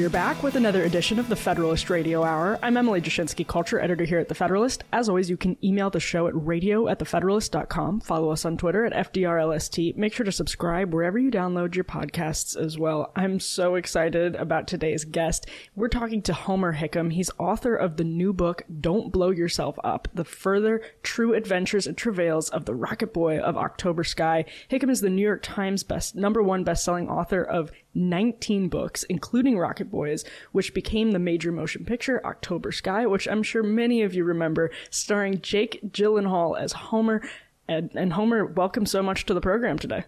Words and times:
We're 0.00 0.08
back 0.08 0.42
with 0.42 0.56
another 0.56 0.84
edition 0.84 1.18
of 1.18 1.28
the 1.28 1.36
Federalist 1.36 1.90
Radio 1.90 2.22
Hour. 2.22 2.58
I'm 2.62 2.78
Emily 2.78 3.02
Jashinsky, 3.02 3.46
culture 3.46 3.78
editor 3.78 4.04
here 4.04 4.18
at 4.18 4.28
The 4.28 4.34
Federalist. 4.34 4.82
As 4.94 5.10
always, 5.10 5.28
you 5.28 5.36
can 5.36 5.62
email 5.62 5.90
the 5.90 6.00
show 6.00 6.26
at 6.26 6.32
radio 6.34 6.88
at 6.88 6.98
thefederalist.com. 6.98 8.00
Follow 8.00 8.30
us 8.30 8.46
on 8.46 8.56
Twitter 8.56 8.86
at 8.86 9.12
FDRLST. 9.12 9.96
Make 9.96 10.14
sure 10.14 10.24
to 10.24 10.32
subscribe 10.32 10.94
wherever 10.94 11.18
you 11.18 11.30
download 11.30 11.74
your 11.74 11.84
podcasts 11.84 12.56
as 12.56 12.78
well. 12.78 13.12
I'm 13.14 13.40
so 13.40 13.74
excited 13.74 14.36
about 14.36 14.66
today's 14.66 15.04
guest. 15.04 15.46
We're 15.76 15.88
talking 15.88 16.22
to 16.22 16.32
Homer 16.32 16.76
Hickam. 16.76 17.12
He's 17.12 17.30
author 17.38 17.76
of 17.76 17.98
the 17.98 18.04
new 18.04 18.32
book, 18.32 18.62
Don't 18.80 19.12
Blow 19.12 19.28
Yourself 19.28 19.78
Up, 19.84 20.08
The 20.14 20.24
Further 20.24 20.80
True 21.02 21.34
Adventures 21.34 21.86
and 21.86 21.94
Travails 21.96 22.48
of 22.48 22.64
the 22.64 22.74
Rocket 22.74 23.12
Boy 23.12 23.38
of 23.38 23.58
October 23.58 24.04
Sky. 24.04 24.46
Hickam 24.70 24.90
is 24.90 25.02
the 25.02 25.10
New 25.10 25.20
York 25.20 25.42
Times 25.42 25.82
best 25.82 26.16
number 26.16 26.42
one 26.42 26.64
best-selling 26.64 27.10
author 27.10 27.42
of 27.42 27.70
19 27.94 28.68
books, 28.68 29.02
including 29.04 29.58
Rocket 29.58 29.90
Boys, 29.90 30.24
which 30.52 30.74
became 30.74 31.10
the 31.10 31.18
major 31.18 31.52
motion 31.52 31.84
picture 31.84 32.24
October 32.24 32.72
Sky, 32.72 33.06
which 33.06 33.26
I'm 33.28 33.42
sure 33.42 33.62
many 33.62 34.02
of 34.02 34.14
you 34.14 34.24
remember, 34.24 34.70
starring 34.90 35.40
Jake 35.40 35.80
Gyllenhaal 35.90 36.58
as 36.58 36.72
Homer. 36.72 37.22
And, 37.68 37.90
and 37.94 38.12
Homer, 38.12 38.44
welcome 38.44 38.86
so 38.86 39.02
much 39.02 39.26
to 39.26 39.34
the 39.34 39.40
program 39.40 39.78
today. 39.78 40.04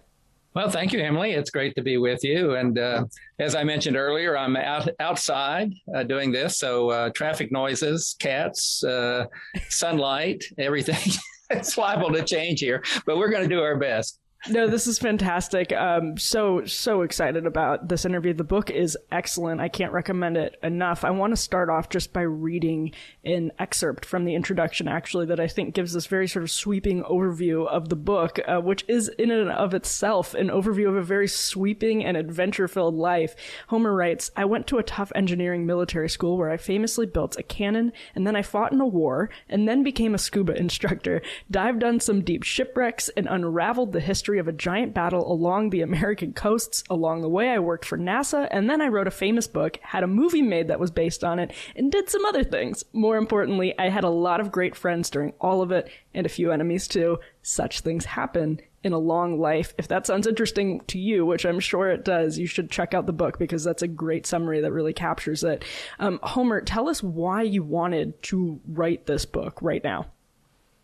Well, 0.55 0.69
thank 0.69 0.93
you, 0.93 1.01
Emily. 1.01 1.33
It's 1.33 1.49
great 1.49 1.75
to 1.77 1.83
be 1.83 1.97
with 1.97 2.23
you. 2.23 2.57
And 2.57 2.79
uh, 2.79 3.07
as 3.39 3.55
I 3.55 3.65
mentioned 3.65 3.97
earlier, 3.97 4.37
I'm 4.37 4.55
out 4.57 4.87
outside 5.01 5.73
uh, 5.95 6.03
doing 6.03 6.31
this, 6.31 6.59
so 6.59 6.91
uh, 6.91 7.11
traffic 7.11 7.51
noises, 7.51 8.15
cats, 8.19 8.85
uh, 8.85 9.27
sunlight, 9.71 10.45
everything. 10.59 11.13
it's 11.51 11.79
liable 11.79 12.13
to 12.13 12.23
change 12.23 12.61
here, 12.61 12.83
but 13.07 13.17
we're 13.17 13.31
going 13.31 13.43
to 13.43 13.49
do 13.49 13.63
our 13.63 13.77
best 13.77 14.21
no, 14.49 14.67
this 14.67 14.89
is 14.89 14.99
fantastic. 14.99 15.73
Um, 15.73 16.19
so 16.19 16.65
so 16.65 17.03
excited 17.03 17.47
about 17.47 17.89
this 17.89 18.05
interview. 18.05 18.35
The 18.35 18.43
book 18.43 18.71
is 18.71 18.99
excellent. 19.13 19.61
I 19.61 19.69
can't 19.69 19.93
recommend 19.93 20.37
it 20.37 20.59
enough. 20.65 21.05
I 21.05 21.11
want 21.11 21.31
to 21.31 21.37
start 21.37 21.71
off 21.71 21.89
just 21.89 22.13
by 22.13 22.23
reading 22.23 22.93
an 23.25 23.53
excerpt 23.61 24.05
from 24.05 24.25
the 24.25 24.35
introduction, 24.35 24.89
actually, 24.89 25.27
that 25.27 25.39
I 25.39 25.47
think 25.47 25.75
gives 25.75 25.93
this 25.93 26.07
very 26.07 26.27
sort 26.27 26.43
of 26.43 26.51
sweeping 26.51 27.05
overview 27.05 27.69
of 27.69 27.89
the 27.89 27.95
book, 27.95 28.41
uh, 28.49 28.59
which 28.59 28.85
is 28.89 29.09
in 29.11 29.31
and 29.31 29.49
of 29.49 29.75
itself 29.75 30.35
an 30.35 30.49
overview 30.49 30.89
of 30.89 30.97
a 30.97 31.03
very 31.03 31.29
sweeping 31.29 32.05
and 32.05 32.17
adventure-filled 32.17 32.97
life. 32.97 33.37
Homer 33.69 33.95
writes, 33.95 34.33
"I 34.37 34.45
went 34.45 34.67
to 34.69 34.79
a 34.79 34.83
tough 34.83 35.13
engineering 35.15 35.67
military 35.67 36.09
school 36.09 36.37
where 36.37 36.51
I 36.51 36.57
famously 36.57 37.07
built 37.07 37.39
a 37.39 37.45
cannon, 37.45 37.93
and 38.13 38.27
then 38.27 38.35
I 38.35 38.43
fought 38.43 38.73
in 38.73 38.81
a 38.81 38.87
war, 38.89 39.31
and 39.49 39.69
then 39.69 39.85
became 39.85 40.15
a 40.15 40.19
scuba 40.19 40.57
instructor, 40.59 41.23
dived 41.49 41.85
on 41.85 42.01
some 42.01 42.23
deep 42.23 42.43
shipwrecks, 42.43 43.09
and 43.11 43.29
unraveled 43.31 43.93
the 43.93 44.01
history." 44.01 44.32
History 44.33 44.39
of 44.39 44.49
a 44.49 44.53
giant 44.57 44.95
battle 44.95 45.31
along 45.31 45.69
the 45.69 45.83
American 45.83 46.33
coasts. 46.33 46.83
Along 46.89 47.21
the 47.21 47.29
way, 47.29 47.51
I 47.51 47.59
worked 47.59 47.85
for 47.85 47.99
NASA, 47.99 48.49
and 48.51 48.69
then 48.69 48.81
I 48.81 48.89
wrote 48.89 49.07
a 49.07 49.11
famous 49.11 49.47
book, 49.47 49.79
had 49.83 50.03
a 50.03 50.07
movie 50.07 50.41
made 50.41 50.69
that 50.69 50.81
was 50.81 50.91
based 50.91 51.23
on 51.23 51.39
it, 51.39 51.53
and 51.77 51.93
did 51.93 52.09
some 52.09 52.25
other 52.25 52.43
things. 52.43 52.83
More 52.95 53.19
importantly, 53.19 53.79
I 53.79 53.91
had 53.91 54.05
a 54.05 54.09
lot 54.09 54.41
of 54.41 54.51
great 54.51 54.75
friends 54.75 55.11
during 55.11 55.35
all 55.39 55.61
of 55.61 55.71
it, 55.71 55.91
and 56.15 56.25
a 56.25 56.31
few 56.31 56.51
enemies 56.51 56.89
too. 56.89 57.19
Such 57.43 57.81
things 57.81 58.07
happen 58.07 58.61
in 58.83 58.95
a 58.95 58.99
long 58.99 59.39
life. 59.39 59.75
If 59.77 59.89
that 59.89 60.07
sounds 60.07 60.27
interesting 60.27 60.81
to 60.87 60.99
you, 60.99 61.27
which 61.27 61.45
I'm 61.45 61.61
sure 61.61 61.91
it 61.91 62.05
does, 62.05 62.39
you 62.39 62.47
should 62.47 62.71
check 62.71 62.95
out 62.95 63.07
the 63.07 63.13
book 63.13 63.39
because 63.39 63.65
that's 63.65 63.83
a 63.83 63.89
great 63.89 64.27
summary 64.27 64.63
that 64.63 64.73
really 64.73 64.95
captures 64.95 65.45
it. 65.45 65.65
Um, 65.99 66.21
Homer, 66.23 66.63
tell 66.63 66.89
us 66.89 67.03
why 67.03 67.43
you 67.43 67.63
wanted 67.63 68.21
to 68.25 68.61
write 68.67 69.07
this 69.07 69.27
book 69.27 69.61
right 69.61 69.85
now. 69.85 70.07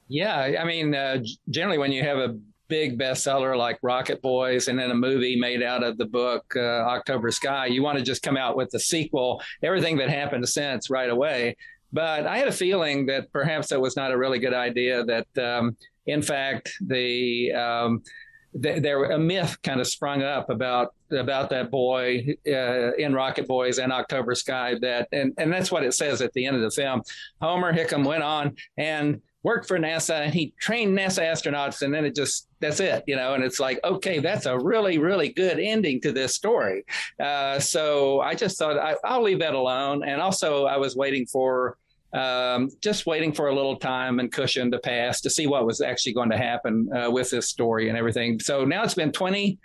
Yeah, 0.08 0.60
I 0.60 0.64
mean, 0.64 0.94
uh, 0.94 1.18
generally 1.50 1.78
when 1.78 1.92
you 1.92 2.02
have 2.02 2.18
a 2.18 2.38
big 2.68 2.98
bestseller 2.98 3.56
like 3.56 3.78
Rocket 3.82 4.22
Boys 4.22 4.68
and 4.68 4.78
then 4.78 4.90
a 4.90 4.94
movie 4.94 5.36
made 5.36 5.62
out 5.62 5.82
of 5.82 5.98
the 5.98 6.06
book 6.06 6.44
uh, 6.56 6.60
October 6.60 7.30
Sky, 7.30 7.66
you 7.66 7.82
want 7.82 7.98
to 7.98 8.04
just 8.04 8.22
come 8.22 8.36
out 8.36 8.56
with 8.56 8.70
the 8.70 8.80
sequel, 8.80 9.42
everything 9.62 9.96
that 9.98 10.10
happened 10.10 10.48
since 10.48 10.90
right 10.90 11.10
away. 11.10 11.56
But 11.92 12.26
I 12.26 12.38
had 12.38 12.48
a 12.48 12.52
feeling 12.52 13.06
that 13.06 13.32
perhaps 13.32 13.68
that 13.68 13.80
was 13.80 13.96
not 13.96 14.12
a 14.12 14.18
really 14.18 14.38
good 14.38 14.54
idea. 14.54 15.04
That 15.04 15.38
um, 15.38 15.76
in 16.06 16.22
fact 16.22 16.72
the 16.86 17.52
um, 17.52 18.02
there 18.54 19.04
a 19.04 19.18
myth 19.18 19.56
kind 19.62 19.80
of 19.80 19.86
sprung 19.86 20.22
up 20.22 20.50
about 20.50 20.94
about 21.10 21.50
that 21.50 21.70
boy 21.70 22.34
uh, 22.46 22.92
in 22.94 23.14
Rocket 23.14 23.46
Boys 23.46 23.78
and 23.78 23.92
October 23.92 24.34
Sky 24.34 24.74
that 24.80 25.08
and 25.12 25.32
and 25.38 25.52
that's 25.52 25.70
what 25.70 25.84
it 25.84 25.94
says 25.94 26.20
at 26.20 26.32
the 26.32 26.46
end 26.46 26.56
of 26.56 26.62
the 26.62 26.70
film. 26.70 27.02
Homer 27.40 27.72
Hickam 27.72 28.04
went 28.04 28.22
on 28.22 28.56
and 28.76 29.20
worked 29.42 29.68
for 29.68 29.78
NASA 29.78 30.20
and 30.20 30.34
he 30.34 30.52
trained 30.58 30.98
NASA 30.98 31.22
astronauts 31.22 31.82
and 31.82 31.94
then 31.94 32.04
it 32.04 32.14
just 32.14 32.48
that's 32.60 32.80
it 32.80 33.04
you 33.06 33.14
know 33.14 33.34
and 33.34 33.44
it's 33.44 33.60
like 33.60 33.78
okay 33.84 34.18
that's 34.18 34.46
a 34.46 34.58
really 34.58 34.98
really 34.98 35.28
good 35.28 35.58
ending 35.58 36.00
to 36.00 36.12
this 36.12 36.34
story. 36.34 36.84
Uh, 37.20 37.58
so 37.58 38.20
I 38.20 38.34
just 38.34 38.58
thought 38.58 38.78
I, 38.78 38.96
will 39.16 39.24
leave 39.24 39.40
that 39.40 39.54
alone. 39.54 40.02
And 40.04 40.20
also 40.20 40.66
I 40.66 40.76
was 40.76 40.96
waiting 40.96 41.26
for 41.26 41.76
um, 42.12 42.70
just 42.80 43.06
waiting 43.06 43.32
for 43.32 43.48
a 43.48 43.54
little 43.54 43.76
time 43.76 44.18
and 44.18 44.32
cushion 44.32 44.70
to 44.70 44.78
pass 44.78 45.20
to 45.20 45.30
see 45.30 45.46
what 45.46 45.66
was 45.66 45.80
actually 45.80 46.14
going 46.14 46.30
to 46.30 46.38
happen 46.38 46.90
uh, 46.92 47.10
with 47.10 47.30
this 47.30 47.48
story 47.48 47.88
and 47.88 47.98
everything. 47.98 48.40
So 48.40 48.64
now 48.64 48.82
it's 48.82 48.94
been 48.94 49.12
20 49.12 49.58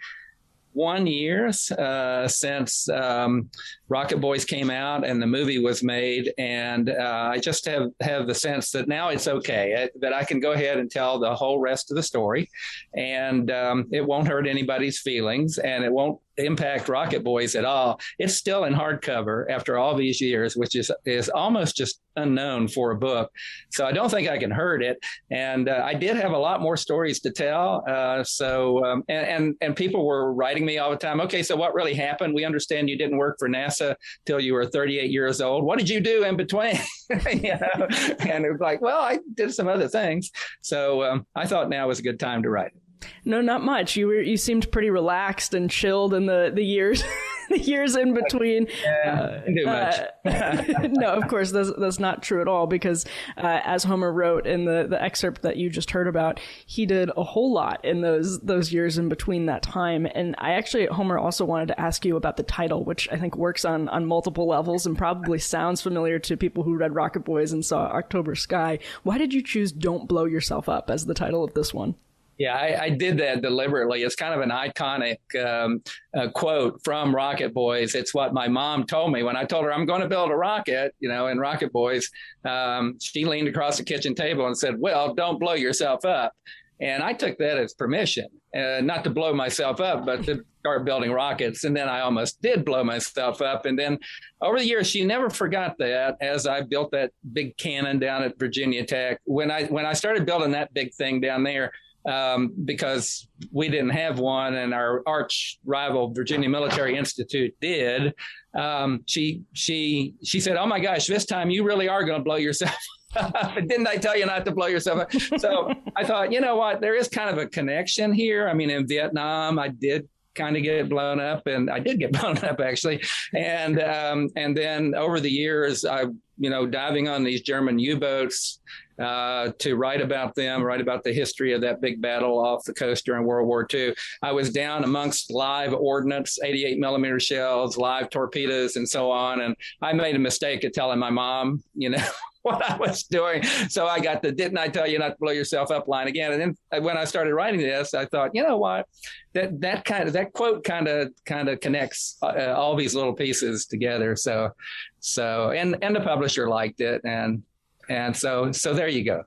one 0.73 1.07
years 1.07 1.71
uh, 1.71 2.27
since 2.27 2.89
um, 2.89 3.49
Rocket 3.89 4.19
Boys 4.19 4.45
came 4.45 4.69
out 4.69 5.05
and 5.05 5.21
the 5.21 5.27
movie 5.27 5.59
was 5.59 5.83
made, 5.83 6.31
and 6.37 6.89
uh, 6.89 7.29
I 7.31 7.39
just 7.39 7.65
have 7.65 7.89
have 8.01 8.27
the 8.27 8.35
sense 8.35 8.71
that 8.71 8.87
now 8.87 9.09
it's 9.09 9.27
okay 9.27 9.83
uh, 9.83 9.87
that 9.99 10.13
I 10.13 10.23
can 10.23 10.39
go 10.39 10.51
ahead 10.53 10.77
and 10.77 10.89
tell 10.89 11.19
the 11.19 11.35
whole 11.35 11.59
rest 11.59 11.91
of 11.91 11.95
the 11.95 12.03
story, 12.03 12.49
and 12.95 13.51
um, 13.51 13.87
it 13.91 14.05
won't 14.05 14.27
hurt 14.27 14.47
anybody's 14.47 14.99
feelings, 14.99 15.57
and 15.57 15.83
it 15.83 15.91
won't 15.91 16.19
impact 16.37 16.89
Rocket 16.89 17.23
Boys 17.23 17.55
at 17.55 17.65
all. 17.65 17.99
It's 18.19 18.35
still 18.35 18.65
in 18.65 18.73
hardcover 18.73 19.49
after 19.49 19.77
all 19.77 19.95
these 19.95 20.21
years, 20.21 20.55
which 20.55 20.75
is 20.75 20.91
is 21.05 21.29
almost 21.29 21.75
just 21.75 22.01
unknown 22.15 22.67
for 22.67 22.91
a 22.91 22.95
book. 22.95 23.31
So 23.71 23.85
I 23.85 23.91
don't 23.91 24.09
think 24.09 24.29
I 24.29 24.37
can 24.37 24.51
hurt 24.51 24.83
it. 24.83 24.97
And 25.31 25.67
uh, 25.69 25.81
I 25.83 25.93
did 25.93 26.15
have 26.15 26.31
a 26.31 26.37
lot 26.37 26.61
more 26.61 26.77
stories 26.77 27.19
to 27.21 27.31
tell. 27.31 27.83
Uh, 27.87 28.23
so 28.23 28.83
um, 28.85 29.03
and, 29.09 29.25
and 29.25 29.55
and 29.61 29.75
people 29.75 30.05
were 30.05 30.33
writing 30.33 30.65
me 30.65 30.77
all 30.77 30.91
the 30.91 30.97
time. 30.97 31.21
Okay, 31.21 31.43
so 31.43 31.55
what 31.55 31.73
really 31.73 31.93
happened? 31.93 32.33
We 32.33 32.45
understand 32.45 32.89
you 32.89 32.97
didn't 32.97 33.17
work 33.17 33.37
for 33.39 33.49
NASA 33.49 33.95
till 34.25 34.39
you 34.39 34.53
were 34.53 34.65
38 34.65 35.11
years 35.11 35.41
old. 35.41 35.63
What 35.63 35.79
did 35.79 35.89
you 35.89 35.99
do 35.99 36.23
in 36.23 36.37
between? 36.37 36.79
you 37.31 37.53
know? 37.53 37.87
And 38.19 38.45
it 38.45 38.51
was 38.51 38.59
like, 38.59 38.81
well, 38.81 38.99
I 38.99 39.19
did 39.35 39.53
some 39.53 39.67
other 39.67 39.87
things. 39.87 40.31
So 40.61 41.03
um, 41.03 41.25
I 41.35 41.45
thought 41.45 41.69
now 41.69 41.87
was 41.87 41.99
a 41.99 42.03
good 42.03 42.19
time 42.19 42.43
to 42.43 42.49
write 42.49 42.67
it. 42.67 42.82
No, 43.25 43.41
not 43.41 43.63
much. 43.63 43.95
You 43.95 44.07
were 44.07 44.21
you 44.21 44.37
seemed 44.37 44.71
pretty 44.71 44.89
relaxed 44.89 45.53
and 45.53 45.69
chilled 45.69 46.13
in 46.13 46.25
the 46.25 46.51
the 46.53 46.63
years 46.63 47.03
the 47.49 47.59
years 47.59 47.95
in 47.95 48.13
between. 48.13 48.67
Yeah, 48.83 49.41
uh, 49.47 49.65
much. 49.65 49.95
uh, 50.25 50.87
no, 50.91 51.13
of 51.13 51.27
course 51.27 51.51
that's 51.51 51.71
that's 51.77 51.99
not 51.99 52.23
true 52.23 52.41
at 52.41 52.47
all 52.47 52.67
because 52.67 53.05
uh, 53.37 53.59
as 53.63 53.83
Homer 53.83 54.11
wrote 54.11 54.45
in 54.45 54.65
the 54.65 54.87
the 54.89 55.01
excerpt 55.01 55.41
that 55.43 55.57
you 55.57 55.69
just 55.69 55.91
heard 55.91 56.07
about, 56.07 56.39
he 56.65 56.85
did 56.85 57.11
a 57.15 57.23
whole 57.23 57.53
lot 57.53 57.83
in 57.85 58.01
those 58.01 58.39
those 58.41 58.73
years 58.73 58.97
in 58.97 59.09
between 59.09 59.45
that 59.45 59.63
time. 59.63 60.07
And 60.13 60.35
I 60.37 60.53
actually 60.53 60.87
Homer 60.87 61.17
also 61.17 61.45
wanted 61.45 61.69
to 61.69 61.79
ask 61.79 62.05
you 62.05 62.15
about 62.15 62.37
the 62.37 62.43
title, 62.43 62.83
which 62.83 63.07
I 63.11 63.17
think 63.17 63.35
works 63.35 63.65
on 63.65 63.89
on 63.89 64.05
multiple 64.05 64.47
levels 64.47 64.85
and 64.85 64.97
probably 64.97 65.39
sounds 65.39 65.81
familiar 65.81 66.19
to 66.19 66.37
people 66.37 66.63
who 66.63 66.75
read 66.75 66.95
Rocket 66.95 67.21
Boys 67.21 67.53
and 67.53 67.65
saw 67.65 67.85
October 67.85 68.35
Sky. 68.35 68.79
Why 69.03 69.17
did 69.17 69.33
you 69.33 69.41
choose 69.41 69.71
"Don't 69.71 70.07
Blow 70.07 70.25
Yourself 70.25 70.67
Up" 70.67 70.89
as 70.89 71.05
the 71.05 71.13
title 71.13 71.43
of 71.43 71.53
this 71.53 71.73
one? 71.73 71.95
Yeah, 72.37 72.55
I, 72.55 72.85
I, 72.85 72.89
did 72.89 73.17
that 73.19 73.41
deliberately. 73.41 74.01
It's 74.01 74.15
kind 74.15 74.33
of 74.33 74.41
an 74.41 74.49
iconic 74.49 75.17
um, 75.43 75.83
uh, 76.17 76.29
quote 76.29 76.81
from 76.83 77.15
Rocket 77.15 77.53
Boys. 77.53 77.93
It's 77.93 78.13
what 78.13 78.33
my 78.33 78.47
mom 78.47 78.85
told 78.85 79.11
me 79.11 79.21
when 79.21 79.35
I 79.35 79.45
told 79.45 79.65
her 79.65 79.73
I'm 79.73 79.85
going 79.85 80.01
to 80.01 80.07
build 80.07 80.31
a 80.31 80.35
rocket, 80.35 80.95
you 80.99 81.09
know, 81.09 81.27
in 81.27 81.37
Rocket 81.37 81.71
Boys. 81.71 82.09
Um, 82.43 82.97
she 82.99 83.25
leaned 83.25 83.47
across 83.47 83.77
the 83.77 83.83
kitchen 83.83 84.15
table 84.15 84.47
and 84.47 84.57
said, 84.57 84.79
Well, 84.79 85.13
don't 85.13 85.39
blow 85.39 85.53
yourself 85.53 86.05
up. 86.05 86.33
And 86.79 87.03
I 87.03 87.13
took 87.13 87.37
that 87.37 87.57
as 87.57 87.73
permission, 87.73 88.27
uh, 88.55 88.81
not 88.81 89.03
to 89.03 89.09
blow 89.09 89.33
myself 89.33 89.79
up, 89.79 90.05
but 90.05 90.23
to 90.25 90.43
start 90.59 90.85
building 90.85 91.11
rockets. 91.11 91.63
And 91.63 91.77
then 91.77 91.87
I 91.87 92.01
almost 92.01 92.41
did 92.41 92.65
blow 92.65 92.83
myself 92.83 93.41
up. 93.41 93.65
And 93.65 93.77
then 93.77 93.99
over 94.41 94.57
the 94.57 94.65
years, 94.65 94.87
she 94.87 95.05
never 95.05 95.29
forgot 95.29 95.77
that 95.79 96.17
as 96.19 96.47
I 96.47 96.61
built 96.61 96.91
that 96.91 97.11
big 97.31 97.55
cannon 97.57 97.99
down 97.99 98.23
at 98.23 98.39
Virginia 98.39 98.85
Tech. 98.85 99.19
When 99.25 99.51
I 99.51 99.65
when 99.65 99.85
I 99.85 99.93
started 99.93 100.25
building 100.25 100.51
that 100.51 100.73
big 100.73 100.93
thing 100.93 101.21
down 101.21 101.43
there, 101.43 101.71
um, 102.05 102.53
because 102.65 103.27
we 103.51 103.69
didn't 103.69 103.91
have 103.91 104.19
one 104.19 104.55
and 104.55 104.73
our 104.73 105.03
arch 105.05 105.59
rival 105.65 106.13
Virginia 106.13 106.49
Military 106.49 106.97
Institute 106.97 107.55
did. 107.61 108.13
Um, 108.57 109.01
she 109.05 109.41
she 109.53 110.15
she 110.23 110.39
said, 110.39 110.57
"Oh 110.57 110.65
my 110.65 110.79
gosh, 110.79 111.07
this 111.07 111.25
time 111.25 111.49
you 111.49 111.63
really 111.63 111.87
are 111.87 112.03
going 112.03 112.19
to 112.19 112.23
blow 112.23 112.35
yourself." 112.35 112.75
Didn't 113.55 113.87
I 113.87 113.97
tell 113.97 114.17
you 114.17 114.25
not 114.25 114.43
to 114.45 114.51
blow 114.51 114.67
yourself 114.67 115.01
up? 115.01 115.11
So 115.37 115.71
I 115.95 116.03
thought, 116.03 116.31
you 116.31 116.41
know 116.41 116.55
what? 116.55 116.81
There 116.81 116.95
is 116.95 117.07
kind 117.07 117.29
of 117.29 117.37
a 117.37 117.47
connection 117.47 118.11
here. 118.11 118.49
I 118.49 118.53
mean, 118.53 118.69
in 118.71 118.87
Vietnam, 118.87 119.59
I 119.59 119.67
did 119.67 120.07
kind 120.35 120.57
of 120.57 120.63
get 120.63 120.89
blown 120.89 121.19
up, 121.19 121.47
and 121.47 121.69
I 121.69 121.79
did 121.79 121.99
get 121.99 122.11
blown 122.19 122.37
up 122.39 122.59
actually. 122.59 123.01
And 123.33 123.81
um, 123.81 124.29
and 124.35 124.55
then 124.55 124.95
over 124.95 125.19
the 125.19 125.31
years, 125.31 125.85
I 125.85 126.05
you 126.37 126.49
know, 126.49 126.65
diving 126.65 127.07
on 127.07 127.23
these 127.23 127.41
German 127.41 127.77
U 127.79 127.99
boats 127.99 128.59
uh, 128.99 129.51
to 129.59 129.75
write 129.75 130.01
about 130.01 130.35
them, 130.35 130.63
write 130.63 130.81
about 130.81 131.03
the 131.03 131.13
history 131.13 131.53
of 131.53 131.61
that 131.61 131.81
big 131.81 132.01
battle 132.01 132.39
off 132.39 132.63
the 132.63 132.73
coast 132.73 133.05
during 133.05 133.25
World 133.25 133.47
War 133.47 133.67
II. 133.71 133.93
I 134.21 134.31
was 134.31 134.51
down 134.51 134.83
amongst 134.83 135.31
live 135.31 135.73
ordnance, 135.73 136.39
88 136.43 136.79
millimeter 136.79 137.19
shells, 137.19 137.77
live 137.77 138.09
torpedoes, 138.09 138.75
and 138.75 138.87
so 138.87 139.11
on. 139.11 139.41
And 139.41 139.55
I 139.81 139.93
made 139.93 140.15
a 140.15 140.19
mistake 140.19 140.63
of 140.63 140.73
telling 140.73 140.99
my 140.99 141.09
mom, 141.09 141.63
you 141.75 141.89
know, 141.89 142.03
what 142.53 142.61
I 142.61 142.75
was 142.75 143.03
doing. 143.03 143.41
So 143.69 143.87
I 143.87 143.99
got 143.99 144.21
the 144.21 144.31
"Didn't 144.31 144.57
I 144.57 144.67
tell 144.67 144.85
you 144.85 144.99
not 144.99 145.09
to 145.09 145.15
blow 145.19 145.31
yourself 145.31 145.71
up?" 145.71 145.87
line 145.87 146.07
again. 146.07 146.33
And 146.33 146.55
then 146.71 146.83
when 146.83 146.97
I 146.97 147.05
started 147.05 147.33
writing 147.33 147.61
this, 147.61 147.93
I 147.93 148.05
thought, 148.05 148.31
you 148.33 148.43
know 148.43 148.57
what, 148.57 148.85
that 149.31 149.61
that 149.61 149.85
kind 149.85 150.07
of 150.07 150.13
that 150.13 150.33
quote 150.33 150.63
kind 150.65 150.89
of 150.89 151.13
kind 151.25 151.47
of 151.47 151.61
connects 151.61 152.17
uh, 152.21 152.53
all 152.55 152.75
these 152.75 152.93
little 152.93 153.13
pieces 153.13 153.65
together. 153.65 154.17
So 154.17 154.51
so 154.99 155.51
and 155.51 155.77
and 155.81 155.95
the 155.95 156.01
publisher 156.01 156.49
liked 156.49 156.81
it, 156.81 157.01
and 157.05 157.43
and 157.89 158.15
so 158.15 158.51
so 158.51 158.73
there 158.73 158.89
you 158.89 159.05
go. 159.05 159.23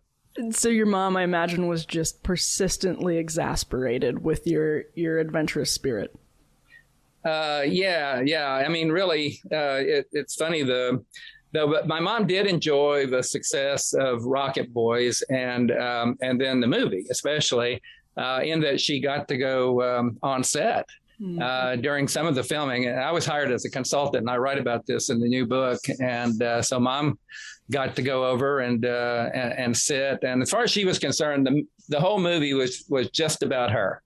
So 0.50 0.68
your 0.68 0.84
mom, 0.84 1.16
I 1.16 1.22
imagine, 1.22 1.66
was 1.66 1.86
just 1.86 2.22
persistently 2.22 3.16
exasperated 3.16 4.22
with 4.22 4.46
your 4.46 4.84
your 4.94 5.18
adventurous 5.18 5.72
spirit. 5.72 6.14
Uh, 7.24 7.62
yeah, 7.66 8.20
yeah. 8.20 8.52
I 8.52 8.68
mean, 8.68 8.90
really, 8.90 9.40
uh, 9.50 9.80
it, 9.80 10.06
it's 10.12 10.36
funny. 10.36 10.62
The 10.62 11.02
though 11.52 11.68
but 11.68 11.86
my 11.86 12.00
mom 12.00 12.26
did 12.26 12.46
enjoy 12.46 13.06
the 13.06 13.22
success 13.22 13.92
of 13.94 14.24
Rocket 14.24 14.72
Boys 14.72 15.22
and 15.30 15.72
um, 15.72 16.16
and 16.22 16.40
then 16.40 16.60
the 16.60 16.66
movie, 16.66 17.06
especially 17.10 17.80
uh, 18.16 18.40
in 18.42 18.60
that 18.60 18.80
she 18.80 19.00
got 19.00 19.28
to 19.28 19.36
go 19.36 19.82
um, 19.82 20.18
on 20.22 20.42
set. 20.42 20.86
Mm-hmm. 21.18 21.40
Uh, 21.40 21.76
during 21.76 22.08
some 22.08 22.26
of 22.26 22.34
the 22.34 22.42
filming, 22.42 22.88
and 22.88 23.00
I 23.00 23.10
was 23.10 23.24
hired 23.24 23.50
as 23.50 23.64
a 23.64 23.70
consultant, 23.70 24.20
and 24.20 24.28
I 24.28 24.36
write 24.36 24.58
about 24.58 24.84
this 24.84 25.08
in 25.08 25.18
the 25.18 25.26
new 25.26 25.46
book. 25.46 25.78
And 25.98 26.42
uh, 26.42 26.60
so, 26.60 26.78
mom 26.78 27.18
got 27.70 27.96
to 27.96 28.02
go 28.02 28.26
over 28.26 28.60
and, 28.60 28.84
uh, 28.84 29.30
and, 29.34 29.52
and 29.52 29.76
sit. 29.76 30.18
And 30.22 30.42
as 30.42 30.50
far 30.50 30.62
as 30.62 30.70
she 30.70 30.84
was 30.84 30.98
concerned, 30.98 31.46
the 31.46 31.64
the 31.88 32.00
whole 32.00 32.18
movie 32.18 32.52
was 32.52 32.84
was 32.88 33.10
just 33.10 33.42
about 33.42 33.70
her. 33.70 34.02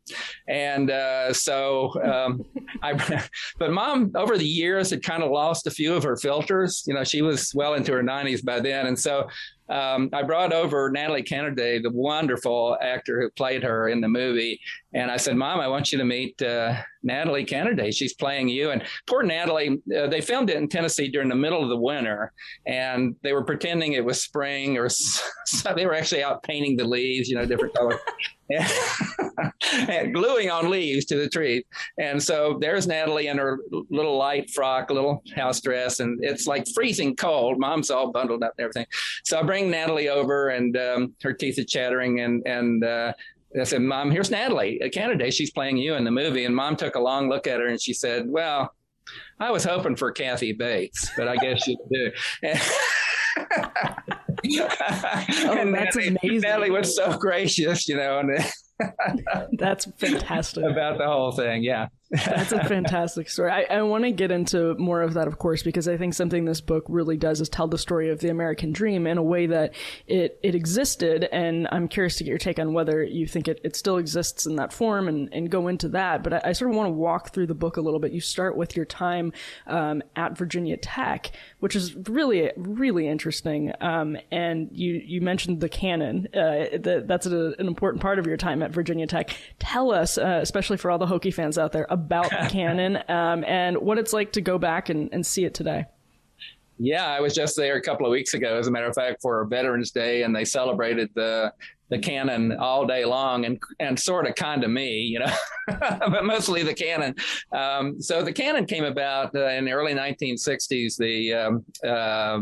And 0.48 0.90
uh, 0.90 1.32
so 1.32 1.92
um, 2.02 2.44
I, 2.82 3.24
but 3.58 3.72
mom 3.72 4.12
over 4.14 4.36
the 4.36 4.46
years 4.46 4.90
had 4.90 5.02
kind 5.02 5.22
of 5.22 5.30
lost 5.30 5.66
a 5.66 5.70
few 5.70 5.94
of 5.94 6.02
her 6.02 6.16
filters. 6.16 6.84
You 6.86 6.94
know, 6.94 7.04
she 7.04 7.22
was 7.22 7.52
well 7.54 7.74
into 7.74 7.92
her 7.92 8.02
90s 8.02 8.44
by 8.44 8.60
then, 8.60 8.86
and 8.86 8.98
so 8.98 9.28
um, 9.70 10.10
I 10.12 10.24
brought 10.24 10.52
over 10.52 10.90
Natalie 10.90 11.22
Canerday, 11.22 11.80
the 11.80 11.92
wonderful 11.92 12.76
actor 12.82 13.20
who 13.20 13.30
played 13.30 13.62
her 13.62 13.88
in 13.88 14.00
the 14.00 14.08
movie, 14.08 14.60
and 14.92 15.10
I 15.12 15.16
said, 15.16 15.36
"Mom, 15.36 15.60
I 15.60 15.68
want 15.68 15.92
you 15.92 15.98
to 15.98 16.04
meet 16.04 16.42
uh, 16.42 16.74
Natalie 17.04 17.44
Canerday. 17.44 17.94
She's 17.94 18.14
playing 18.14 18.48
you." 18.48 18.72
And 18.72 18.82
poor 19.06 19.22
Natalie, 19.22 19.80
uh, 19.96 20.08
they 20.08 20.20
filmed 20.20 20.50
it 20.50 20.56
in 20.56 20.68
Tennessee 20.68 21.08
during 21.08 21.28
the 21.28 21.36
middle 21.36 21.62
of 21.62 21.68
the 21.68 21.76
winter, 21.76 22.32
and 22.66 23.14
they 23.22 23.32
were 23.32 23.44
pretending 23.50 23.94
it 23.94 24.04
was 24.04 24.22
spring, 24.22 24.78
or 24.78 24.88
so 25.44 25.74
they 25.74 25.84
were 25.84 25.94
actually 25.94 26.22
out 26.22 26.40
painting 26.44 26.76
the 26.76 26.84
leaves, 26.84 27.28
you 27.28 27.34
know, 27.34 27.44
different 27.44 27.74
colors. 27.74 27.98
and 29.88 30.14
gluing 30.14 30.50
on 30.50 30.70
leaves 30.70 31.04
to 31.04 31.16
the 31.16 31.28
tree. 31.28 31.64
And 31.98 32.22
so 32.22 32.58
there's 32.60 32.86
Natalie 32.86 33.26
in 33.26 33.38
her 33.38 33.58
little 33.90 34.16
light 34.16 34.50
frock, 34.50 34.90
little 34.90 35.24
house 35.34 35.60
dress, 35.60 35.98
and 35.98 36.22
it's 36.22 36.46
like 36.46 36.64
freezing 36.72 37.16
cold. 37.16 37.58
Mom's 37.58 37.90
all 37.90 38.12
bundled 38.12 38.44
up 38.44 38.52
and 38.56 38.64
everything. 38.66 38.86
So 39.24 39.40
I 39.40 39.42
bring 39.42 39.68
Natalie 39.68 40.08
over, 40.08 40.50
and 40.50 40.76
um, 40.76 41.14
her 41.20 41.32
teeth 41.32 41.58
are 41.58 41.64
chattering, 41.64 42.20
and 42.20 42.46
and 42.46 42.84
uh, 42.84 43.12
I 43.60 43.64
said, 43.64 43.82
"Mom, 43.82 44.12
here's 44.12 44.30
Natalie, 44.30 44.80
Canerday. 44.94 45.32
She's 45.32 45.50
playing 45.50 45.76
you 45.76 45.96
in 45.96 46.04
the 46.04 46.12
movie." 46.12 46.44
And 46.44 46.54
Mom 46.54 46.76
took 46.76 46.94
a 46.94 47.00
long 47.00 47.28
look 47.28 47.48
at 47.48 47.58
her, 47.58 47.66
and 47.66 47.82
she 47.82 47.94
said, 47.94 48.28
"Well." 48.28 48.72
I 49.40 49.50
was 49.50 49.64
hoping 49.64 49.96
for 49.96 50.12
Kathy 50.12 50.52
Bates, 50.52 51.10
but 51.16 51.26
I 51.26 51.34
guess 51.34 51.66
you 51.66 51.76
do. 51.90 52.12
oh, 53.38 53.46
that's 54.44 55.64
Natalie, 55.64 56.16
amazing. 56.22 56.40
Natalie 56.40 56.70
was 56.70 56.94
so 56.96 57.16
gracious, 57.16 57.88
you 57.88 57.96
know, 57.96 58.18
and 58.18 58.30
That's 59.52 59.86
fantastic. 59.98 60.64
About 60.70 60.98
the 60.98 61.06
whole 61.06 61.32
thing, 61.32 61.62
yeah. 61.62 61.88
That's 62.10 62.50
a 62.50 62.64
fantastic 62.68 63.28
story. 63.28 63.52
I, 63.52 63.78
I 63.78 63.82
want 63.82 64.04
to 64.04 64.10
get 64.10 64.32
into 64.32 64.74
more 64.74 65.02
of 65.02 65.14
that, 65.14 65.28
of 65.28 65.38
course, 65.38 65.62
because 65.62 65.86
I 65.86 65.96
think 65.96 66.14
something 66.14 66.44
this 66.44 66.60
book 66.60 66.84
really 66.88 67.16
does 67.16 67.40
is 67.40 67.48
tell 67.48 67.68
the 67.68 67.78
story 67.78 68.10
of 68.10 68.18
the 68.18 68.30
American 68.30 68.72
dream 68.72 69.06
in 69.06 69.16
a 69.16 69.22
way 69.22 69.46
that 69.46 69.74
it, 70.08 70.38
it 70.42 70.54
existed. 70.56 71.28
And 71.30 71.68
I'm 71.70 71.86
curious 71.86 72.16
to 72.16 72.24
get 72.24 72.30
your 72.30 72.38
take 72.38 72.58
on 72.58 72.72
whether 72.72 73.02
you 73.02 73.26
think 73.26 73.46
it, 73.46 73.60
it 73.62 73.76
still 73.76 73.96
exists 73.96 74.44
in 74.44 74.56
that 74.56 74.72
form 74.72 75.06
and, 75.06 75.32
and 75.32 75.50
go 75.50 75.68
into 75.68 75.88
that. 75.90 76.24
But 76.24 76.32
I, 76.32 76.40
I 76.46 76.52
sort 76.52 76.72
of 76.72 76.76
want 76.76 76.88
to 76.88 76.92
walk 76.92 77.32
through 77.32 77.46
the 77.46 77.54
book 77.54 77.76
a 77.76 77.80
little 77.80 78.00
bit. 78.00 78.12
You 78.12 78.20
start 78.20 78.56
with 78.56 78.74
your 78.74 78.86
time 78.86 79.32
um, 79.68 80.02
at 80.16 80.36
Virginia 80.36 80.76
Tech, 80.76 81.30
which 81.60 81.76
is 81.76 81.94
really, 82.08 82.50
really 82.56 83.06
interesting. 83.06 83.72
Um, 83.80 84.16
and 84.32 84.68
you, 84.72 85.00
you 85.04 85.20
mentioned 85.20 85.60
the 85.60 85.68
cannon. 85.68 86.26
Uh, 86.34 86.76
the, 86.76 87.04
that's 87.06 87.26
a, 87.26 87.54
an 87.58 87.68
important 87.68 88.02
part 88.02 88.18
of 88.18 88.26
your 88.26 88.36
time 88.36 88.64
at 88.64 88.72
Virginia 88.72 89.06
Tech. 89.06 89.36
Tell 89.60 89.92
us, 89.92 90.18
uh, 90.18 90.40
especially 90.42 90.76
for 90.76 90.90
all 90.90 90.98
the 90.98 91.06
Hokie 91.06 91.32
fans 91.32 91.56
out 91.56 91.70
there, 91.70 91.86
about 92.00 92.30
the 92.42 92.48
cannon 92.48 92.98
um, 93.08 93.44
and 93.46 93.76
what 93.78 93.98
it's 93.98 94.12
like 94.12 94.32
to 94.32 94.40
go 94.40 94.58
back 94.58 94.88
and, 94.88 95.08
and 95.12 95.24
see 95.24 95.44
it 95.44 95.54
today. 95.54 95.86
Yeah, 96.82 97.06
I 97.06 97.20
was 97.20 97.34
just 97.34 97.56
there 97.56 97.76
a 97.76 97.82
couple 97.82 98.06
of 98.06 98.10
weeks 98.10 98.32
ago, 98.32 98.56
as 98.56 98.66
a 98.66 98.70
matter 98.70 98.86
of 98.86 98.94
fact, 98.94 99.20
for 99.20 99.44
Veterans 99.44 99.90
Day, 99.90 100.22
and 100.22 100.34
they 100.34 100.44
celebrated 100.46 101.10
the 101.14 101.52
the 101.90 101.98
cannon 101.98 102.52
all 102.52 102.86
day 102.86 103.04
long, 103.04 103.44
and 103.44 103.60
and 103.80 104.00
sort 104.00 104.26
of 104.26 104.34
kind 104.34 104.64
of 104.64 104.70
me, 104.70 105.00
you 105.00 105.18
know, 105.18 105.32
but 105.78 106.24
mostly 106.24 106.62
the 106.62 106.72
cannon. 106.72 107.14
Um, 107.52 108.00
so 108.00 108.22
the 108.22 108.32
cannon 108.32 108.64
came 108.64 108.84
about 108.84 109.34
uh, 109.34 109.48
in 109.48 109.66
the 109.66 109.72
early 109.72 109.92
1960s. 109.92 110.96
The 110.96 111.34
um, 111.34 111.64
uh, 111.86 112.40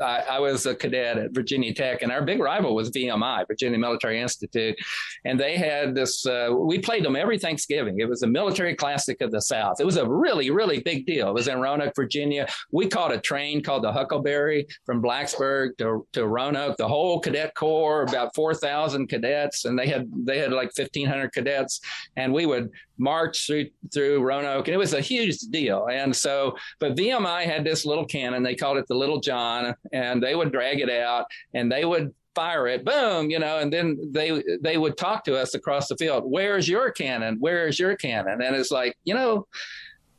I, 0.00 0.24
I, 0.30 0.38
was 0.38 0.66
a 0.66 0.74
cadet 0.74 1.18
at 1.18 1.32
Virginia 1.32 1.72
Tech, 1.74 2.02
and 2.02 2.10
our 2.10 2.22
big 2.22 2.40
rival 2.40 2.74
was 2.74 2.90
VMI, 2.90 3.46
Virginia 3.46 3.78
Military 3.78 4.20
Institute, 4.20 4.76
and 5.24 5.38
they 5.38 5.56
had 5.56 5.94
this. 5.94 6.26
Uh, 6.26 6.48
we 6.56 6.78
played 6.78 7.04
them 7.04 7.16
every 7.16 7.38
Thanksgiving. 7.38 8.00
It 8.00 8.08
was 8.08 8.22
a 8.22 8.26
military 8.26 8.74
classic 8.74 9.20
of 9.20 9.30
the 9.30 9.40
South. 9.40 9.80
It 9.80 9.86
was 9.86 9.96
a 9.96 10.06
really, 10.06 10.50
really 10.50 10.80
big 10.80 11.06
deal. 11.06 11.28
It 11.28 11.34
was 11.34 11.48
in 11.48 11.60
Roanoke, 11.60 11.94
Virginia. 11.94 12.46
We 12.72 12.88
caught 12.88 13.12
a 13.12 13.20
train 13.20 13.62
called 13.62 13.84
the 13.84 13.92
Huckleberry 13.92 14.66
from 14.84 15.02
Blacksburg 15.02 15.76
to, 15.78 16.06
to 16.12 16.26
Roanoke. 16.26 16.76
The 16.76 16.88
whole 16.88 17.20
cadet 17.20 17.54
corps, 17.54 18.02
about 18.02 18.34
four 18.34 18.54
thousand 18.54 19.08
cadets, 19.08 19.64
and 19.64 19.78
they 19.78 19.86
had 19.86 20.10
they 20.24 20.38
had 20.38 20.52
like 20.52 20.72
fifteen 20.74 21.06
hundred 21.06 21.32
cadets, 21.32 21.80
and 22.16 22.32
we 22.32 22.46
would 22.46 22.70
march 22.98 23.46
through 23.46 23.66
through 23.92 24.22
Roanoke, 24.22 24.68
and 24.68 24.74
it 24.74 24.78
was 24.78 24.94
a 24.94 25.00
huge 25.00 25.38
deal. 25.50 25.88
And 25.90 26.14
so, 26.14 26.56
but 26.80 26.96
VMI 26.96 27.44
had 27.44 27.64
this 27.64 27.84
little 27.84 28.06
cannon. 28.06 28.42
They 28.42 28.54
called 28.54 28.78
it 28.78 28.86
the 28.86 28.94
Little 28.94 29.20
John, 29.20 29.74
and 29.92 30.22
they 30.22 30.34
would 30.34 30.52
drag 30.52 30.80
it 30.80 30.90
out, 30.90 31.26
and 31.54 31.70
they 31.70 31.84
would 31.84 32.14
fire 32.34 32.66
it, 32.66 32.84
boom, 32.84 33.30
you 33.30 33.38
know, 33.38 33.58
and 33.58 33.72
then 33.72 33.98
they 34.10 34.42
they 34.60 34.76
would 34.76 34.96
talk 34.96 35.24
to 35.24 35.36
us 35.36 35.54
across 35.54 35.88
the 35.88 35.96
field. 35.96 36.24
Where's 36.26 36.68
your 36.68 36.90
cannon? 36.90 37.36
Where's 37.38 37.78
your 37.78 37.96
cannon? 37.96 38.42
And 38.42 38.56
it's 38.56 38.70
like, 38.70 38.96
you 39.04 39.14
know, 39.14 39.46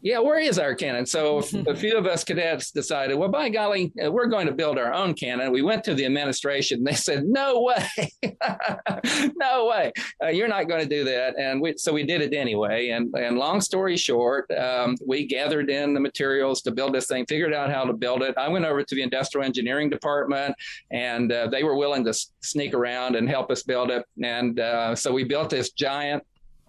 yeah, 0.05 0.19
where 0.19 0.37
is 0.37 0.59
our 0.59 0.75
cannon? 0.75 1.07
So 1.07 1.39
a 1.67 1.75
few 1.75 1.97
of 1.97 2.05
us 2.05 2.23
cadets 2.23 2.69
decided, 2.69 3.17
well, 3.17 3.27
by 3.27 3.49
golly, 3.49 3.91
uh, 4.03 4.11
we're 4.11 4.27
going 4.27 4.45
to 4.45 4.53
build 4.53 4.77
our 4.77 4.93
own 4.93 5.15
cannon. 5.15 5.51
We 5.51 5.63
went 5.63 5.83
to 5.85 5.95
the 5.95 6.05
administration. 6.05 6.83
They 6.83 6.93
said, 6.93 7.23
no 7.25 7.61
way, 7.63 8.11
no 9.35 9.65
way, 9.65 9.91
uh, 10.23 10.27
you're 10.27 10.47
not 10.47 10.69
going 10.69 10.81
to 10.81 10.87
do 10.87 11.03
that. 11.05 11.39
And 11.39 11.59
we, 11.59 11.73
so 11.77 11.91
we 11.91 12.05
did 12.05 12.21
it 12.21 12.35
anyway. 12.35 12.89
And, 12.89 13.11
and 13.15 13.39
long 13.39 13.61
story 13.61 13.97
short, 13.97 14.49
um, 14.51 14.95
we 15.05 15.25
gathered 15.25 15.71
in 15.71 15.95
the 15.95 15.99
materials 15.99 16.61
to 16.61 16.71
build 16.71 16.93
this 16.93 17.07
thing, 17.07 17.25
figured 17.25 17.53
out 17.53 17.71
how 17.71 17.83
to 17.83 17.93
build 17.93 18.21
it. 18.21 18.35
I 18.37 18.47
went 18.47 18.65
over 18.65 18.83
to 18.83 18.95
the 18.95 19.01
industrial 19.01 19.43
engineering 19.43 19.89
department, 19.89 20.55
and 20.91 21.31
uh, 21.31 21.47
they 21.47 21.63
were 21.63 21.75
willing 21.75 22.05
to 22.05 22.13
sneak 22.41 22.75
around 22.75 23.15
and 23.15 23.27
help 23.27 23.49
us 23.49 23.63
build 23.63 23.89
it. 23.89 24.05
And 24.23 24.59
uh, 24.59 24.95
so 24.95 25.11
we 25.11 25.23
built 25.23 25.49
this 25.49 25.71
giant 25.71 26.23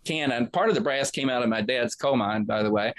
cannon. 0.07 0.49
Part 0.49 0.69
of 0.69 0.75
the 0.75 0.81
brass 0.81 1.11
came 1.11 1.29
out 1.29 1.43
of 1.43 1.49
my 1.49 1.61
dad's 1.61 1.95
coal 1.95 2.17
mine, 2.17 2.45
by 2.45 2.63
the 2.63 2.71
way. 2.71 2.93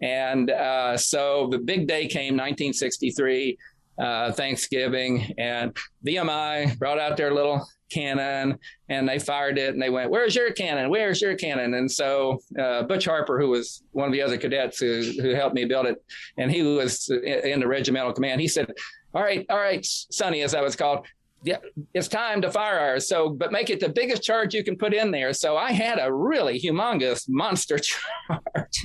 And 0.00 0.50
uh, 0.50 0.96
so 0.96 1.48
the 1.50 1.58
big 1.58 1.86
day 1.86 2.06
came, 2.06 2.34
1963, 2.34 3.58
uh, 3.98 4.32
Thanksgiving, 4.32 5.34
and 5.38 5.76
VMI 6.06 6.78
brought 6.78 6.98
out 6.98 7.16
their 7.16 7.32
little 7.32 7.66
cannon 7.92 8.58
and 8.88 9.08
they 9.08 9.18
fired 9.18 9.58
it 9.58 9.74
and 9.74 9.82
they 9.82 9.90
went, 9.90 10.10
Where's 10.10 10.34
your 10.34 10.52
cannon? 10.52 10.90
Where's 10.90 11.20
your 11.20 11.36
cannon? 11.36 11.74
And 11.74 11.90
so 11.90 12.40
uh, 12.58 12.82
Butch 12.84 13.04
Harper, 13.04 13.38
who 13.38 13.50
was 13.50 13.82
one 13.92 14.06
of 14.06 14.12
the 14.12 14.22
other 14.22 14.38
cadets 14.38 14.78
who, 14.78 15.02
who 15.20 15.34
helped 15.34 15.54
me 15.54 15.64
build 15.64 15.86
it, 15.86 16.02
and 16.38 16.50
he 16.50 16.62
was 16.62 17.08
in 17.10 17.60
the 17.60 17.68
regimental 17.68 18.12
command, 18.12 18.40
he 18.40 18.48
said, 18.48 18.72
All 19.14 19.22
right, 19.22 19.44
all 19.50 19.58
right, 19.58 19.84
Sonny, 19.84 20.42
as 20.42 20.54
I 20.54 20.62
was 20.62 20.76
called, 20.76 21.06
yeah, 21.44 21.58
it's 21.94 22.08
time 22.08 22.40
to 22.42 22.50
fire 22.50 22.78
ours. 22.78 23.08
So, 23.08 23.30
but 23.30 23.52
make 23.52 23.70
it 23.70 23.80
the 23.80 23.88
biggest 23.88 24.22
charge 24.22 24.54
you 24.54 24.62
can 24.62 24.76
put 24.76 24.94
in 24.94 25.10
there. 25.10 25.32
So 25.32 25.56
I 25.56 25.72
had 25.72 25.98
a 26.00 26.12
really 26.12 26.60
humongous 26.60 27.24
monster 27.28 27.78
charge, 28.28 28.84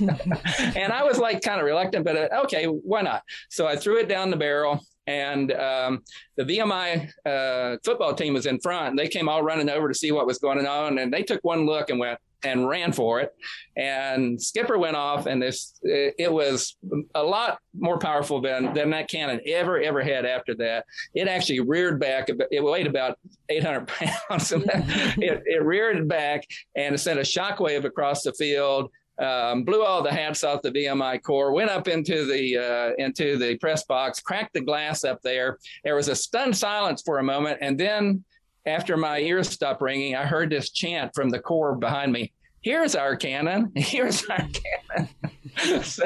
and 0.76 0.92
I 0.92 1.04
was 1.04 1.18
like 1.18 1.42
kind 1.42 1.60
of 1.60 1.66
reluctant, 1.66 2.04
but 2.04 2.16
uh, 2.16 2.42
okay, 2.44 2.64
why 2.66 3.02
not? 3.02 3.22
So 3.50 3.66
I 3.66 3.76
threw 3.76 3.98
it 3.98 4.08
down 4.08 4.30
the 4.30 4.36
barrel, 4.36 4.80
and 5.06 5.52
um, 5.52 6.02
the 6.36 6.44
VMI 6.44 7.08
uh, 7.24 7.76
football 7.84 8.14
team 8.14 8.34
was 8.34 8.46
in 8.46 8.60
front. 8.60 8.90
And 8.90 8.98
they 8.98 9.08
came 9.08 9.28
all 9.28 9.42
running 9.42 9.70
over 9.70 9.88
to 9.88 9.94
see 9.94 10.12
what 10.12 10.26
was 10.26 10.38
going 10.38 10.66
on, 10.66 10.98
and 10.98 11.12
they 11.12 11.22
took 11.22 11.40
one 11.42 11.64
look 11.64 11.90
and 11.90 11.98
went, 11.98 12.18
and 12.44 12.68
ran 12.68 12.92
for 12.92 13.20
it. 13.20 13.34
And 13.76 14.40
Skipper 14.40 14.78
went 14.78 14.96
off, 14.96 15.26
and 15.26 15.40
this 15.40 15.78
it, 15.82 16.14
it 16.18 16.32
was 16.32 16.76
a 17.14 17.22
lot 17.22 17.58
more 17.78 17.98
powerful 17.98 18.40
than 18.40 18.74
than 18.74 18.90
that 18.90 19.08
cannon 19.08 19.40
ever 19.46 19.80
ever 19.80 20.02
had 20.02 20.24
after 20.24 20.54
that. 20.56 20.84
It 21.14 21.28
actually 21.28 21.60
reared 21.60 22.00
back. 22.00 22.28
It 22.28 22.64
weighed 22.64 22.86
about 22.86 23.18
800 23.48 23.86
pounds. 24.28 24.52
it, 24.52 25.42
it 25.46 25.62
reared 25.62 26.08
back 26.08 26.46
and 26.76 26.94
it 26.94 26.98
sent 26.98 27.18
a 27.18 27.22
shockwave 27.22 27.84
across 27.84 28.22
the 28.22 28.32
field 28.32 28.90
um, 29.18 29.64
blew 29.64 29.82
all 29.82 30.02
the 30.02 30.12
hats 30.12 30.44
off 30.44 30.62
the 30.62 30.70
VMI 30.70 31.22
corps, 31.22 31.52
went 31.52 31.70
up 31.70 31.88
into 31.88 32.24
the 32.24 32.56
uh, 32.56 33.04
into 33.04 33.36
the 33.36 33.56
press 33.58 33.84
box, 33.84 34.20
cracked 34.20 34.54
the 34.54 34.60
glass 34.60 35.04
up 35.04 35.20
there. 35.22 35.58
There 35.84 35.96
was 35.96 36.08
a 36.08 36.16
stunned 36.16 36.56
silence 36.56 37.02
for 37.02 37.18
a 37.18 37.22
moment, 37.22 37.58
and 37.60 37.78
then 37.78 38.24
after 38.68 38.96
my 38.96 39.18
ears 39.18 39.48
stopped 39.48 39.82
ringing, 39.82 40.14
I 40.14 40.24
heard 40.24 40.50
this 40.50 40.70
chant 40.70 41.12
from 41.14 41.30
the 41.30 41.40
corps 41.40 41.74
behind 41.74 42.12
me 42.12 42.32
here's 42.62 42.94
our 42.94 43.16
cannon, 43.16 43.72
here's 43.76 44.24
our 44.26 44.38
cannon. 44.38 45.08
so, 45.82 46.04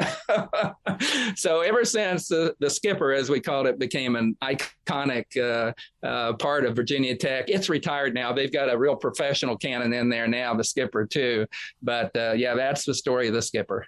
so, 1.35 1.61
ever 1.61 1.85
since 1.85 2.27
the, 2.27 2.55
the 2.59 2.69
skipper, 2.69 3.11
as 3.11 3.29
we 3.29 3.39
called 3.39 3.67
it, 3.67 3.77
became 3.77 4.15
an 4.15 4.35
iconic 4.41 5.25
uh, 5.37 5.73
uh, 6.05 6.33
part 6.33 6.65
of 6.65 6.75
Virginia 6.75 7.15
Tech, 7.15 7.49
it's 7.49 7.69
retired 7.69 8.13
now. 8.13 8.33
They've 8.33 8.51
got 8.51 8.73
a 8.73 8.77
real 8.77 8.95
professional 8.95 9.57
cannon 9.57 9.93
in 9.93 10.09
there 10.09 10.27
now, 10.27 10.53
the 10.55 10.63
skipper 10.63 11.05
too. 11.05 11.45
But 11.81 12.15
uh, 12.15 12.33
yeah, 12.35 12.55
that's 12.55 12.85
the 12.85 12.93
story 12.93 13.27
of 13.27 13.33
the 13.33 13.41
skipper. 13.41 13.85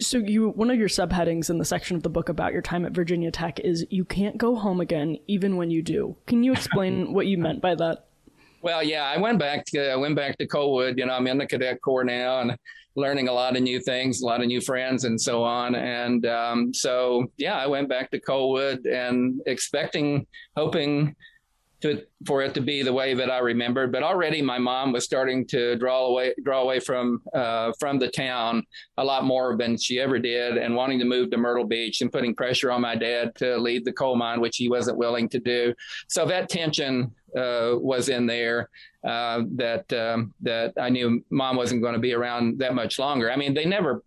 So 0.00 0.18
you 0.18 0.50
one 0.50 0.70
of 0.70 0.78
your 0.78 0.88
subheadings 0.88 1.50
in 1.50 1.58
the 1.58 1.64
section 1.64 1.96
of 1.96 2.02
the 2.02 2.08
book 2.08 2.28
about 2.28 2.52
your 2.52 2.62
time 2.62 2.84
at 2.84 2.92
Virginia 2.92 3.30
Tech 3.30 3.60
is 3.60 3.86
you 3.90 4.04
can't 4.04 4.38
go 4.38 4.56
home 4.56 4.80
again 4.80 5.18
even 5.26 5.56
when 5.56 5.70
you 5.70 5.82
do. 5.82 6.16
Can 6.26 6.42
you 6.42 6.52
explain 6.52 7.12
what 7.14 7.26
you 7.26 7.36
meant 7.36 7.60
by 7.60 7.74
that? 7.74 8.06
Well, 8.62 8.82
yeah, 8.82 9.04
I 9.04 9.18
went 9.18 9.38
back 9.38 9.64
to 9.66 9.90
I 9.90 9.96
went 9.96 10.16
back 10.16 10.38
to 10.38 10.46
Coalwood. 10.46 10.98
You 10.98 11.06
know, 11.06 11.12
I'm 11.12 11.26
in 11.26 11.38
the 11.38 11.46
cadet 11.46 11.80
corps 11.82 12.04
now 12.04 12.40
and 12.40 12.56
learning 12.96 13.28
a 13.28 13.32
lot 13.32 13.56
of 13.56 13.62
new 13.62 13.80
things, 13.80 14.20
a 14.20 14.26
lot 14.26 14.40
of 14.40 14.46
new 14.46 14.60
friends, 14.60 15.04
and 15.04 15.20
so 15.20 15.42
on. 15.42 15.74
And 15.74 16.26
um, 16.26 16.74
so, 16.74 17.30
yeah, 17.36 17.56
I 17.56 17.66
went 17.66 17.88
back 17.88 18.10
to 18.10 18.20
Coalwood 18.20 18.86
and 18.86 19.40
expecting, 19.46 20.26
hoping 20.56 21.14
to, 21.80 22.02
for 22.26 22.42
it 22.42 22.54
to 22.54 22.60
be 22.60 22.82
the 22.82 22.92
way 22.92 23.14
that 23.14 23.30
I 23.30 23.38
remembered. 23.38 23.92
But 23.92 24.02
already 24.02 24.42
my 24.42 24.58
mom 24.58 24.92
was 24.92 25.04
starting 25.04 25.46
to 25.48 25.76
draw 25.76 26.06
away 26.06 26.34
draw 26.42 26.62
away 26.62 26.80
from 26.80 27.22
uh, 27.34 27.72
from 27.78 27.98
the 27.98 28.08
town 28.08 28.64
a 28.96 29.04
lot 29.04 29.24
more 29.24 29.56
than 29.56 29.76
she 29.76 30.00
ever 30.00 30.18
did, 30.18 30.56
and 30.56 30.74
wanting 30.74 30.98
to 30.98 31.04
move 31.04 31.30
to 31.30 31.36
Myrtle 31.36 31.66
Beach 31.66 32.00
and 32.00 32.12
putting 32.12 32.34
pressure 32.34 32.70
on 32.70 32.80
my 32.80 32.96
dad 32.96 33.34
to 33.36 33.56
leave 33.56 33.84
the 33.84 33.92
coal 33.92 34.16
mine, 34.16 34.40
which 34.40 34.56
he 34.56 34.68
wasn't 34.68 34.98
willing 34.98 35.28
to 35.30 35.40
do. 35.40 35.74
So 36.08 36.26
that 36.26 36.48
tension 36.48 37.12
uh, 37.36 37.72
was 37.74 38.08
in 38.08 38.26
there. 38.26 38.68
Uh, 39.02 39.44
that 39.56 39.90
um, 39.94 40.34
that 40.42 40.74
I 40.78 40.90
knew 40.90 41.24
mom 41.30 41.56
wasn't 41.56 41.80
going 41.80 41.94
to 41.94 42.00
be 42.00 42.12
around 42.12 42.58
that 42.58 42.74
much 42.74 42.98
longer. 42.98 43.32
I 43.32 43.36
mean, 43.36 43.54
they 43.54 43.64
never 43.64 44.02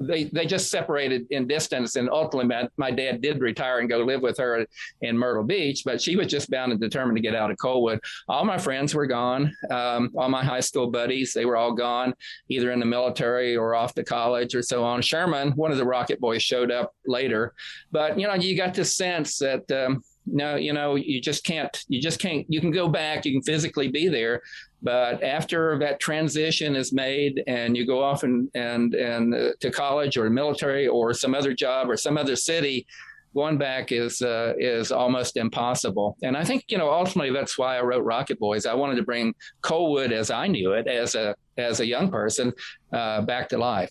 they 0.00 0.24
they 0.24 0.46
just 0.46 0.70
separated 0.70 1.26
in 1.30 1.46
distance, 1.46 1.96
and 1.96 2.08
ultimately, 2.10 2.48
my, 2.48 2.68
my 2.76 2.90
dad 2.90 3.20
did 3.20 3.40
retire 3.40 3.78
and 3.78 3.88
go 3.88 3.98
live 3.98 4.22
with 4.22 4.38
her 4.38 4.66
in 5.02 5.18
Myrtle 5.18 5.44
Beach. 5.44 5.82
But 5.84 6.00
she 6.00 6.16
was 6.16 6.28
just 6.28 6.50
bound 6.50 6.72
and 6.72 6.80
determined 6.80 7.16
to 7.16 7.22
get 7.22 7.34
out 7.34 7.50
of 7.50 7.58
Coalwood. 7.58 8.00
All 8.28 8.44
my 8.44 8.58
friends 8.58 8.94
were 8.94 9.06
gone. 9.06 9.54
Um, 9.70 10.10
all 10.16 10.28
my 10.28 10.44
high 10.44 10.60
school 10.60 10.90
buddies, 10.90 11.32
they 11.32 11.44
were 11.44 11.56
all 11.56 11.72
gone, 11.72 12.14
either 12.48 12.70
in 12.70 12.80
the 12.80 12.86
military 12.86 13.56
or 13.56 13.74
off 13.74 13.94
to 13.94 14.04
college 14.04 14.54
or 14.54 14.62
so 14.62 14.84
on. 14.84 15.02
Sherman, 15.02 15.52
one 15.52 15.72
of 15.72 15.78
the 15.78 15.84
Rocket 15.86 16.20
Boys, 16.20 16.42
showed 16.42 16.70
up 16.70 16.94
later, 17.06 17.54
but 17.90 18.18
you 18.18 18.26
know, 18.26 18.34
you 18.34 18.56
got 18.56 18.74
this 18.74 18.96
sense 18.96 19.38
that. 19.38 19.70
Um, 19.70 20.02
no, 20.32 20.56
you 20.56 20.72
know, 20.72 20.94
you 20.94 21.20
just 21.20 21.44
can't, 21.44 21.84
you 21.88 22.00
just 22.00 22.20
can't, 22.20 22.46
you 22.48 22.60
can 22.60 22.70
go 22.70 22.88
back, 22.88 23.24
you 23.24 23.32
can 23.32 23.42
physically 23.42 23.88
be 23.88 24.08
there, 24.08 24.42
but 24.82 25.22
after 25.22 25.78
that 25.78 26.00
transition 26.00 26.76
is 26.76 26.92
made 26.92 27.42
and 27.46 27.76
you 27.76 27.86
go 27.86 28.02
off 28.02 28.22
and, 28.22 28.48
and, 28.54 28.94
and 28.94 29.34
uh, 29.34 29.50
to 29.60 29.70
college 29.70 30.16
or 30.16 30.28
military 30.30 30.86
or 30.86 31.12
some 31.14 31.34
other 31.34 31.52
job 31.52 31.90
or 31.90 31.96
some 31.96 32.16
other 32.16 32.36
city, 32.36 32.86
going 33.34 33.58
back 33.58 33.92
is 33.92 34.22
uh, 34.22 34.54
is 34.58 34.90
almost 34.90 35.36
impossible. 35.36 36.16
And 36.22 36.36
I 36.36 36.44
think 36.44 36.64
you 36.68 36.78
know 36.78 36.90
ultimately 36.90 37.32
that's 37.32 37.58
why 37.58 37.76
I 37.76 37.82
wrote 37.82 38.04
Rocket 38.04 38.38
Boys. 38.38 38.66
I 38.66 38.74
wanted 38.74 38.96
to 38.96 39.02
bring 39.02 39.34
Coalwood 39.62 40.12
as 40.12 40.30
I 40.30 40.46
knew 40.46 40.72
it 40.72 40.86
as 40.86 41.14
a 41.14 41.34
as 41.56 41.80
a 41.80 41.86
young 41.86 42.10
person 42.10 42.52
uh, 42.92 43.22
back 43.22 43.48
to 43.50 43.58
life. 43.58 43.90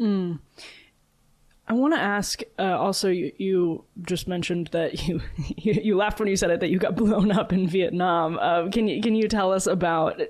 Mm. 0.00 0.38
I 1.68 1.74
want 1.74 1.94
to 1.94 2.00
ask. 2.00 2.40
Uh, 2.58 2.78
also, 2.78 3.08
you, 3.10 3.32
you, 3.36 3.84
just 4.02 4.26
mentioned 4.26 4.70
that 4.72 5.06
you, 5.06 5.20
you, 5.56 5.74
you 5.74 5.96
laughed 5.96 6.18
when 6.18 6.28
you 6.28 6.36
said 6.36 6.50
it 6.50 6.60
that 6.60 6.70
you 6.70 6.78
got 6.78 6.96
blown 6.96 7.30
up 7.30 7.52
in 7.52 7.68
Vietnam. 7.68 8.38
Uh, 8.40 8.68
can 8.70 8.88
you 8.88 9.02
can 9.02 9.14
you 9.14 9.28
tell 9.28 9.52
us 9.52 9.66
about 9.66 10.20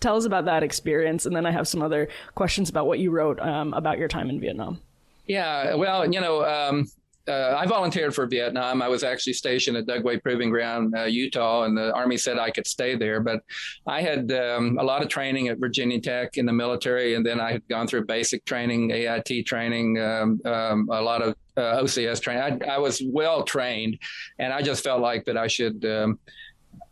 tell 0.00 0.16
us 0.16 0.24
about 0.24 0.46
that 0.46 0.62
experience? 0.62 1.26
And 1.26 1.36
then 1.36 1.44
I 1.44 1.50
have 1.50 1.68
some 1.68 1.82
other 1.82 2.08
questions 2.34 2.70
about 2.70 2.86
what 2.86 2.98
you 2.98 3.10
wrote 3.10 3.38
um, 3.40 3.74
about 3.74 3.98
your 3.98 4.08
time 4.08 4.30
in 4.30 4.40
Vietnam. 4.40 4.80
Yeah, 5.26 5.74
well, 5.74 6.10
you 6.10 6.20
know, 6.20 6.42
um, 6.44 6.90
uh, 7.28 7.56
I 7.58 7.66
volunteered 7.66 8.14
for 8.14 8.26
Vietnam. 8.26 8.82
I 8.82 8.88
was 8.88 9.04
actually 9.04 9.34
stationed 9.34 9.76
at 9.76 9.86
Dugway 9.86 10.22
Proving 10.22 10.50
Ground, 10.50 10.94
uh, 10.96 11.04
Utah, 11.04 11.64
and 11.64 11.76
the 11.76 11.92
Army 11.94 12.16
said 12.16 12.38
I 12.38 12.50
could 12.50 12.66
stay 12.66 12.96
there. 12.96 13.20
But 13.20 13.40
I 13.86 14.02
had 14.02 14.32
um, 14.32 14.78
a 14.78 14.82
lot 14.82 15.02
of 15.02 15.08
training 15.08 15.48
at 15.48 15.58
Virginia 15.58 16.00
Tech 16.00 16.36
in 16.36 16.46
the 16.46 16.52
military, 16.52 17.14
and 17.14 17.24
then 17.24 17.40
I 17.40 17.52
had 17.52 17.68
gone 17.68 17.86
through 17.86 18.06
basic 18.06 18.44
training, 18.44 18.90
AIT 18.90 19.46
training, 19.46 19.98
um, 19.98 20.40
um, 20.44 20.88
a 20.90 21.02
lot 21.02 21.22
of 21.22 21.36
uh, 21.56 21.82
OCS 21.82 22.20
training. 22.20 22.62
I, 22.62 22.74
I, 22.74 22.78
was 22.78 23.02
well 23.04 23.42
trained, 23.42 23.98
and 24.38 24.52
I 24.52 24.62
just 24.62 24.82
felt 24.82 25.00
like 25.00 25.24
that 25.26 25.36
I 25.36 25.46
should. 25.46 25.84
Um, 25.84 26.18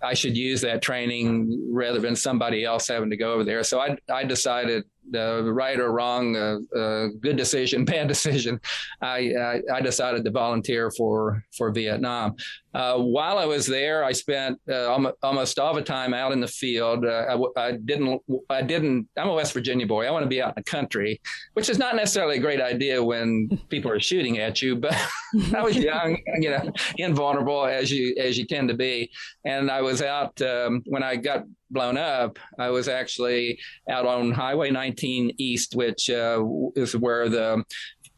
I 0.02 0.14
should 0.14 0.36
use 0.36 0.60
that 0.60 0.82
training 0.82 1.70
rather 1.72 2.00
than 2.00 2.16
somebody 2.16 2.64
else 2.64 2.88
having 2.88 3.08
to 3.10 3.16
go 3.16 3.32
over 3.32 3.44
there. 3.44 3.62
So 3.62 3.80
I, 3.80 3.96
I 4.12 4.24
decided 4.24 4.84
uh, 5.14 5.42
right 5.52 5.78
or 5.78 5.92
wrong, 5.92 6.36
uh, 6.36 6.58
uh, 6.78 7.08
good 7.20 7.36
decision, 7.36 7.84
bad 7.96 8.08
decision, 8.08 8.60
I, 9.00 9.32
I, 9.34 9.60
I 9.74 9.80
decided 9.80 10.24
to 10.24 10.30
volunteer 10.30 10.90
for 10.90 11.42
for 11.56 11.70
Vietnam. 11.70 12.36
Uh, 12.76 12.98
while 12.98 13.38
I 13.38 13.46
was 13.46 13.66
there, 13.66 14.04
I 14.04 14.12
spent 14.12 14.60
uh, 14.70 15.10
almost 15.22 15.58
all 15.58 15.72
the 15.74 15.80
time 15.80 16.12
out 16.12 16.32
in 16.32 16.40
the 16.40 16.46
field. 16.46 17.06
Uh, 17.06 17.48
I, 17.56 17.68
I, 17.68 17.72
didn't 17.72 18.20
I 18.50 18.60
didn't 18.60 19.08
I'm 19.16 19.28
a 19.28 19.32
West 19.32 19.54
Virginia 19.54 19.86
boy. 19.86 20.06
I 20.06 20.10
want 20.10 20.24
to 20.24 20.28
be 20.28 20.42
out 20.42 20.50
in 20.50 20.54
the 20.62 20.70
country, 20.70 21.18
which 21.54 21.70
is 21.70 21.78
not 21.78 21.96
necessarily 21.96 22.36
a 22.36 22.40
great 22.40 22.60
idea 22.60 23.02
when 23.02 23.48
people 23.70 23.90
are 23.90 23.98
shooting 23.98 24.38
at 24.40 24.60
you. 24.60 24.76
But 24.76 24.94
I 25.54 25.62
was 25.62 25.74
young, 25.74 26.18
you 26.38 26.50
know, 26.50 26.70
invulnerable 26.98 27.64
as 27.64 27.90
you 27.90 28.14
as 28.18 28.36
you 28.36 28.46
tend 28.46 28.68
to 28.68 28.74
be, 28.74 29.10
and 29.46 29.70
I 29.70 29.80
was 29.80 30.02
out 30.02 30.38
um, 30.42 30.82
when 30.84 31.02
I 31.02 31.16
got 31.16 31.44
blown 31.70 31.96
up, 31.96 32.38
I 32.58 32.70
was 32.70 32.88
actually 32.88 33.58
out 33.88 34.06
on 34.06 34.32
Highway 34.32 34.70
19 34.70 35.32
East, 35.38 35.74
which 35.74 36.10
uh, 36.10 36.44
is 36.74 36.96
where 36.96 37.28
the 37.28 37.64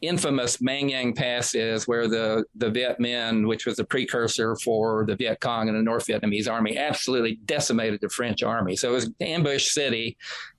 infamous 0.00 0.60
Mang 0.60 0.90
Yang 0.90 1.14
Pass 1.14 1.54
is, 1.54 1.88
where 1.88 2.08
the, 2.08 2.44
the 2.54 2.70
Viet 2.70 2.98
Minh, 3.00 3.46
which 3.46 3.66
was 3.66 3.78
a 3.78 3.84
precursor 3.84 4.56
for 4.56 5.04
the 5.06 5.16
Viet 5.16 5.40
Cong 5.40 5.68
and 5.68 5.76
the 5.76 5.82
North 5.82 6.06
Vietnamese 6.06 6.50
army, 6.50 6.76
absolutely 6.78 7.40
decimated 7.44 8.00
the 8.00 8.08
French 8.08 8.42
army. 8.42 8.76
So 8.76 8.90
it 8.90 8.94
was 8.94 9.10
ambush 9.20 9.70
city. 9.70 10.16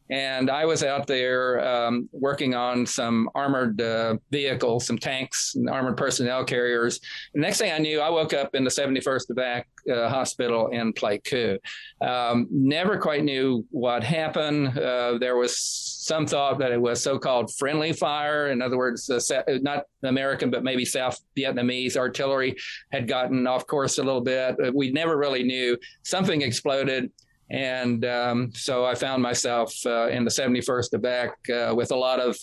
And 0.10 0.50
I 0.50 0.66
was 0.66 0.84
out 0.84 1.06
there 1.06 1.60
um, 1.66 2.10
working 2.12 2.56
on 2.56 2.86
some 2.86 3.30
armored 3.36 3.80
uh, 3.80 4.18
vehicles, 4.32 4.88
some 4.88 4.98
tanks, 4.98 5.54
and 5.56 5.70
armored 5.70 5.98
personnel 5.98 6.44
carriers. 6.44 7.00
The 7.34 7.42
next 7.42 7.60
thing 7.60 7.72
I 7.72 7.78
knew, 7.78 8.00
I 8.00 8.10
woke 8.10 8.34
up 8.34 8.56
in 8.56 8.64
the 8.64 8.72
71st 8.72 9.30
Evac 9.32 9.64
uh, 9.92 10.10
Hospital 10.10 10.70
in 10.70 10.94
Pleiku. 10.94 11.60
Um, 12.02 12.48
never 12.50 12.98
quite 12.98 13.24
knew 13.24 13.66
what 13.70 14.04
happened. 14.04 14.78
Uh, 14.78 15.18
there 15.20 15.36
was 15.36 15.58
some 15.60 16.26
thought 16.26 16.58
that 16.58 16.72
it 16.72 16.82
was 16.82 17.04
so-called 17.04 17.54
friendly 17.56 17.94
fire. 17.94 18.50
In 18.50 18.64
other 18.64 18.78
words, 18.78 19.10
uh, 19.10 19.42
not 19.62 19.86
American, 20.02 20.50
but 20.50 20.64
maybe 20.64 20.86
South 20.86 21.20
Vietnamese 21.38 21.96
artillery 21.98 22.56
had 22.92 23.08
gotten 23.08 23.46
off 23.46 23.68
course 23.68 24.00
a 24.00 24.04
little 24.04 24.22
bit. 24.22 24.56
We 24.74 24.92
never 24.92 25.18
really 25.18 25.44
knew. 25.44 25.78
Something 26.04 26.42
exploded 26.42 27.12
and 27.52 28.06
um, 28.06 28.52
so 28.54 28.86
I 28.86 28.96
found 28.96 29.24
myself 29.24 29.74
uh, 29.86 30.08
in 30.10 30.24
the 30.24 30.32
71st 30.32 30.94
Evac 30.94 31.72
uh, 31.72 31.74
with 31.74 31.92
a 31.92 31.96
lot 31.96 32.20
of 32.20 32.38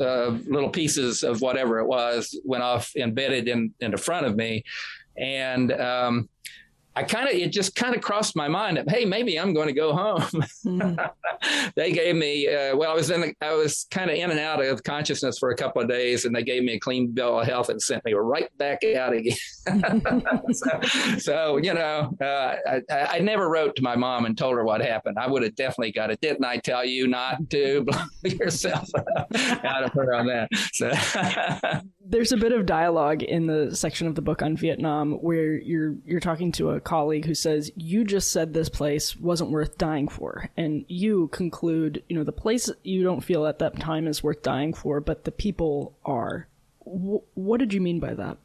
uh, 0.00 0.38
little 0.50 0.68
pieces 0.68 1.22
of 1.22 1.40
whatever 1.40 1.78
it 1.78 1.86
was 1.86 2.38
went 2.44 2.62
off 2.62 2.94
embedded 2.96 3.48
in, 3.48 3.72
in 3.80 3.92
the 3.92 3.96
front 3.96 4.26
of 4.26 4.36
me. 4.36 4.62
And 5.16 5.72
um, 5.72 6.28
I 6.96 7.02
kind 7.02 7.28
of, 7.28 7.34
it 7.34 7.52
just 7.52 7.74
kind 7.74 7.94
of 7.94 8.00
crossed 8.00 8.34
my 8.34 8.48
mind 8.48 8.78
that, 8.78 8.90
hey, 8.90 9.04
maybe 9.04 9.38
I'm 9.38 9.52
going 9.52 9.68
to 9.68 9.74
go 9.74 9.94
home. 9.94 10.24
Mm. 10.66 11.10
they 11.76 11.92
gave 11.92 12.16
me, 12.16 12.48
uh, 12.48 12.76
well, 12.76 12.90
I 12.90 12.94
was 12.94 13.10
in, 13.10 13.20
the, 13.20 13.34
I 13.40 13.52
was 13.54 13.86
kind 13.90 14.10
of 14.10 14.16
in 14.16 14.30
and 14.30 14.40
out 14.40 14.64
of 14.64 14.82
consciousness 14.82 15.38
for 15.38 15.50
a 15.50 15.56
couple 15.56 15.80
of 15.80 15.88
days, 15.88 16.24
and 16.24 16.34
they 16.34 16.42
gave 16.42 16.64
me 16.64 16.74
a 16.74 16.80
clean 16.80 17.12
bill 17.12 17.40
of 17.40 17.46
health 17.46 17.68
and 17.68 17.80
sent 17.80 18.04
me 18.04 18.14
right 18.14 18.48
back 18.58 18.82
out 18.84 19.12
again. 19.12 19.36
so, 20.52 20.80
so, 21.18 21.56
you 21.58 21.72
know, 21.72 22.16
uh, 22.20 22.56
I, 22.66 22.82
I, 22.90 23.18
never 23.20 23.48
wrote 23.48 23.76
to 23.76 23.82
my 23.82 23.94
mom 23.94 24.24
and 24.24 24.36
told 24.36 24.56
her 24.56 24.64
what 24.64 24.80
happened. 24.80 25.18
I 25.18 25.28
would 25.28 25.42
have 25.42 25.54
definitely 25.54 25.92
got 25.92 26.10
it. 26.10 26.20
Didn't 26.20 26.44
I 26.44 26.56
tell 26.58 26.84
you 26.84 27.06
not 27.06 27.48
to 27.50 27.84
blow 27.84 28.04
yourself 28.22 28.88
out 28.96 29.84
of 29.84 29.92
her 29.92 30.14
on 30.14 30.26
that? 30.26 30.48
So 30.72 30.90
There's 32.08 32.30
a 32.30 32.36
bit 32.36 32.52
of 32.52 32.66
dialogue 32.66 33.24
in 33.24 33.46
the 33.46 33.74
section 33.74 34.06
of 34.06 34.14
the 34.14 34.22
book 34.22 34.40
on 34.40 34.56
Vietnam 34.56 35.14
where 35.14 35.54
you're 35.54 35.96
you're 36.04 36.20
talking 36.20 36.52
to 36.52 36.70
a 36.70 36.80
colleague 36.80 37.24
who 37.24 37.34
says 37.34 37.72
you 37.74 38.04
just 38.04 38.30
said 38.30 38.54
this 38.54 38.68
place 38.68 39.16
wasn't 39.16 39.50
worth 39.50 39.76
dying 39.76 40.06
for, 40.06 40.48
and 40.56 40.84
you 40.86 41.26
conclude, 41.28 42.04
you 42.08 42.16
know, 42.16 42.22
the 42.22 42.30
place 42.30 42.70
you 42.84 43.02
don't 43.02 43.24
feel 43.24 43.44
at 43.44 43.58
that 43.58 43.80
time 43.80 44.06
is 44.06 44.22
worth 44.22 44.42
dying 44.42 44.72
for, 44.72 45.00
but 45.00 45.24
the 45.24 45.32
people 45.32 45.96
are. 46.04 46.46
W- 46.84 47.22
what 47.34 47.58
did 47.58 47.72
you 47.72 47.80
mean 47.80 47.98
by 47.98 48.14
that? 48.14 48.38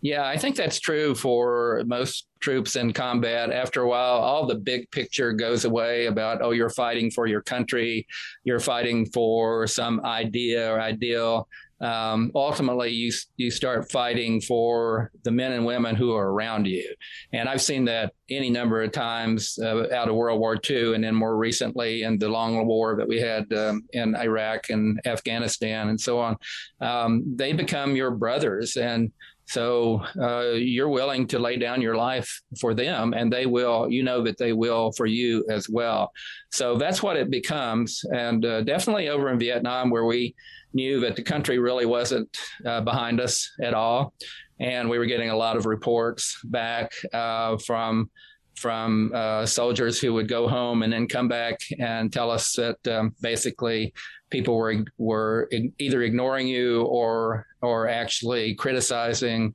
Yeah, 0.00 0.26
I 0.26 0.36
think 0.36 0.56
that's 0.56 0.80
true 0.80 1.14
for 1.14 1.82
most 1.86 2.26
troops 2.40 2.76
in 2.76 2.92
combat. 2.92 3.50
After 3.50 3.82
a 3.82 3.88
while, 3.88 4.18
all 4.18 4.46
the 4.46 4.54
big 4.54 4.90
picture 4.90 5.32
goes 5.32 5.64
away 5.64 6.06
about, 6.06 6.40
oh, 6.40 6.52
you're 6.52 6.70
fighting 6.70 7.10
for 7.10 7.26
your 7.26 7.42
country, 7.42 8.06
you're 8.44 8.60
fighting 8.60 9.06
for 9.06 9.66
some 9.66 10.00
idea 10.04 10.72
or 10.72 10.80
ideal. 10.80 11.48
Um, 11.80 12.32
ultimately, 12.34 12.90
you 12.90 13.12
you 13.36 13.50
start 13.50 13.90
fighting 13.90 14.40
for 14.40 15.10
the 15.22 15.30
men 15.30 15.52
and 15.52 15.64
women 15.64 15.94
who 15.94 16.12
are 16.14 16.30
around 16.30 16.66
you, 16.66 16.84
and 17.32 17.48
I've 17.48 17.62
seen 17.62 17.84
that 17.86 18.12
any 18.30 18.50
number 18.50 18.82
of 18.82 18.92
times 18.92 19.58
uh, 19.62 19.84
out 19.94 20.08
of 20.08 20.16
World 20.16 20.40
War 20.40 20.58
II, 20.68 20.94
and 20.94 21.04
then 21.04 21.14
more 21.14 21.36
recently 21.36 22.02
in 22.02 22.18
the 22.18 22.28
long 22.28 22.66
war 22.66 22.96
that 22.96 23.06
we 23.06 23.20
had 23.20 23.52
um, 23.52 23.84
in 23.92 24.16
Iraq 24.16 24.70
and 24.70 25.00
Afghanistan 25.06 25.88
and 25.88 26.00
so 26.00 26.18
on. 26.18 26.36
Um, 26.80 27.24
they 27.36 27.52
become 27.52 27.94
your 27.94 28.10
brothers, 28.10 28.76
and 28.76 29.12
so 29.48 30.02
uh, 30.20 30.50
you're 30.50 30.90
willing 30.90 31.26
to 31.28 31.38
lay 31.38 31.56
down 31.56 31.80
your 31.80 31.96
life 31.96 32.42
for 32.60 32.74
them, 32.74 33.14
and 33.14 33.32
they 33.32 33.46
will. 33.46 33.90
You 33.90 34.02
know 34.02 34.22
that 34.22 34.36
they 34.36 34.52
will 34.52 34.92
for 34.92 35.06
you 35.06 35.44
as 35.48 35.70
well. 35.70 36.12
So 36.50 36.76
that's 36.76 37.02
what 37.02 37.16
it 37.16 37.30
becomes, 37.30 38.04
and 38.12 38.44
uh, 38.44 38.60
definitely 38.62 39.08
over 39.08 39.30
in 39.30 39.38
Vietnam, 39.38 39.88
where 39.88 40.04
we 40.04 40.34
knew 40.72 41.00
that 41.00 41.16
the 41.16 41.22
country 41.22 41.58
really 41.58 41.86
wasn't 41.86 42.36
uh, 42.66 42.80
behind 42.80 43.20
us 43.20 43.50
at 43.62 43.74
all, 43.74 44.14
and 44.60 44.88
we 44.88 44.98
were 44.98 45.06
getting 45.06 45.30
a 45.30 45.36
lot 45.36 45.56
of 45.56 45.66
reports 45.66 46.40
back 46.44 46.92
uh, 47.12 47.56
from 47.58 48.10
from 48.58 49.12
uh, 49.14 49.46
soldiers 49.46 50.00
who 50.00 50.12
would 50.12 50.28
go 50.28 50.48
home 50.48 50.82
and 50.82 50.92
then 50.92 51.06
come 51.06 51.28
back 51.28 51.60
and 51.78 52.12
tell 52.12 52.28
us 52.28 52.54
that 52.54 52.88
um, 52.88 53.14
basically 53.20 53.94
people 54.30 54.56
were 54.56 54.84
were 54.98 55.48
either 55.78 56.02
ignoring 56.02 56.48
you 56.48 56.82
or 56.82 57.46
or 57.62 57.88
actually 57.88 58.54
criticizing 58.54 59.54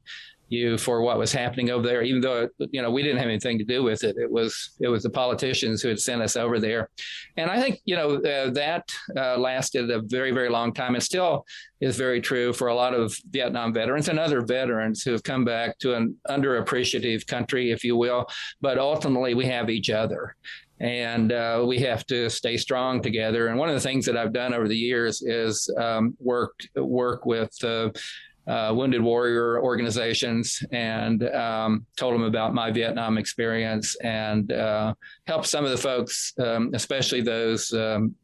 you 0.53 0.77
for 0.77 1.01
what 1.01 1.17
was 1.17 1.33
happening 1.33 1.69
over 1.69 1.85
there, 1.85 2.03
even 2.03 2.21
though 2.21 2.47
you 2.59 2.81
know 2.81 2.91
we 2.91 3.01
didn't 3.01 3.17
have 3.17 3.27
anything 3.27 3.57
to 3.57 3.65
do 3.65 3.83
with 3.83 4.03
it. 4.03 4.15
It 4.17 4.31
was 4.31 4.75
it 4.79 4.87
was 4.87 5.03
the 5.03 5.09
politicians 5.09 5.81
who 5.81 5.89
had 5.89 5.99
sent 5.99 6.21
us 6.21 6.35
over 6.35 6.59
there, 6.59 6.89
and 7.37 7.49
I 7.49 7.59
think 7.59 7.79
you 7.85 7.95
know 7.95 8.15
uh, 8.15 8.51
that 8.51 8.91
uh, 9.17 9.37
lasted 9.37 9.89
a 9.89 10.01
very 10.01 10.31
very 10.31 10.49
long 10.49 10.73
time, 10.73 10.95
and 10.95 11.03
still 11.03 11.45
is 11.81 11.97
very 11.97 12.21
true 12.21 12.53
for 12.53 12.67
a 12.67 12.75
lot 12.75 12.93
of 12.93 13.17
Vietnam 13.31 13.73
veterans 13.73 14.07
and 14.07 14.19
other 14.19 14.41
veterans 14.41 15.03
who 15.03 15.11
have 15.11 15.23
come 15.23 15.43
back 15.43 15.77
to 15.79 15.95
an 15.95 16.15
underappreciative 16.29 17.27
country, 17.27 17.71
if 17.71 17.83
you 17.83 17.97
will. 17.97 18.25
But 18.61 18.77
ultimately, 18.77 19.33
we 19.33 19.45
have 19.47 19.69
each 19.69 19.89
other, 19.89 20.35
and 20.79 21.31
uh, 21.31 21.63
we 21.65 21.79
have 21.79 22.05
to 22.07 22.29
stay 22.29 22.57
strong 22.57 23.01
together. 23.01 23.47
And 23.47 23.57
one 23.57 23.69
of 23.69 23.75
the 23.75 23.81
things 23.81 24.05
that 24.05 24.17
I've 24.17 24.33
done 24.33 24.53
over 24.53 24.67
the 24.67 24.77
years 24.77 25.21
is 25.21 25.73
um, 25.77 26.15
work 26.19 26.59
work 26.75 27.25
with 27.25 27.51
uh, 27.63 27.89
uh, 28.47 28.73
Wounded 28.75 29.01
Warrior 29.01 29.61
organizations 29.61 30.63
and 30.71 31.23
um, 31.33 31.85
told 31.95 32.13
them 32.13 32.23
about 32.23 32.53
my 32.53 32.71
Vietnam 32.71 33.17
experience 33.17 33.95
and 34.03 34.51
uh, 34.51 34.93
help 35.27 35.45
some 35.45 35.63
of 35.63 35.71
the 35.71 35.77
folks, 35.77 36.33
um, 36.39 36.71
especially 36.73 37.21
those 37.21 37.73
um, 37.73 38.15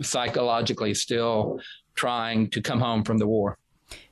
psychologically 0.00 0.94
still 0.94 1.60
trying 1.94 2.48
to 2.50 2.60
come 2.60 2.80
home 2.80 3.04
from 3.04 3.18
the 3.18 3.26
war. 3.26 3.58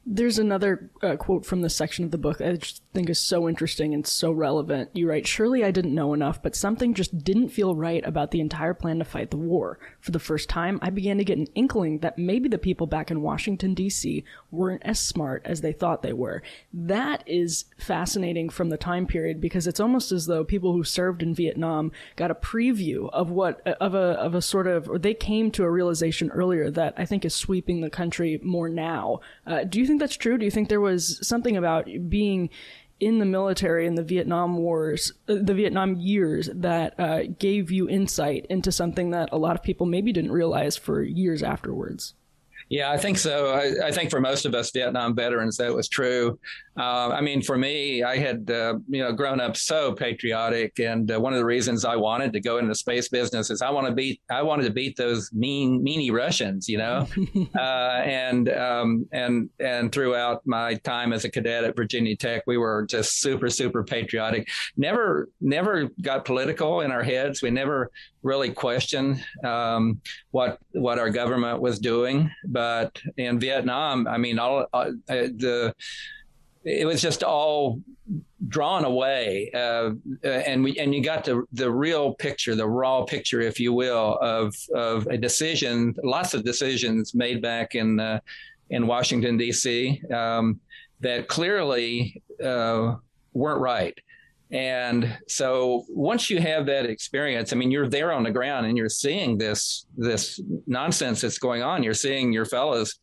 There's 0.07 0.39
another 0.39 0.91
uh, 1.03 1.17
quote 1.17 1.45
from 1.47 1.63
this 1.63 1.75
section 1.75 2.05
of 2.05 2.11
the 2.11 2.19
book 2.19 2.41
I 2.41 2.53
just 2.53 2.83
think 2.95 3.09
is 3.09 3.19
so 3.19 3.49
interesting 3.49 3.95
and 3.95 4.07
so 4.07 4.31
relevant. 4.31 4.91
You 4.93 5.09
write, 5.09 5.27
Surely 5.27 5.65
I 5.65 5.71
didn't 5.71 5.95
know 5.95 6.13
enough, 6.13 6.43
but 6.43 6.55
something 6.55 6.93
just 6.95 7.25
didn't 7.25 7.49
feel 7.49 7.75
right 7.75 8.07
about 8.07 8.31
the 8.31 8.41
entire 8.41 8.75
plan 8.75 8.99
to 8.99 9.05
fight 9.05 9.31
the 9.31 9.37
war. 9.39 9.79
For 10.01 10.11
the 10.11 10.19
first 10.19 10.49
time, 10.49 10.79
I 10.83 10.91
began 10.91 11.17
to 11.17 11.25
get 11.25 11.39
an 11.39 11.49
inkling 11.55 12.01
that 12.01 12.19
maybe 12.19 12.49
the 12.49 12.59
people 12.59 12.87
back 12.87 13.11
in 13.11 13.23
Washington, 13.23 13.73
D.C. 13.73 14.25
weren't 14.51 14.83
as 14.85 15.01
smart 15.01 15.43
as 15.47 15.63
they 15.63 15.73
thought 15.73 16.03
they 16.03 16.13
were. 16.13 16.43
That 16.73 17.25
is 17.27 17.65
fascinating 17.79 18.51
from 18.51 18.69
the 18.69 18.77
time 18.77 19.07
period 19.07 19.41
because 19.41 19.67
it's 19.67 19.81
almost 19.81 20.13
as 20.13 20.27
though 20.27 20.45
people 20.45 20.73
who 20.73 20.85
served 20.85 21.23
in 21.23 21.35
Vietnam 21.35 21.93
got 22.17 22.31
a 22.31 22.35
preview 22.35 23.09
of 23.11 23.31
what, 23.31 23.67
of 23.67 23.95
a, 23.95 24.21
of 24.21 24.35
a 24.35 24.43
sort 24.43 24.67
of, 24.67 24.89
or 24.89 24.99
they 24.99 25.15
came 25.15 25.51
to 25.53 25.65
a 25.65 25.71
realization 25.71 26.31
earlier 26.31 26.71
that 26.71 26.93
I 26.99 27.07
think 27.07 27.25
is 27.25 27.35
sweeping 27.35 27.81
the 27.81 27.91
country 27.91 28.39
more 28.43 28.69
now. 28.69 29.21
Uh, 29.47 29.65
do 29.65 29.81
you 29.81 29.87
think 29.87 29.95
think 29.95 30.01
that's 30.01 30.17
true? 30.17 30.39
Do 30.39 30.45
you 30.45 30.51
think 30.51 30.69
there 30.69 30.81
was 30.81 31.19
something 31.27 31.57
about 31.57 31.89
being 32.09 32.51
in 33.05 33.19
the 33.19 33.25
military 33.25 33.87
in 33.87 33.95
the 33.95 34.03
Vietnam 34.03 34.57
Wars, 34.57 35.13
uh, 35.29 35.37
the 35.41 35.55
Vietnam 35.55 35.97
years, 35.97 36.49
that 36.55 36.99
uh, 36.99 37.23
gave 37.39 37.71
you 37.71 37.89
insight 37.89 38.47
into 38.49 38.73
something 38.73 39.11
that 39.11 39.29
a 39.33 39.39
lot 39.39 39.57
of 39.57 39.63
people 39.63 39.87
maybe 39.87 40.13
didn't 40.13 40.33
realize 40.33 40.77
for 40.77 41.03
years 41.03 41.43
afterwards? 41.43 42.15
Yeah, 42.75 42.91
I 42.91 42.97
think 42.97 43.19
so. 43.19 43.53
I, 43.53 43.87
I, 43.87 43.93
think 43.93 44.11
for 44.11 44.21
most 44.21 44.47
of 44.47 44.53
us 44.53 44.73
Vietnam 44.73 45.15
veterans, 45.15 45.57
that 45.59 45.73
was 45.73 45.89
true. 45.89 46.41
Uh, 46.77 47.11
I 47.11 47.21
mean, 47.21 47.41
for 47.41 47.57
me, 47.57 48.03
I 48.03 48.17
had 48.17 48.51
uh, 48.51 48.75
you 48.89 49.01
know 49.01 49.13
grown 49.13 49.39
up 49.39 49.57
so 49.57 49.93
patriotic, 49.93 50.81
and 50.81 51.09
uh, 51.09 51.21
one 51.21 51.33
of 51.33 51.39
the 51.39 51.45
reasons 51.45 51.85
I 51.85 51.95
wanted 51.95 52.33
to 52.33 52.41
go 52.41 52.59
into 52.59 52.71
the 52.71 52.75
space 52.75 53.09
business 53.09 53.49
is 53.49 53.63
I 53.63 53.71
want 53.71 53.87
to 53.87 53.93
beat 53.93 54.21
I 54.29 54.43
wanted 54.43 54.65
to 54.65 54.73
beat 54.73 54.97
those 54.97 55.33
mean 55.33 55.85
meanie 55.87 56.11
Russians, 56.11 56.69
you 56.69 56.79
know, 56.79 57.07
uh, 57.57 58.03
and 58.03 58.49
um, 58.49 59.07
and 59.13 59.51
and 59.61 59.93
throughout 59.93 60.45
my 60.45 60.75
time 60.75 61.13
as 61.13 61.25
a 61.25 61.31
cadet 61.31 61.63
at 61.63 61.77
Virginia 61.77 62.17
Tech, 62.17 62.43
we 62.49 62.59
were 62.59 62.87
just 62.91 63.21
super 63.21 63.51
super 63.51 63.85
patriotic. 63.85 64.49
Never 64.77 65.29
never 65.41 65.91
got 66.03 66.25
political 66.25 66.81
in 66.81 66.91
our 66.91 67.05
heads. 67.05 67.41
We 67.41 67.51
never 67.51 67.93
really 68.25 68.51
questioned 68.51 69.23
um, 69.45 70.01
what 70.33 70.59
what 70.73 70.99
our 70.99 71.11
government 71.11 71.61
was 71.61 71.79
doing, 71.79 72.31
but 72.47 73.01
in 73.17 73.39
Vietnam, 73.39 74.09
I 74.09 74.19
mean, 74.19 74.39
all 74.39 74.67
uh, 74.73 74.91
the 75.09 75.75
it 76.65 76.87
was 76.87 77.03
just 77.03 77.23
all 77.23 77.81
drawn 78.49 78.85
away, 78.85 79.51
uh, 79.55 79.91
and 80.25 80.65
we 80.65 80.79
and 80.79 80.95
you 80.95 81.03
got 81.03 81.25
the 81.25 81.45
the 81.53 81.71
real 81.71 82.15
picture, 82.15 82.55
the 82.55 82.67
raw 82.67 83.05
picture, 83.05 83.41
if 83.41 83.61
you 83.61 83.73
will, 83.73 84.19
of 84.21 84.55
of 84.75 85.07
a 85.09 85.19
decision, 85.19 85.95
lots 86.03 86.35
of 86.35 86.45
decisions 86.45 87.15
made 87.15 87.43
back 87.43 87.75
in 87.75 88.01
uh, 88.01 88.19
in 88.71 88.87
Washington 88.87 89.37
D.C. 89.37 90.01
Um, 90.13 90.61
that 91.01 91.29
clearly 91.29 92.23
uh, 92.43 92.95
weren't 93.35 93.61
right. 93.61 93.99
And 94.55 95.19
so 95.27 95.85
once 95.89 96.31
you 96.31 96.41
have 96.41 96.65
that 96.67 96.87
experience, 96.87 97.53
I 97.53 97.57
mean, 97.57 97.73
you're 97.73 97.89
there 97.89 98.13
on 98.13 98.23
the 98.23 98.31
ground 98.31 98.67
and 98.67 98.79
you're 98.79 98.89
seeing 98.89 99.37
this 99.37 99.87
this 99.97 100.41
nonsense 100.69 101.23
that's 101.23 101.39
going 101.39 101.63
on. 101.63 101.83
You're 101.83 101.93
seeing 101.93 102.33
your 102.33 102.45
fellows 102.45 103.01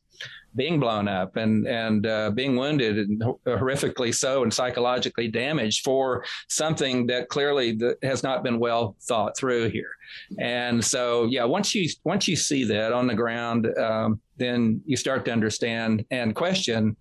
being 0.56 0.80
blown 0.80 1.10
up 1.10 1.36
and 1.36 1.68
and 1.68 2.08
uh, 2.08 2.32
being 2.32 2.56
wounded 2.56 2.98
and 2.98 3.22
horrifically 3.46 4.16
so 4.16 4.44
and 4.44 4.54
psychologically 4.54 5.28
damaged 5.28 5.84
for 5.84 6.24
something 6.48 7.06
that 7.08 7.28
clearly 7.28 7.78
has 8.02 8.24
not 8.24 8.44
been 8.44 8.58
well 8.58 8.96
thought 9.02 9.36
through 9.38 9.70
here. 9.70 9.92
And 10.40 10.84
so, 10.84 11.26
yeah, 11.26 11.44
once 11.44 11.76
you 11.76 11.90
once 12.06 12.30
you 12.30 12.38
see 12.38 12.64
that 12.64 12.94
on 12.94 13.08
the 13.08 13.16
ground, 13.16 13.68
um, 13.78 14.22
then 14.38 14.82
you 14.86 14.96
start 14.96 15.26
to 15.26 15.34
understand 15.34 16.06
and 16.12 16.34
question 16.34 16.96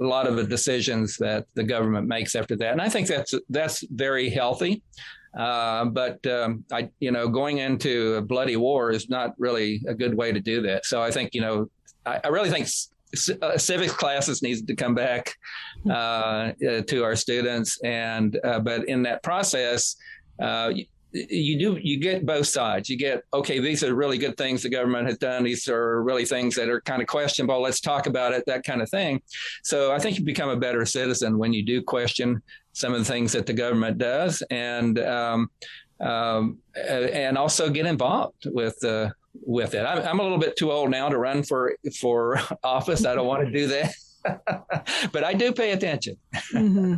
a 0.00 0.04
lot 0.04 0.26
of 0.26 0.36
the 0.36 0.44
decisions 0.44 1.16
that 1.18 1.46
the 1.54 1.64
government 1.64 2.06
makes 2.06 2.34
after 2.34 2.56
that. 2.56 2.72
And 2.72 2.80
I 2.80 2.88
think 2.88 3.06
that's 3.06 3.34
that's 3.48 3.84
very 3.90 4.30
healthy. 4.30 4.82
Uh, 5.38 5.84
but 5.84 6.24
um, 6.26 6.64
I, 6.72 6.90
you 6.98 7.12
know, 7.12 7.28
going 7.28 7.58
into 7.58 8.14
a 8.14 8.22
bloody 8.22 8.56
war 8.56 8.90
is 8.90 9.08
not 9.08 9.34
really 9.38 9.80
a 9.86 9.94
good 9.94 10.14
way 10.14 10.32
to 10.32 10.40
do 10.40 10.62
that. 10.62 10.84
So 10.84 11.02
I 11.02 11.10
think 11.10 11.34
you 11.34 11.40
know 11.40 11.70
I, 12.06 12.20
I 12.24 12.28
really 12.28 12.50
think 12.50 12.66
uh, 13.42 13.58
civics 13.58 13.92
classes 13.92 14.42
needs 14.42 14.62
to 14.62 14.74
come 14.74 14.94
back 14.94 15.34
uh, 15.88 15.92
uh, 15.92 16.52
to 16.86 17.04
our 17.04 17.16
students, 17.16 17.80
and 17.82 18.38
uh, 18.44 18.60
but 18.60 18.88
in 18.88 19.02
that 19.02 19.22
process. 19.22 19.96
You 21.12 21.58
do 21.58 21.78
you 21.82 21.98
get 21.98 22.24
both 22.24 22.46
sides 22.46 22.88
you 22.88 22.96
get 22.96 23.24
okay 23.34 23.58
these 23.58 23.82
are 23.82 23.94
really 23.94 24.18
good 24.18 24.36
things 24.36 24.62
the 24.62 24.68
government 24.68 25.08
has 25.08 25.18
done 25.18 25.42
these 25.42 25.68
are 25.68 26.02
really 26.02 26.24
things 26.24 26.54
that 26.54 26.68
are 26.68 26.80
kind 26.82 27.02
of 27.02 27.08
questionable 27.08 27.60
let's 27.60 27.80
talk 27.80 28.06
about 28.06 28.32
it 28.32 28.44
that 28.46 28.62
kind 28.62 28.80
of 28.80 28.88
thing 28.88 29.20
so 29.64 29.92
i 29.92 29.98
think 29.98 30.18
you 30.18 30.24
become 30.24 30.50
a 30.50 30.56
better 30.56 30.84
citizen 30.84 31.36
when 31.36 31.52
you 31.52 31.64
do 31.64 31.82
question 31.82 32.40
some 32.72 32.92
of 32.92 33.00
the 33.00 33.04
things 33.04 33.32
that 33.32 33.46
the 33.46 33.52
government 33.52 33.98
does 33.98 34.42
and 34.50 34.98
um, 35.00 35.50
um, 36.00 36.58
and 36.76 37.36
also 37.36 37.68
get 37.70 37.86
involved 37.86 38.46
with 38.46 38.82
uh, 38.84 39.10
with 39.34 39.74
it. 39.74 39.84
I'm, 39.84 39.98
I'm 40.06 40.20
a 40.20 40.22
little 40.22 40.38
bit 40.38 40.56
too 40.56 40.72
old 40.72 40.90
now 40.90 41.08
to 41.08 41.18
run 41.18 41.42
for 41.42 41.74
for 42.00 42.40
office. 42.64 43.04
I 43.04 43.14
don't 43.14 43.26
want 43.26 43.44
to 43.44 43.52
do 43.52 43.66
that. 43.68 43.92
but 45.12 45.24
I 45.24 45.34
do 45.34 45.52
pay 45.52 45.72
attention. 45.72 46.16
mm-hmm. 46.34 46.94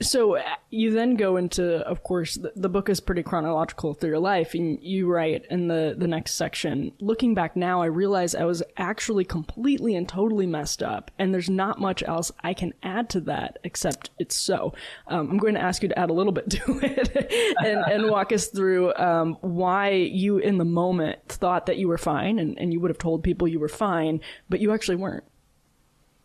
So 0.00 0.36
uh, 0.36 0.42
you 0.70 0.90
then 0.92 1.14
go 1.14 1.36
into, 1.36 1.76
of 1.86 2.02
course, 2.02 2.34
the, 2.34 2.52
the, 2.56 2.68
book 2.68 2.88
is 2.88 2.98
pretty 2.98 3.22
chronological 3.22 3.94
through 3.94 4.10
your 4.10 4.18
life, 4.18 4.54
and 4.54 4.82
you 4.82 5.06
write 5.06 5.46
in 5.48 5.68
the 5.68 5.94
the 5.96 6.08
next 6.08 6.34
section. 6.34 6.92
Looking 7.00 7.34
back 7.34 7.54
now, 7.54 7.80
I 7.80 7.86
realize 7.86 8.34
I 8.34 8.44
was 8.44 8.64
actually 8.76 9.24
completely 9.24 9.94
and 9.94 10.08
totally 10.08 10.46
messed 10.46 10.82
up, 10.82 11.12
and 11.18 11.32
there's 11.32 11.48
not 11.50 11.80
much 11.80 12.02
else 12.02 12.32
I 12.42 12.52
can 12.52 12.74
add 12.82 13.10
to 13.10 13.20
that 13.22 13.58
except 13.62 14.10
it's 14.18 14.34
so. 14.34 14.74
Um, 15.06 15.30
I'm 15.30 15.38
going 15.38 15.54
to 15.54 15.62
ask 15.62 15.82
you 15.82 15.88
to 15.88 15.98
add 15.98 16.10
a 16.10 16.14
little 16.14 16.32
bit 16.32 16.50
to 16.50 16.78
it 16.82 17.54
and, 17.64 17.80
and 17.92 18.10
walk 18.10 18.32
us 18.32 18.48
through 18.48 18.92
um, 18.94 19.36
why 19.40 19.90
you, 19.90 20.38
in 20.38 20.58
the 20.58 20.64
moment, 20.64 21.20
thought 21.28 21.66
that 21.66 21.78
you 21.78 21.86
were 21.86 21.98
fine, 21.98 22.40
and, 22.40 22.58
and 22.58 22.72
you 22.72 22.80
would 22.80 22.90
have 22.90 22.98
told 22.98 23.22
people 23.22 23.46
you 23.46 23.60
were 23.60 23.68
fine, 23.68 24.20
but 24.48 24.60
you 24.60 24.72
actually 24.72 24.96
weren't. 24.96 25.24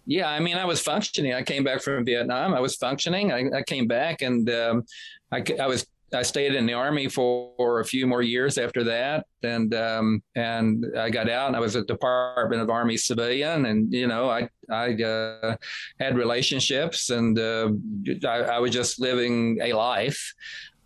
Yeah, 0.06 0.30
I 0.30 0.40
mean, 0.40 0.58
I 0.58 0.66
was 0.66 0.82
functioning. 0.82 1.34
I 1.34 1.44
came 1.44 1.64
back 1.64 1.82
from 1.82 2.04
Vietnam. 2.04 2.54
I 2.54 2.60
was 2.60 2.76
functioning. 2.76 3.32
I, 3.32 3.46
I 3.58 3.64
came 3.64 3.88
back 3.88 4.22
and 4.22 4.50
um, 4.50 4.84
I, 5.32 5.44
I 5.60 5.68
was 5.68 5.86
I 6.14 6.22
stayed 6.22 6.56
in 6.56 6.66
the 6.66 6.74
army 6.74 7.08
for, 7.08 7.54
for 7.58 7.80
a 7.80 7.86
few 7.86 8.06
more 8.06 8.22
years 8.22 8.58
after 8.58 8.84
that, 8.84 9.26
and 9.42 9.74
um, 9.74 10.22
and 10.36 10.86
I 10.98 11.10
got 11.10 11.30
out, 11.30 11.48
and 11.48 11.56
I 11.56 11.60
was 11.60 11.76
a 11.76 11.84
Department 11.84 12.62
of 12.62 12.70
Army 12.70 12.98
civilian, 12.98 13.66
and 13.66 13.92
you 13.92 14.08
know, 14.08 14.30
I 14.30 14.50
I 14.70 14.94
uh, 14.94 15.56
had 16.00 16.16
relationships, 16.16 17.10
and 17.10 17.38
uh, 17.38 17.70
I, 18.26 18.38
I, 18.42 18.60
was 18.60 18.72
just 18.72 19.00
living 19.00 19.60
a 19.62 19.74
life, 19.74 20.34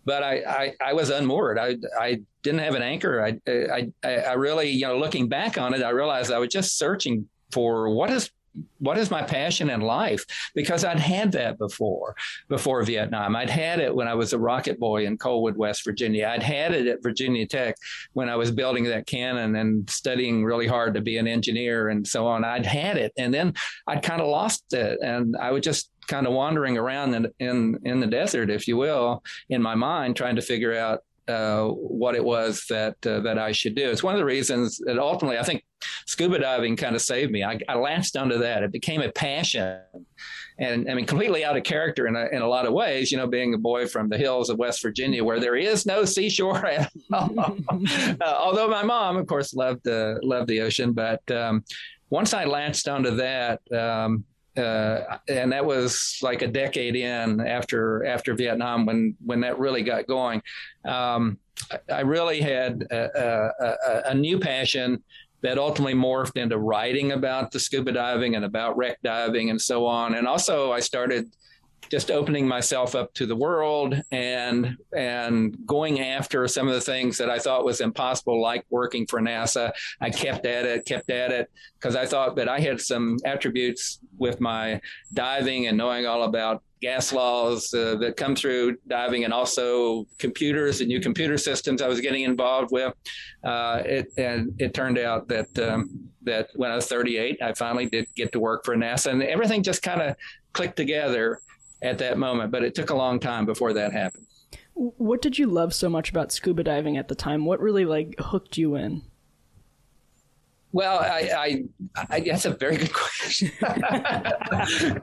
but 0.04 0.22
I 0.22 0.42
I, 0.46 0.74
I 0.82 0.92
was 0.94 1.10
unmoored. 1.10 1.58
I 1.58 1.76
I 1.98 2.20
didn't 2.42 2.60
have 2.60 2.74
an 2.74 2.82
anchor. 2.82 3.22
I, 3.22 3.38
I 3.46 3.90
I 4.04 4.32
really, 4.34 4.70
you 4.70 4.86
know, 4.86 4.98
looking 4.98 5.28
back 5.28 5.58
on 5.58 5.74
it, 5.74 5.82
I 5.82 5.90
realized 5.90 6.32
I 6.32 6.38
was 6.38 6.48
just 6.48 6.78
searching 6.78 7.28
for 7.50 7.90
what 7.90 8.10
is 8.10 8.30
what 8.78 8.98
is 8.98 9.10
my 9.10 9.22
passion 9.22 9.70
in 9.70 9.80
life? 9.80 10.24
Because 10.54 10.84
I'd 10.84 11.00
had 11.00 11.32
that 11.32 11.58
before, 11.58 12.14
before 12.48 12.82
Vietnam. 12.82 13.36
I'd 13.36 13.50
had 13.50 13.80
it 13.80 13.94
when 13.94 14.08
I 14.08 14.14
was 14.14 14.32
a 14.32 14.38
rocket 14.38 14.78
boy 14.78 15.06
in 15.06 15.18
Coalwood, 15.18 15.56
West 15.56 15.84
Virginia. 15.84 16.28
I'd 16.28 16.42
had 16.42 16.72
it 16.72 16.86
at 16.86 17.02
Virginia 17.02 17.46
Tech 17.46 17.76
when 18.12 18.28
I 18.28 18.36
was 18.36 18.50
building 18.50 18.84
that 18.84 19.06
cannon 19.06 19.56
and 19.56 19.88
studying 19.90 20.44
really 20.44 20.66
hard 20.66 20.94
to 20.94 21.00
be 21.00 21.18
an 21.18 21.26
engineer 21.26 21.88
and 21.88 22.06
so 22.06 22.26
on. 22.26 22.44
I'd 22.44 22.66
had 22.66 22.96
it, 22.96 23.12
and 23.16 23.32
then 23.32 23.54
I'd 23.86 24.02
kind 24.02 24.20
of 24.20 24.28
lost 24.28 24.72
it, 24.72 24.98
and 25.02 25.36
I 25.36 25.50
was 25.50 25.62
just 25.62 25.90
kind 26.08 26.26
of 26.26 26.32
wandering 26.32 26.78
around 26.78 27.14
in, 27.14 27.26
in 27.38 27.78
in 27.84 28.00
the 28.00 28.06
desert, 28.06 28.50
if 28.50 28.66
you 28.66 28.76
will, 28.76 29.22
in 29.50 29.62
my 29.62 29.74
mind, 29.74 30.16
trying 30.16 30.36
to 30.36 30.42
figure 30.42 30.74
out 30.74 31.00
uh, 31.28 31.68
what 31.68 32.14
it 32.14 32.24
was 32.24 32.64
that 32.68 32.94
uh, 33.06 33.20
that 33.20 33.38
I 33.38 33.52
should 33.52 33.74
do. 33.74 33.90
It's 33.90 34.02
one 34.02 34.14
of 34.14 34.18
the 34.18 34.24
reasons 34.24 34.78
that 34.78 34.98
ultimately 34.98 35.38
I 35.38 35.42
think 35.42 35.64
scuba 36.06 36.38
diving 36.38 36.76
kind 36.76 36.96
of 36.96 37.02
saved 37.02 37.30
me. 37.30 37.44
I, 37.44 37.58
I 37.68 37.74
latched 37.74 38.16
onto 38.16 38.38
that. 38.38 38.62
It 38.62 38.72
became 38.72 39.02
a 39.02 39.12
passion, 39.12 39.78
and 40.58 40.90
I 40.90 40.94
mean 40.94 41.06
completely 41.06 41.44
out 41.44 41.56
of 41.56 41.64
character 41.64 42.06
in 42.06 42.16
a, 42.16 42.26
in 42.32 42.42
a 42.42 42.48
lot 42.48 42.66
of 42.66 42.72
ways. 42.72 43.12
You 43.12 43.18
know, 43.18 43.26
being 43.26 43.54
a 43.54 43.58
boy 43.58 43.86
from 43.86 44.08
the 44.08 44.16
hills 44.16 44.48
of 44.50 44.58
West 44.58 44.82
Virginia 44.82 45.22
where 45.22 45.40
there 45.40 45.56
is 45.56 45.86
no 45.86 46.04
seashore 46.04 46.64
at 46.66 46.90
all. 47.12 47.30
uh, 47.68 48.16
although 48.24 48.68
my 48.68 48.82
mom, 48.82 49.16
of 49.16 49.26
course, 49.26 49.54
loved 49.54 49.86
uh, 49.86 50.16
loved 50.22 50.48
the 50.48 50.60
ocean, 50.60 50.92
but 50.92 51.28
um, 51.30 51.64
once 52.10 52.32
I 52.32 52.44
latched 52.44 52.88
onto 52.88 53.16
that. 53.16 53.60
Um, 53.72 54.24
uh, 54.58 55.18
and 55.28 55.52
that 55.52 55.64
was 55.64 56.18
like 56.22 56.42
a 56.42 56.48
decade 56.48 56.96
in 56.96 57.40
after 57.40 58.04
after 58.04 58.34
Vietnam 58.34 58.84
when 58.86 59.16
when 59.24 59.40
that 59.40 59.58
really 59.58 59.82
got 59.82 60.06
going. 60.06 60.42
Um, 60.84 61.38
I 61.92 62.00
really 62.00 62.40
had 62.40 62.82
a, 62.90 63.50
a, 63.60 64.10
a, 64.10 64.14
new 64.14 64.38
passion 64.38 65.02
that 65.42 65.58
ultimately 65.58 65.94
morphed 65.94 66.36
into 66.36 66.58
writing 66.58 67.12
about 67.12 67.50
the 67.50 67.58
scuba 67.58 67.92
diving 67.92 68.36
and 68.36 68.44
about 68.44 68.76
wreck 68.76 68.98
diving 69.02 69.50
and 69.50 69.60
so 69.60 69.84
on. 69.84 70.14
And 70.14 70.26
also, 70.26 70.72
I 70.72 70.80
started 70.80 71.30
just 71.90 72.10
opening 72.10 72.46
myself 72.46 72.94
up 72.94 73.12
to 73.14 73.26
the 73.26 73.36
world 73.36 74.00
and 74.10 74.76
and 74.96 75.56
going 75.66 76.00
after 76.00 76.46
some 76.48 76.68
of 76.68 76.74
the 76.74 76.80
things 76.80 77.18
that 77.18 77.30
I 77.30 77.38
thought 77.38 77.64
was 77.64 77.80
impossible, 77.80 78.40
like 78.40 78.64
working 78.70 79.06
for 79.06 79.20
NASA. 79.20 79.72
I 80.00 80.10
kept 80.10 80.46
at 80.46 80.64
it, 80.64 80.84
kept 80.84 81.10
at 81.10 81.32
it, 81.32 81.50
because 81.78 81.96
I 81.96 82.06
thought 82.06 82.36
that 82.36 82.48
I 82.48 82.60
had 82.60 82.80
some 82.80 83.18
attributes 83.24 84.00
with 84.18 84.40
my 84.40 84.80
diving 85.12 85.66
and 85.66 85.76
knowing 85.76 86.06
all 86.06 86.24
about 86.24 86.62
gas 86.80 87.12
laws 87.12 87.74
uh, 87.74 87.96
that 87.96 88.16
come 88.16 88.36
through 88.36 88.76
diving 88.86 89.24
and 89.24 89.32
also 89.32 90.06
computers 90.18 90.80
and 90.80 90.88
new 90.88 91.00
computer 91.00 91.36
systems 91.36 91.82
I 91.82 91.88
was 91.88 92.00
getting 92.00 92.22
involved 92.22 92.70
with. 92.70 92.94
Uh, 93.42 93.82
it, 93.84 94.12
and 94.16 94.52
it 94.58 94.74
turned 94.74 94.98
out 94.98 95.28
that 95.28 95.58
um, 95.58 96.08
that 96.22 96.50
when 96.56 96.70
I 96.70 96.76
was 96.76 96.86
38, 96.86 97.40
I 97.42 97.54
finally 97.54 97.86
did 97.86 98.06
get 98.14 98.32
to 98.32 98.40
work 98.40 98.64
for 98.64 98.76
NASA, 98.76 99.10
and 99.10 99.22
everything 99.22 99.62
just 99.62 99.82
kind 99.82 100.02
of 100.02 100.16
clicked 100.52 100.76
together 100.76 101.40
at 101.82 101.98
that 101.98 102.18
moment, 102.18 102.50
but 102.50 102.64
it 102.64 102.74
took 102.74 102.90
a 102.90 102.94
long 102.94 103.20
time 103.20 103.46
before 103.46 103.72
that 103.72 103.92
happened. 103.92 104.26
What 104.74 105.22
did 105.22 105.38
you 105.38 105.46
love 105.46 105.74
so 105.74 105.88
much 105.88 106.10
about 106.10 106.32
scuba 106.32 106.62
diving 106.62 106.96
at 106.96 107.08
the 107.08 107.14
time? 107.14 107.44
What 107.44 107.60
really 107.60 107.84
like 107.84 108.14
hooked 108.18 108.56
you 108.56 108.76
in? 108.76 109.02
Well, 110.70 110.98
I, 110.98 111.30
I, 111.96 112.06
I, 112.10 112.20
that's 112.20 112.44
a 112.44 112.50
very 112.50 112.76
good 112.76 112.92
question, 113.18 113.50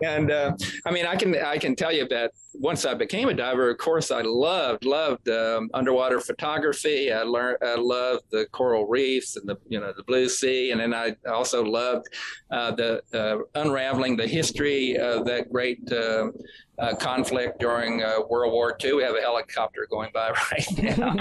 and 0.04 0.32
uh, 0.32 0.56
I 0.86 0.92
mean, 0.92 1.08
I 1.08 1.16
can 1.16 1.36
I 1.36 1.58
can 1.58 1.76
tell 1.76 1.92
you 1.92 2.08
that 2.10 2.32
once 2.54 2.86
I 2.86 2.94
became 2.94 3.30
a 3.30 3.34
diver, 3.34 3.72
of 3.72 3.80
course, 3.80 4.12
I 4.12 4.22
loved 4.22 4.86
loved 4.86 5.28
um, 5.28 5.72
underwater 5.74 6.20
photography. 6.20 7.12
I 7.12 7.24
learned 7.24 7.58
I 7.64 7.76
loved 7.76 8.26
the 8.30 8.46
coral 8.52 8.86
reefs 8.86 9.38
and 9.38 9.50
the 9.50 9.58
you 9.68 9.80
know 9.80 9.92
the 9.92 10.04
blue 10.04 10.30
sea, 10.30 10.70
and 10.70 10.80
then 10.80 10.94
I 10.94 11.16
also 11.28 11.64
loved 11.64 12.10
uh, 12.52 12.72
the 12.72 13.02
uh, 13.12 13.60
unraveling 13.60 14.18
the 14.18 14.28
history 14.28 14.98
of 14.98 15.26
that 15.26 15.52
great 15.52 15.92
um, 15.92 16.34
uh, 16.80 16.96
conflict 16.96 17.60
during 17.60 18.04
uh, 18.04 18.20
World 18.30 18.54
War 18.54 18.78
II. 18.84 18.94
We 18.94 19.04
have 19.04 19.16
a 19.16 19.22
helicopter 19.22 19.88
going 19.90 20.12
by 20.14 20.32
right 20.52 20.98
now, 20.98 21.16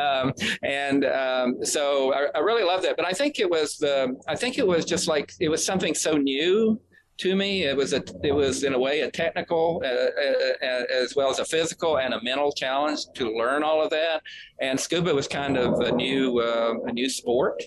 um, 0.22 0.32
and 0.62 1.04
um, 1.04 1.64
so 1.64 2.12
I, 2.14 2.28
I, 2.34 2.38
really 2.40 2.64
love 2.64 2.82
that. 2.82 2.96
But 2.96 3.06
I 3.06 3.12
think 3.12 3.38
it 3.38 3.50
was 3.50 3.76
the 3.76 4.16
I 4.28 4.36
think 4.36 4.58
it 4.58 4.66
was 4.66 4.84
just 4.84 5.08
like 5.08 5.32
it 5.40 5.48
was 5.48 5.64
something 5.64 5.94
so 5.94 6.16
new 6.16 6.80
to 7.20 7.36
me. 7.36 7.64
It 7.64 7.76
was 7.76 7.92
a 7.92 8.02
it 8.22 8.32
was 8.32 8.64
in 8.64 8.74
a 8.74 8.78
way 8.78 9.00
a 9.00 9.10
technical 9.10 9.82
uh, 9.84 9.88
uh, 9.88 10.66
uh, 10.66 10.84
as 11.02 11.14
well 11.14 11.30
as 11.30 11.38
a 11.38 11.44
physical 11.44 11.98
and 11.98 12.14
a 12.14 12.22
mental 12.22 12.50
challenge 12.52 13.00
to 13.14 13.36
learn 13.36 13.62
all 13.62 13.82
of 13.82 13.90
that. 13.90 14.22
And 14.60 14.78
scuba 14.78 15.14
was 15.14 15.28
kind 15.28 15.56
of 15.56 15.80
a 15.80 15.92
new 15.92 16.40
uh, 16.40 16.74
a 16.86 16.92
new 16.92 17.08
sport 17.08 17.62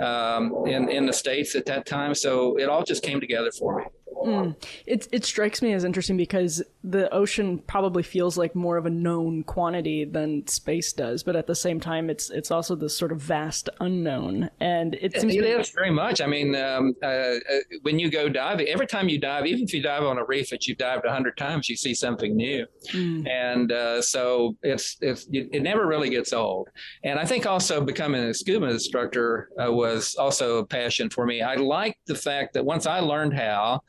um, 0.00 0.66
in 0.66 0.88
in 0.88 1.06
the 1.06 1.12
states 1.12 1.54
at 1.54 1.66
that 1.66 1.86
time. 1.86 2.14
So 2.14 2.56
it 2.58 2.68
all 2.68 2.82
just 2.82 3.02
came 3.02 3.20
together 3.20 3.50
for 3.50 3.78
me. 3.78 3.84
Mm. 4.24 4.56
It 4.86 5.08
it 5.12 5.24
strikes 5.24 5.62
me 5.62 5.72
as 5.72 5.84
interesting 5.84 6.16
because 6.16 6.62
the 6.82 7.12
ocean 7.12 7.58
probably 7.66 8.02
feels 8.02 8.36
like 8.36 8.54
more 8.54 8.76
of 8.76 8.86
a 8.86 8.90
known 8.90 9.42
quantity 9.44 10.04
than 10.04 10.46
space 10.46 10.92
does, 10.92 11.22
but 11.22 11.36
at 11.36 11.46
the 11.46 11.54
same 11.54 11.80
time, 11.80 12.10
it's 12.10 12.30
it's 12.30 12.50
also 12.50 12.74
this 12.74 12.96
sort 12.96 13.12
of 13.12 13.20
vast 13.20 13.68
unknown, 13.80 14.50
and 14.60 14.94
it 15.00 15.18
seems 15.20 15.34
it 15.34 15.44
is 15.44 15.70
very 15.70 15.90
much. 15.90 16.20
I 16.20 16.26
mean, 16.26 16.54
um, 16.56 16.94
uh, 17.02 17.06
uh, 17.06 17.38
when 17.82 17.98
you 17.98 18.10
go 18.10 18.28
diving, 18.28 18.66
every 18.68 18.86
time 18.86 19.08
you 19.08 19.18
dive, 19.18 19.46
even 19.46 19.64
if 19.64 19.72
you 19.72 19.82
dive 19.82 20.02
on 20.02 20.18
a 20.18 20.24
reef 20.24 20.50
that 20.50 20.66
you've 20.66 20.78
dived 20.78 21.04
a 21.04 21.10
hundred 21.10 21.36
times, 21.36 21.68
you 21.68 21.76
see 21.76 21.94
something 21.94 22.36
new, 22.36 22.66
mm. 22.92 23.28
and 23.28 23.72
uh, 23.72 24.02
so 24.02 24.56
it's 24.62 24.96
it's 25.00 25.26
it 25.30 25.62
never 25.62 25.86
really 25.86 26.10
gets 26.10 26.32
old. 26.32 26.68
And 27.04 27.18
I 27.18 27.24
think 27.24 27.46
also 27.46 27.80
becoming 27.80 28.22
a 28.22 28.34
scuba 28.34 28.66
instructor 28.66 29.50
uh, 29.62 29.72
was 29.72 29.87
also 30.16 30.58
a 30.58 30.66
passion 30.66 31.10
for 31.10 31.26
me. 31.26 31.42
I 31.42 31.56
liked 31.56 32.06
the 32.06 32.14
fact 32.14 32.54
that 32.54 32.64
once 32.64 32.86
I 32.86 33.00
learned 33.00 33.34
how 33.34 33.80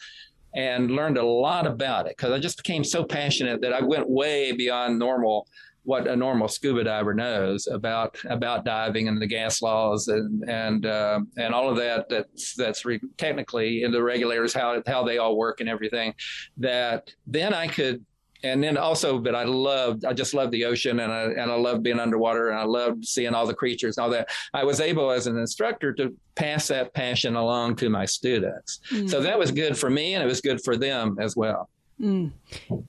and 0.55 0.91
learned 0.91 1.17
a 1.17 1.25
lot 1.25 1.67
about 1.67 2.07
it 2.07 2.17
because 2.17 2.31
I 2.31 2.39
just 2.39 2.57
became 2.57 2.83
so 2.83 3.03
passionate 3.03 3.61
that 3.61 3.73
I 3.73 3.81
went 3.81 4.09
way 4.09 4.51
beyond 4.51 4.97
normal 4.97 5.47
what 5.83 6.07
a 6.07 6.15
normal 6.15 6.47
scuba 6.47 6.83
diver 6.83 7.13
knows 7.13 7.67
about 7.67 8.17
about 8.25 8.65
diving 8.65 9.07
and 9.07 9.21
the 9.21 9.27
gas 9.27 9.61
laws 9.61 10.07
and 10.07 10.47
and 10.47 10.85
uh, 10.85 11.19
and 11.37 11.53
all 11.53 11.69
of 11.69 11.77
that 11.77 12.07
that's 12.09 12.53
that's 12.53 12.85
re- 12.85 12.99
technically 13.17 13.83
in 13.83 13.91
the 13.91 14.03
regulators 14.03 14.53
how 14.53 14.81
how 14.85 15.03
they 15.03 15.17
all 15.17 15.37
work 15.37 15.61
and 15.61 15.69
everything 15.69 16.13
that 16.57 17.11
then 17.25 17.53
I 17.53 17.67
could 17.67 18.05
and 18.43 18.63
then 18.63 18.77
also, 18.77 19.19
but 19.19 19.35
I 19.35 19.43
loved, 19.43 20.05
I 20.05 20.13
just 20.13 20.33
loved 20.33 20.51
the 20.51 20.65
ocean 20.65 20.99
and 21.01 21.11
I, 21.11 21.23
and 21.23 21.51
I 21.51 21.55
loved 21.55 21.83
being 21.83 21.99
underwater 21.99 22.49
and 22.49 22.59
I 22.59 22.63
loved 22.63 23.05
seeing 23.05 23.33
all 23.33 23.45
the 23.45 23.53
creatures 23.53 23.97
and 23.97 24.03
all 24.03 24.09
that. 24.11 24.29
I 24.53 24.63
was 24.63 24.79
able 24.79 25.11
as 25.11 25.27
an 25.27 25.37
instructor 25.37 25.93
to 25.93 26.15
pass 26.35 26.67
that 26.69 26.93
passion 26.93 27.35
along 27.35 27.75
to 27.77 27.89
my 27.89 28.05
students. 28.05 28.79
Mm. 28.91 29.09
So 29.09 29.21
that 29.21 29.37
was 29.37 29.51
good 29.51 29.77
for 29.77 29.89
me 29.89 30.13
and 30.13 30.23
it 30.23 30.27
was 30.27 30.41
good 30.41 30.63
for 30.63 30.77
them 30.77 31.17
as 31.19 31.35
well. 31.35 31.69
Mm. 32.01 32.31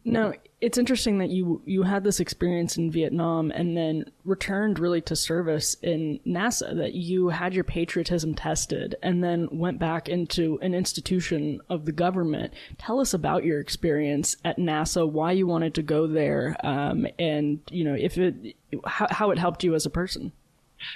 Now, 0.05 0.33
it's 0.61 0.79
interesting 0.79 1.19
that 1.19 1.31
you 1.31 1.63
you 1.65 1.83
had 1.83 2.05
this 2.05 2.21
experience 2.21 2.77
in 2.77 2.93
Vietnam 2.93 3.51
and 3.51 3.77
then 3.77 4.05
returned 4.25 4.79
really 4.79 5.01
to 5.03 5.17
service 5.17 5.75
in 5.83 6.21
NASA. 6.25 6.77
That 6.77 6.95
you 6.95 7.29
had 7.29 7.53
your 7.53 7.65
patriotism 7.65 8.35
tested 8.35 8.95
and 9.03 9.25
then 9.25 9.49
went 9.51 9.81
back 9.81 10.09
into 10.09 10.61
an 10.63 10.75
institution 10.75 11.61
of 11.69 11.87
the 11.87 11.93
government. 11.93 12.53
Tell 12.79 13.01
us 13.01 13.13
about 13.13 13.45
your 13.45 13.59
experience 13.59 14.37
at 14.45 14.59
NASA, 14.59 15.09
why 15.09 15.33
you 15.33 15.47
wanted 15.47 15.75
to 15.75 15.83
go 15.83 16.07
there, 16.07 16.57
um, 16.63 17.07
and 17.19 17.59
you 17.71 17.83
know 17.83 17.95
if 17.95 18.17
it 18.17 18.55
how, 18.87 19.09
how 19.11 19.31
it 19.33 19.39
helped 19.39 19.65
you 19.65 19.75
as 19.75 19.87
a 19.87 19.91
person. 19.91 20.31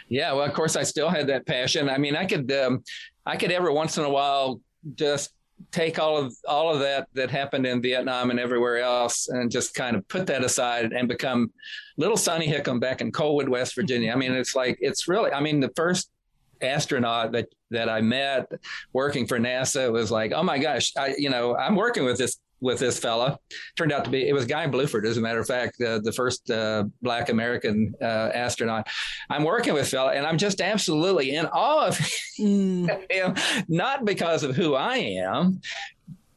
Yeah, 0.08 0.32
well, 0.32 0.46
of 0.46 0.54
course, 0.54 0.76
I 0.76 0.84
still 0.84 1.10
had 1.10 1.26
that 1.26 1.46
passion. 1.46 1.90
I 1.90 1.98
mean, 1.98 2.14
I 2.14 2.26
could 2.26 2.50
um, 2.52 2.84
I 3.26 3.36
could 3.36 3.50
every 3.50 3.72
once 3.72 3.98
in 3.98 4.04
a 4.04 4.10
while 4.10 4.60
just 4.94 5.33
take 5.72 5.98
all 5.98 6.16
of 6.16 6.34
all 6.48 6.72
of 6.72 6.80
that 6.80 7.08
that 7.14 7.30
happened 7.30 7.66
in 7.66 7.82
Vietnam 7.82 8.30
and 8.30 8.38
everywhere 8.38 8.78
else, 8.78 9.28
and 9.28 9.50
just 9.50 9.74
kind 9.74 9.96
of 9.96 10.06
put 10.08 10.26
that 10.26 10.44
aside 10.44 10.92
and 10.92 11.08
become 11.08 11.52
little 11.96 12.16
Sonny 12.16 12.46
Hickam 12.46 12.80
back 12.80 13.00
in 13.00 13.12
Coalwood, 13.12 13.48
West 13.48 13.74
Virginia. 13.74 14.12
I 14.12 14.16
mean, 14.16 14.32
it's 14.32 14.54
like 14.54 14.78
it's 14.80 15.08
really. 15.08 15.32
I 15.32 15.40
mean, 15.40 15.60
the 15.60 15.72
first 15.76 16.10
astronaut 16.60 17.32
that 17.32 17.48
that 17.70 17.88
I 17.88 18.00
met 18.00 18.50
working 18.92 19.26
for 19.26 19.38
NASA 19.38 19.92
was 19.92 20.10
like, 20.10 20.32
oh 20.32 20.42
my 20.42 20.58
gosh, 20.58 20.92
I 20.96 21.14
you 21.18 21.30
know 21.30 21.56
I'm 21.56 21.76
working 21.76 22.04
with 22.04 22.18
this 22.18 22.38
with 22.64 22.78
this 22.78 22.98
fella. 22.98 23.38
Turned 23.76 23.92
out 23.92 24.04
to 24.06 24.10
be 24.10 24.26
it 24.26 24.32
was 24.32 24.46
Guy 24.46 24.66
Bluford, 24.66 25.06
as 25.06 25.18
a 25.18 25.20
matter 25.20 25.38
of 25.38 25.46
fact, 25.46 25.80
uh, 25.80 26.00
the 26.02 26.12
first 26.12 26.50
uh, 26.50 26.84
Black 27.02 27.28
American 27.28 27.94
uh, 28.00 28.30
astronaut. 28.34 28.88
I'm 29.30 29.44
working 29.44 29.74
with 29.74 29.88
fella, 29.88 30.12
and 30.14 30.26
I'm 30.26 30.38
just 30.38 30.60
absolutely 30.60 31.36
in 31.36 31.46
awe 31.46 31.88
of 31.88 31.98
mm. 32.40 33.12
him, 33.12 33.34
not 33.68 34.04
because 34.04 34.42
of 34.42 34.56
who 34.56 34.74
I 34.74 34.96
am, 34.96 35.60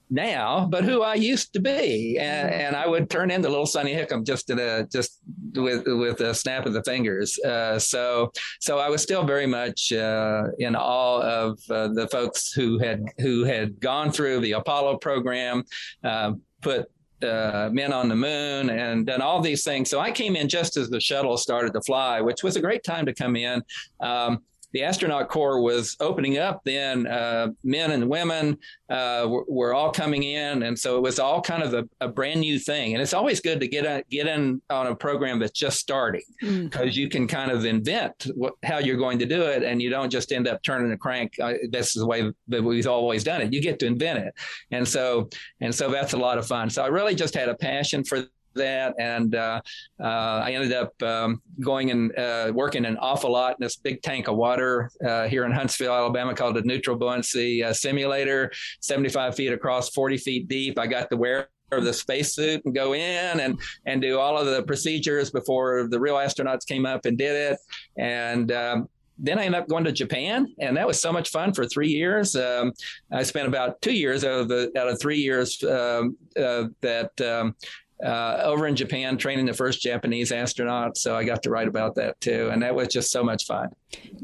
now, 0.10 0.68
but 0.70 0.84
who 0.84 1.02
I 1.02 1.16
used 1.16 1.54
to 1.54 1.60
be, 1.60 2.18
and, 2.20 2.50
and, 2.50 2.76
I 2.76 2.88
would 2.88 3.10
turn 3.10 3.32
into 3.32 3.50
little 3.50 3.66
Sonny 3.66 3.94
Hickam 3.94 4.26
just 4.26 4.50
in 4.50 4.60
a 4.60 4.86
just 4.88 5.20
with 5.56 5.84
with 5.86 6.22
a 6.22 6.34
snap 6.34 6.66
of 6.66 6.74
the 6.74 6.84
fingers. 6.84 7.38
Uh, 7.40 7.78
so 7.80 8.32
so 8.60 8.80
I 8.80 8.90
was 8.90 9.02
still 9.02 9.26
very 9.26 9.48
much 9.48 9.92
uh, 9.92 10.44
in 10.60 10.76
awe 10.76 11.22
of 11.22 11.60
uh, 11.70 11.90
the 11.90 12.08
folks 12.10 12.52
who 12.54 12.80
had 12.80 13.04
who 13.20 13.44
had 13.44 13.80
gone 13.80 14.12
through 14.12 14.40
the 14.42 14.54
Apollo 14.54 14.98
program, 14.98 15.64
uh, 16.04 16.34
put 16.62 16.90
uh, 17.24 17.70
men 17.72 17.92
on 17.94 18.10
the 18.10 18.16
moon 18.16 18.70
and 18.70 19.06
done 19.08 19.22
all 19.22 19.42
these 19.42 19.64
things. 19.64 19.90
So 19.90 20.00
I 20.00 20.12
came 20.12 20.36
in 20.36 20.48
just 20.48 20.78
as 20.78 20.90
the 20.90 21.00
shuttle 21.00 21.38
started 21.38 21.74
to 21.74 21.82
fly, 21.82 22.22
which 22.22 22.44
was 22.44 22.56
a 22.56 22.62
great 22.62 22.84
time 22.84 23.06
to 23.08 23.14
come 23.14 23.36
in. 23.36 23.64
Um, 24.00 24.44
the 24.74 24.84
astronaut 24.84 25.30
corps 25.30 25.62
was 25.62 25.96
opening 26.00 26.38
up 26.38 26.62
then 26.66 27.08
uh, 27.08 27.48
men 27.64 27.92
and 27.92 28.10
women 28.10 28.58
uh, 28.90 29.26
were, 29.28 29.46
were, 29.48 29.74
all 29.74 29.92
coming 29.92 30.24
in. 30.24 30.64
And 30.64 30.78
so 30.78 30.98
it 30.98 31.02
was 31.02 31.20
all 31.20 31.42
kind 31.42 31.62
of 31.62 31.74
a, 31.74 31.84
a, 32.00 32.08
brand 32.08 32.40
new 32.40 32.58
thing. 32.58 32.94
And 32.94 33.02
it's 33.02 33.14
always 33.14 33.42
good 33.42 33.60
to 33.60 33.68
get 33.68 33.86
a, 33.86 34.04
get 34.10 34.28
in 34.28 34.62
on 34.70 34.88
a 34.88 34.96
program 34.96 35.40
that's 35.40 35.58
just 35.58 35.78
starting 35.78 36.22
because 36.40 36.94
mm. 36.94 36.96
you 36.96 37.10
can 37.10 37.28
kind 37.28 37.52
of 37.52 37.66
invent 37.66 38.28
what, 38.34 38.54
how 38.64 38.80
you're 38.80 38.98
going 38.98 39.20
to 39.20 39.26
do 39.26 39.42
it. 39.44 39.64
And 39.64 39.82
you 39.82 39.90
don't 39.90 40.10
just 40.10 40.32
end 40.32 40.48
up 40.48 40.64
turning 40.64 40.92
a 40.92 40.98
crank. 40.98 41.34
Uh, 41.40 41.54
this 41.70 41.96
is 41.96 42.02
the 42.02 42.08
way 42.08 42.32
that 42.48 42.64
we've 42.64 42.88
always 42.88 43.24
done 43.24 43.42
it. 43.42 43.54
You 43.54 43.62
get 43.62 43.78
to 43.80 43.86
invent 43.86 44.20
it. 44.20 44.34
And 44.72 44.88
so 44.88 45.30
and 45.60 45.74
so 45.74 45.92
that's 45.92 46.14
a 46.14 46.18
lot 46.18 46.38
of 46.38 46.48
fun. 46.48 46.70
So 46.70 46.84
i 46.84 46.88
really 46.88 47.16
just 47.16 47.36
had 47.36 47.50
a 47.50 47.56
passion 47.56 48.04
for 48.04 48.24
that, 48.58 48.96
and 49.00 49.36
uh, 49.36 49.62
uh, 50.00 50.04
I 50.04 50.52
ended 50.52 50.74
up 50.74 51.02
um, 51.02 51.42
going 51.60 51.92
and 51.92 52.18
uh, 52.18 52.52
working 52.54 52.86
an 52.86 52.98
awful 52.98 53.32
lot 53.32 53.52
in 53.60 53.64
this 53.64 53.76
big 53.76 54.02
tank 54.02 54.28
of 54.28 54.36
water 54.36 54.90
uh, 55.06 55.28
here 55.28 55.46
in 55.46 55.52
Huntsville, 55.52 55.94
Alabama, 55.94 56.34
called 56.34 56.56
the 56.56 56.62
Neutral 56.62 56.98
Buoyancy 56.98 57.64
uh, 57.64 57.74
Simulator, 57.74 58.52
75 58.82 59.36
feet 59.36 59.54
across, 59.54 59.90
40 59.90 60.18
feet 60.18 60.48
deep. 60.48 60.80
I 60.80 60.88
got 60.88 61.10
to 61.10 61.18
wear 61.18 61.50
the 61.70 61.94
spacesuit 61.94 62.64
and 62.64 62.74
go 62.74 62.94
in 62.94 63.40
and 63.42 63.60
and 63.86 64.02
do 64.02 64.20
all 64.20 64.38
of 64.38 64.46
the 64.46 64.64
procedures 64.64 65.30
before 65.30 65.88
the 65.90 66.00
real 66.00 66.16
astronauts 66.16 66.66
came 66.66 66.86
up 66.86 67.06
and 67.06 67.18
did 67.18 67.52
it. 67.52 67.60
And 67.98 68.52
um, 68.52 68.90
then 69.20 69.40
I 69.40 69.46
ended 69.46 69.62
up 69.62 69.68
going 69.68 69.84
to 69.86 69.92
Japan, 69.92 70.54
and 70.60 70.78
that 70.78 70.88
was 70.88 71.02
so 71.02 71.12
much 71.12 71.30
fun 71.30 71.54
for 71.54 71.66
three 71.66 71.90
years. 71.90 72.36
Um, 72.36 72.74
I 73.12 73.24
spent 73.24 73.48
about 73.48 73.82
two 73.82 73.94
years 73.94 74.24
out 74.24 74.40
of 74.40 74.48
the 74.48 74.72
out 74.78 74.88
of 74.88 75.00
three 75.02 75.18
years 75.18 75.62
um, 75.64 76.18
uh, 76.40 76.66
that 76.82 77.20
um, 77.22 77.56
uh, 78.04 78.42
over 78.44 78.68
in 78.68 78.76
Japan 78.76 79.18
training 79.18 79.46
the 79.46 79.54
first 79.54 79.82
Japanese 79.82 80.32
astronaut. 80.32 80.98
So 80.98 81.16
I 81.16 81.24
got 81.24 81.44
to 81.44 81.50
write 81.50 81.68
about 81.68 81.96
that 81.96 82.20
too, 82.22 82.50
and 82.52 82.62
that 82.62 82.76
was 82.76 82.88
just 82.90 83.12
so 83.12 83.24
much 83.24 83.46
fun. 83.46 83.70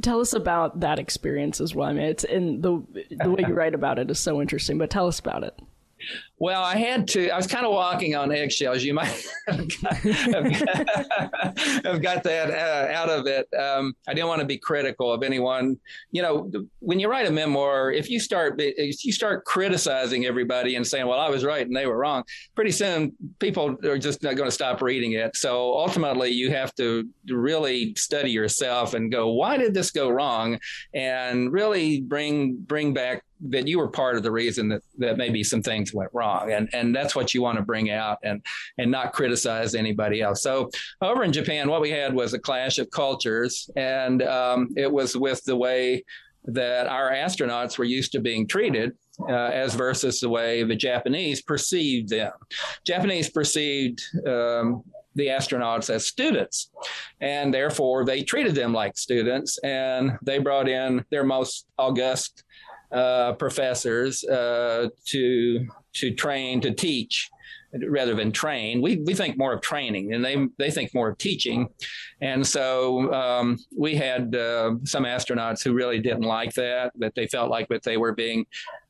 Tell 0.01 0.19
us 0.19 0.33
about 0.33 0.79
that 0.81 0.99
experience 0.99 1.59
as 1.59 1.73
well. 1.73 1.89
I 1.89 1.93
mean, 1.93 2.03
it's 2.03 2.23
in 2.23 2.61
the 2.61 2.83
the 3.09 3.31
way 3.31 3.43
you 3.47 3.53
write 3.55 3.73
about 3.73 3.99
it 3.99 4.09
is 4.11 4.19
so 4.19 4.41
interesting. 4.41 4.77
But 4.77 4.89
tell 4.89 5.07
us 5.07 5.19
about 5.19 5.43
it. 5.43 5.59
Well, 6.39 6.63
I 6.63 6.75
had 6.75 7.07
to. 7.09 7.29
I 7.29 7.37
was 7.37 7.47
kind 7.47 7.65
of 7.65 7.71
walking 7.71 8.15
on 8.15 8.31
eggshells. 8.31 8.83
You 8.83 8.95
might 8.95 9.25
have 9.47 9.67
got, 9.81 9.95
have 11.85 12.01
got 12.01 12.23
that 12.23 12.49
uh, 12.49 12.91
out 12.91 13.09
of 13.09 13.27
it. 13.27 13.47
Um, 13.53 13.93
I 14.07 14.13
didn't 14.13 14.27
want 14.27 14.41
to 14.41 14.47
be 14.47 14.57
critical 14.57 15.13
of 15.13 15.21
anyone. 15.23 15.79
You 16.11 16.23
know, 16.23 16.51
when 16.79 16.99
you 16.99 17.09
write 17.09 17.27
a 17.27 17.31
memoir, 17.31 17.91
if 17.91 18.09
you 18.09 18.19
start 18.19 18.55
if 18.57 19.05
you 19.05 19.13
start 19.13 19.45
criticizing 19.45 20.25
everybody 20.25 20.75
and 20.75 20.85
saying, 20.85 21.05
"Well, 21.07 21.19
I 21.19 21.29
was 21.29 21.45
right 21.45 21.65
and 21.65 21.75
they 21.75 21.85
were 21.85 21.97
wrong," 21.97 22.23
pretty 22.55 22.71
soon 22.71 23.13
people 23.39 23.77
are 23.85 23.99
just 23.99 24.23
not 24.23 24.35
going 24.35 24.47
to 24.47 24.53
stop 24.53 24.81
reading 24.81 25.13
it. 25.13 25.37
So 25.37 25.77
ultimately, 25.77 26.29
you 26.31 26.51
have 26.51 26.73
to 26.75 27.07
really 27.29 27.93
study 27.95 28.31
yourself 28.31 28.95
and 28.95 29.11
go, 29.11 29.31
"Why 29.31 29.57
did 29.57 29.73
this 29.73 29.91
go 29.91 30.09
wrong?" 30.09 30.59
and 30.95 31.53
really 31.53 32.01
bring 32.01 32.57
bring 32.57 32.93
back 32.93 33.23
that 33.49 33.67
you 33.67 33.77
were 33.77 33.89
part 33.89 34.15
of 34.15 34.23
the 34.23 34.31
reason 34.31 34.69
that 34.69 34.81
that 34.97 35.17
maybe 35.17 35.43
some 35.43 35.61
things 35.61 35.93
went 35.93 36.09
wrong 36.13 36.32
and 36.41 36.69
and 36.73 36.95
that's 36.95 37.15
what 37.15 37.33
you 37.33 37.41
want 37.41 37.57
to 37.57 37.63
bring 37.63 37.89
out 37.89 38.17
and 38.23 38.43
and 38.77 38.89
not 38.89 39.13
criticize 39.13 39.75
anybody 39.75 40.21
else 40.21 40.41
so 40.41 40.69
over 41.01 41.23
in 41.23 41.31
japan 41.31 41.69
what 41.69 41.81
we 41.81 41.89
had 41.89 42.13
was 42.13 42.33
a 42.33 42.39
clash 42.39 42.77
of 42.77 42.89
cultures 42.91 43.69
and 43.75 44.21
um, 44.23 44.69
it 44.75 44.91
was 44.91 45.15
with 45.15 45.43
the 45.45 45.55
way 45.55 46.03
that 46.45 46.87
our 46.87 47.11
astronauts 47.11 47.77
were 47.77 47.85
used 47.85 48.11
to 48.11 48.19
being 48.19 48.45
treated 48.45 48.91
uh, 49.29 49.33
as 49.33 49.75
versus 49.75 50.19
the 50.19 50.29
way 50.29 50.63
the 50.63 50.75
japanese 50.75 51.41
perceived 51.41 52.09
them 52.09 52.31
japanese 52.85 53.29
perceived 53.29 54.01
um, 54.27 54.83
the 55.15 55.27
astronauts 55.27 55.89
as 55.89 56.07
students. 56.07 56.69
And 57.21 57.53
therefore, 57.53 58.05
they 58.05 58.23
treated 58.23 58.55
them 58.55 58.73
like 58.73 58.97
students 58.97 59.57
and 59.59 60.17
they 60.21 60.39
brought 60.39 60.67
in 60.67 61.05
their 61.09 61.23
most 61.23 61.67
august 61.77 62.43
uh, 62.91 63.33
professors 63.33 64.23
uh, 64.23 64.89
to 65.05 65.67
to 65.95 66.13
train 66.13 66.61
to 66.61 66.73
teach 66.73 67.29
rather 67.87 68.13
than 68.13 68.31
train. 68.31 68.81
We 68.81 68.97
we 68.97 69.13
think 69.13 69.37
more 69.37 69.53
of 69.53 69.61
training, 69.61 70.13
and 70.13 70.23
they 70.23 70.47
they 70.57 70.71
think 70.71 70.93
more 70.93 71.09
of 71.09 71.17
teaching. 71.17 71.67
And 72.21 72.45
so 72.45 73.11
um, 73.13 73.57
we 73.75 73.95
had 73.95 74.35
uh, 74.35 74.75
some 74.83 75.03
astronauts 75.03 75.63
who 75.63 75.73
really 75.73 75.99
didn't 75.99 76.23
like 76.23 76.53
that; 76.53 76.91
that 76.97 77.15
they 77.15 77.27
felt 77.27 77.49
like 77.49 77.67
that 77.69 77.83
they 77.83 77.97
were 77.97 78.13
being 78.13 78.45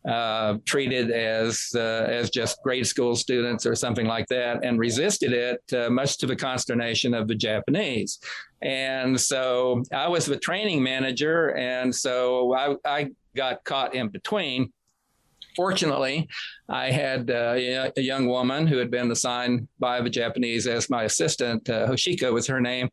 uh, 0.08 0.58
treated 0.66 1.12
as 1.12 1.70
uh, 1.76 2.08
as 2.10 2.30
just 2.30 2.62
grade 2.64 2.86
school 2.88 3.16
students 3.16 3.66
or 3.66 3.76
something 3.76 4.06
like 4.06 4.28
that, 4.28 4.64
and 4.64 4.80
resisted 4.80 5.34
it, 5.34 5.62
uh, 5.74 5.90
much 5.90 6.18
to 6.18 6.26
the 6.26 6.36
consternation 6.36 7.14
of 7.14 7.28
the 7.28 7.36
Japanese. 7.36 8.20
And 8.62 9.20
so 9.20 9.84
I 9.92 10.08
was 10.08 10.26
the 10.26 10.38
training 10.38 10.84
manager, 10.84 11.56
and 11.56 11.94
so 11.94 12.54
I, 12.54 12.76
I 12.86 13.10
got 13.36 13.64
caught 13.64 13.96
in 13.96 14.10
between. 14.10 14.72
Fortunately, 15.56 16.28
I 16.70 16.92
had 16.92 17.30
uh, 17.30 17.56
a 17.96 18.02
young 18.02 18.28
woman 18.28 18.68
who 18.68 18.78
had 18.78 18.90
been 18.90 19.12
assigned 19.12 19.68
by 19.80 20.02
the 20.02 20.10
Japanese 20.10 20.68
as 20.68 20.90
my 20.90 21.04
assistant. 21.04 21.70
Uh, 21.70 21.88
Hoshiko 21.88 22.34
was 22.34 22.48
her 22.48 22.62
name. 22.62 22.90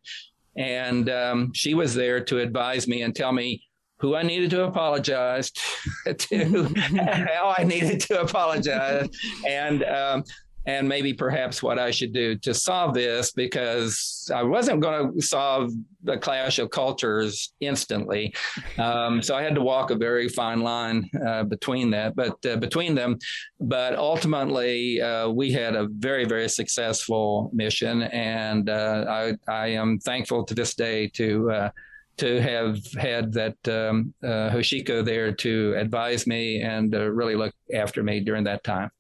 And 0.57 1.09
um, 1.09 1.53
she 1.55 1.75
was 1.75 1.95
there 1.95 2.23
to 2.25 2.39
advise 2.39 2.89
me 2.89 3.03
and 3.03 3.15
tell 3.15 3.33
me 3.33 3.63
who 3.99 4.17
I 4.17 4.23
needed 4.23 4.51
to 4.51 4.65
apologize 4.65 5.51
to, 6.07 6.65
how 6.77 7.55
I 7.57 7.65
needed 7.65 8.01
to 8.03 8.23
apologize. 8.23 9.09
And 9.47 9.85
um, 9.85 10.25
and 10.67 10.89
maybe 10.89 11.15
perhaps 11.15 11.63
what 11.63 11.79
I 11.79 11.91
should 11.91 12.13
do 12.13 12.37
to 12.37 12.53
solve 12.53 12.95
this 12.95 13.33
because 13.33 14.31
I 14.35 14.43
wasn't 14.43 14.81
going 14.81 15.15
to 15.15 15.23
solve 15.23 15.73
the 16.03 16.19
clash 16.19 16.59
of 16.59 16.71
cultures 16.71 17.55
instantly. 17.61 18.35
Um, 18.79 19.23
so 19.23 19.35
I 19.35 19.43
had 19.43 19.55
to 19.55 19.63
walk 19.63 19.91
a 19.91 19.95
very 19.95 20.29
fine 20.29 20.61
line 20.61 21.09
uh, 21.27 21.45
between 21.45 21.91
that, 21.91 22.15
but 22.15 22.45
uh, 22.45 22.57
between 22.57 22.95
them. 22.95 23.19
But 23.59 23.95
ultimately, 23.95 25.01
uh, 25.01 25.29
we 25.31 25.51
had 25.51 25.75
a 25.75 25.89
very, 25.91 26.27
very 26.27 26.49
successful 26.49 27.51
mission, 27.55 28.03
and 28.03 28.69
uh, 28.69 29.05
I, 29.09 29.53
I 29.53 29.67
am 29.69 29.99
thankful 29.99 30.45
to 30.45 30.55
this 30.55 30.75
day 30.75 31.09
to 31.15 31.51
uh, 31.51 31.71
to 32.19 32.43
have 32.43 32.79
had 32.99 33.33
that 33.33 33.57
um, 33.67 34.13
uh, 34.23 34.51
Hoshiko 34.51 35.03
there 35.03 35.33
to 35.33 35.75
advise 35.79 36.27
me 36.27 36.61
and 36.61 36.93
really 36.93 37.35
look 37.35 37.55
after 37.73 38.03
me 38.03 38.21
during 38.21 38.45
that 38.45 38.63
time. 38.63 38.91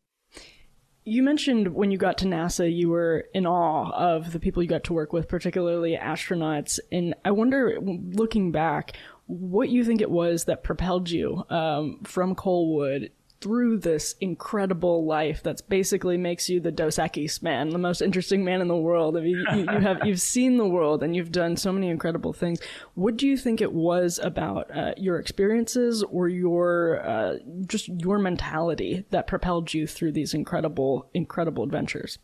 You 1.05 1.23
mentioned 1.23 1.75
when 1.75 1.91
you 1.91 1.99
got 1.99 2.19
to 2.19 2.27
NASA, 2.27 2.75
you 2.75 2.91
were 2.91 3.27
in 3.33 3.47
awe 3.47 3.91
of 3.91 4.33
the 4.33 4.41
people 4.41 4.63
you 4.63 4.69
got 4.69 4.85
to 4.85 4.93
work 4.93 5.13
with, 5.13 5.29
particularly 5.29 5.97
astronauts. 5.97 6.79
And 6.93 7.15
I 7.25 7.31
wonder, 7.31 7.79
looking 7.81 8.53
back, 8.53 8.97
what 9.27 9.71
you 9.71 9.85
think 9.85 10.01
it 10.01 10.11
was 10.11 10.45
that 10.45 10.63
propelled 10.63 11.09
you 11.09 11.45
um, 11.49 12.01
from 12.05 12.35
Coalwood 12.35 13.13
through 13.40 13.79
this 13.79 14.14
incredible 14.20 15.07
life 15.07 15.42
that's 15.42 15.62
basically 15.62 16.18
makes 16.18 16.48
you 16.48 16.61
the 16.61 16.70
Dos 16.70 16.96
Equis 16.96 17.42
man, 17.42 17.70
the 17.70 17.79
most 17.79 18.03
interesting 18.03 18.44
man 18.44 18.61
in 18.61 18.68
the 18.68 18.76
world. 18.76 19.16
I 19.16 19.20
mean, 19.20 19.44
you, 19.55 19.61
you, 19.61 19.81
have 19.81 20.00
you've 20.05 20.20
seen 20.20 20.59
the 20.59 20.66
world 20.66 21.03
and 21.03 21.16
you've 21.16 21.33
done 21.33 21.57
so 21.57 21.72
many 21.72 21.88
incredible 21.88 22.35
things. 22.35 22.61
What 22.94 23.16
do 23.16 23.26
you 23.26 23.38
think 23.38 23.61
it 23.61 23.72
was 23.72 24.18
about 24.22 24.74
uh, 24.76 24.92
your 24.98 25.18
experiences 25.18 26.03
or 26.03 26.29
your 26.29 27.00
uh, 27.07 27.37
just 27.66 27.88
your 27.88 28.18
mentality 28.18 29.07
that 29.11 29.26
propelled 29.26 29.72
you 29.72 29.87
through 29.87 30.12
these 30.12 30.35
incredible, 30.35 31.09
incredible 31.14 31.64
adventures? 31.64 32.18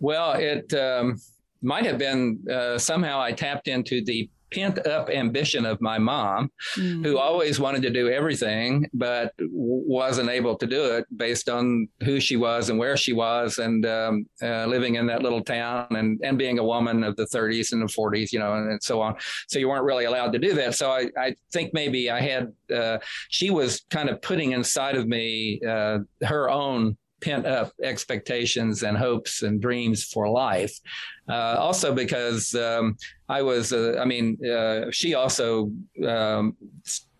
Well, 0.00 0.32
it 0.32 0.72
um, 0.74 1.20
might 1.60 1.84
have 1.84 1.98
been 1.98 2.44
uh, 2.50 2.78
somehow 2.78 3.20
I 3.20 3.32
tapped 3.32 3.68
into 3.68 4.02
the 4.02 4.30
pent 4.52 4.86
up 4.86 5.10
ambition 5.10 5.66
of 5.66 5.80
my 5.80 5.98
mom, 5.98 6.50
mm. 6.76 7.04
who 7.04 7.18
always 7.18 7.58
wanted 7.58 7.82
to 7.82 7.90
do 7.90 8.08
everything, 8.08 8.88
but 8.92 9.32
wasn't 9.40 10.28
able 10.28 10.56
to 10.56 10.66
do 10.66 10.84
it 10.96 11.04
based 11.16 11.48
on 11.48 11.88
who 12.04 12.20
she 12.20 12.36
was 12.36 12.70
and 12.70 12.78
where 12.78 12.96
she 12.96 13.12
was, 13.12 13.58
and 13.58 13.86
um, 13.86 14.26
uh, 14.42 14.66
living 14.66 14.96
in 14.96 15.06
that 15.06 15.22
little 15.22 15.42
town, 15.42 15.86
and 15.90 16.20
and 16.22 16.38
being 16.38 16.58
a 16.58 16.64
woman 16.64 17.04
of 17.04 17.16
the 17.16 17.26
30s 17.26 17.72
and 17.72 17.82
the 17.82 17.86
40s, 17.86 18.32
you 18.32 18.38
know, 18.38 18.54
and, 18.54 18.70
and 18.72 18.82
so 18.82 19.00
on. 19.00 19.14
So 19.48 19.58
you 19.58 19.68
weren't 19.68 19.84
really 19.84 20.04
allowed 20.04 20.32
to 20.32 20.38
do 20.38 20.54
that. 20.54 20.74
So 20.74 20.90
I, 20.90 21.08
I 21.18 21.34
think 21.52 21.72
maybe 21.74 22.10
I 22.10 22.20
had 22.20 22.52
uh, 22.74 22.98
she 23.28 23.50
was 23.50 23.82
kind 23.90 24.08
of 24.08 24.20
putting 24.22 24.52
inside 24.52 24.96
of 24.96 25.06
me 25.06 25.60
uh, 25.66 26.00
her 26.22 26.50
own 26.50 26.96
pent 27.22 27.46
up 27.46 27.72
expectations 27.82 28.82
and 28.82 28.98
hopes 28.98 29.42
and 29.42 29.62
dreams 29.62 30.04
for 30.04 30.28
life. 30.28 30.78
Uh, 31.32 31.56
also, 31.58 31.94
because 31.94 32.54
um, 32.54 32.94
I 33.30 33.40
was, 33.40 33.72
uh, 33.72 33.96
I 33.98 34.04
mean, 34.04 34.36
uh, 34.44 34.90
she 34.90 35.14
also 35.14 35.72
um, 36.06 36.54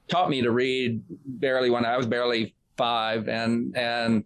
taught 0.07 0.29
me 0.29 0.42
to 0.42 0.51
read 0.51 1.03
barely 1.09 1.70
when 1.70 1.87
I 1.87 1.96
was 1.96 2.07
barely 2.07 2.55
five, 2.77 3.29
and 3.29 3.75
and 3.75 4.25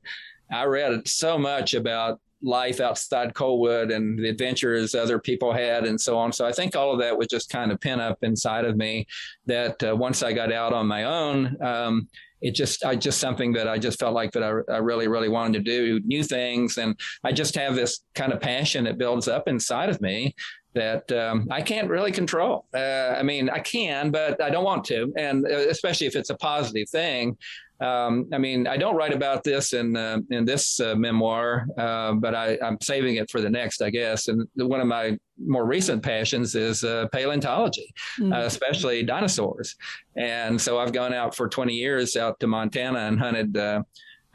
I 0.51 0.65
read 0.65 1.07
so 1.07 1.39
much 1.39 1.75
about 1.75 2.19
life 2.43 2.81
outside 2.81 3.35
Coalwood 3.35 3.93
and 3.93 4.19
the 4.19 4.29
adventures 4.29 4.95
other 4.95 5.21
people 5.21 5.53
had 5.53 5.85
and 5.85 6.01
so 6.01 6.19
on. 6.19 6.33
So 6.33 6.45
I 6.45 6.53
think 6.53 6.75
all 6.75 6.93
of 6.93 6.99
that 6.99 7.17
was 7.17 7.29
just 7.29 7.49
kind 7.49 7.71
of 7.71 7.81
pent 7.81 8.01
up 8.01 8.19
inside 8.23 8.65
of 8.65 8.77
me 8.77 9.07
that 9.47 9.83
uh, 9.83 9.97
once 9.97 10.23
I 10.23 10.33
got 10.33 10.53
out 10.53 10.73
on 10.73 10.87
my 10.87 11.05
own, 11.05 11.57
um, 11.63 12.09
it 12.41 12.55
just 12.55 12.85
I 12.85 12.97
just 12.97 13.19
something 13.19 13.53
that 13.55 13.69
I 13.69 13.79
just 13.79 13.99
felt 13.99 14.15
like 14.15 14.33
that 14.33 14.43
I, 14.43 14.73
I 14.73 14.79
really 14.79 15.09
really 15.09 15.29
wanted 15.29 15.65
to 15.65 15.71
do 15.71 16.01
new 16.05 16.23
things 16.23 16.79
and 16.79 16.99
I 17.25 17.33
just 17.33 17.55
have 17.55 17.75
this 17.75 18.01
kind 18.15 18.33
of 18.33 18.41
passion 18.41 18.85
that 18.85 18.99
builds 18.99 19.29
up 19.29 19.49
inside 19.49 19.89
of 19.89 20.01
me 20.01 20.35
that 20.77 21.11
um, 21.11 21.49
I 21.51 21.63
can't 21.63 21.89
really 21.89 22.13
control. 22.13 22.67
Uh, 22.75 23.15
I 23.17 23.23
mean, 23.23 23.49
I 23.49 23.61
can, 23.61 24.11
but 24.11 24.43
I 24.43 24.51
don't 24.51 24.63
want 24.63 24.85
to, 24.87 25.11
and 25.17 25.47
uh, 25.47 25.69
especially 25.71 26.07
if 26.07 26.15
it's 26.15 26.29
a 26.29 26.37
positive 26.37 26.89
thing. 26.91 27.39
Um, 27.81 28.29
I 28.33 28.39
mean, 28.39 28.67
I 28.67 28.77
don't 28.77 28.97
write 28.97 29.13
about 29.13 29.45
this 29.45 29.73
in 29.73 29.97
uh, 29.97 30.19
in 30.31 30.45
this 30.45 30.81
uh, 30.81 30.95
memoir, 30.95 31.67
uh, 31.77 32.13
but 32.13 32.35
I, 32.35 32.59
am 32.63 32.79
saving 32.81 33.17
it 33.17 33.31
for 33.31 33.41
the 33.41 33.51
next, 33.51 33.83
I 33.83 33.91
guess. 33.91 34.29
And 34.29 34.49
one 34.55 34.81
of 34.81 34.87
my 34.87 35.19
more 35.45 35.67
recent 35.67 36.03
passions 36.03 36.55
is 36.55 36.85
uh, 36.85 37.07
paleontology, 37.13 37.93
mm-hmm. 38.19 38.33
uh, 38.33 38.41
especially 38.41 39.03
dinosaurs. 39.03 39.77
And 40.17 40.61
so 40.61 40.79
I've 40.79 40.93
gone 40.93 41.13
out 41.13 41.35
for 41.35 41.49
20 41.49 41.75
years 41.75 42.17
out 42.17 42.41
to 42.41 42.47
Montana 42.47 43.01
and 43.01 43.19
hunted 43.19 43.57
uh, 43.57 43.83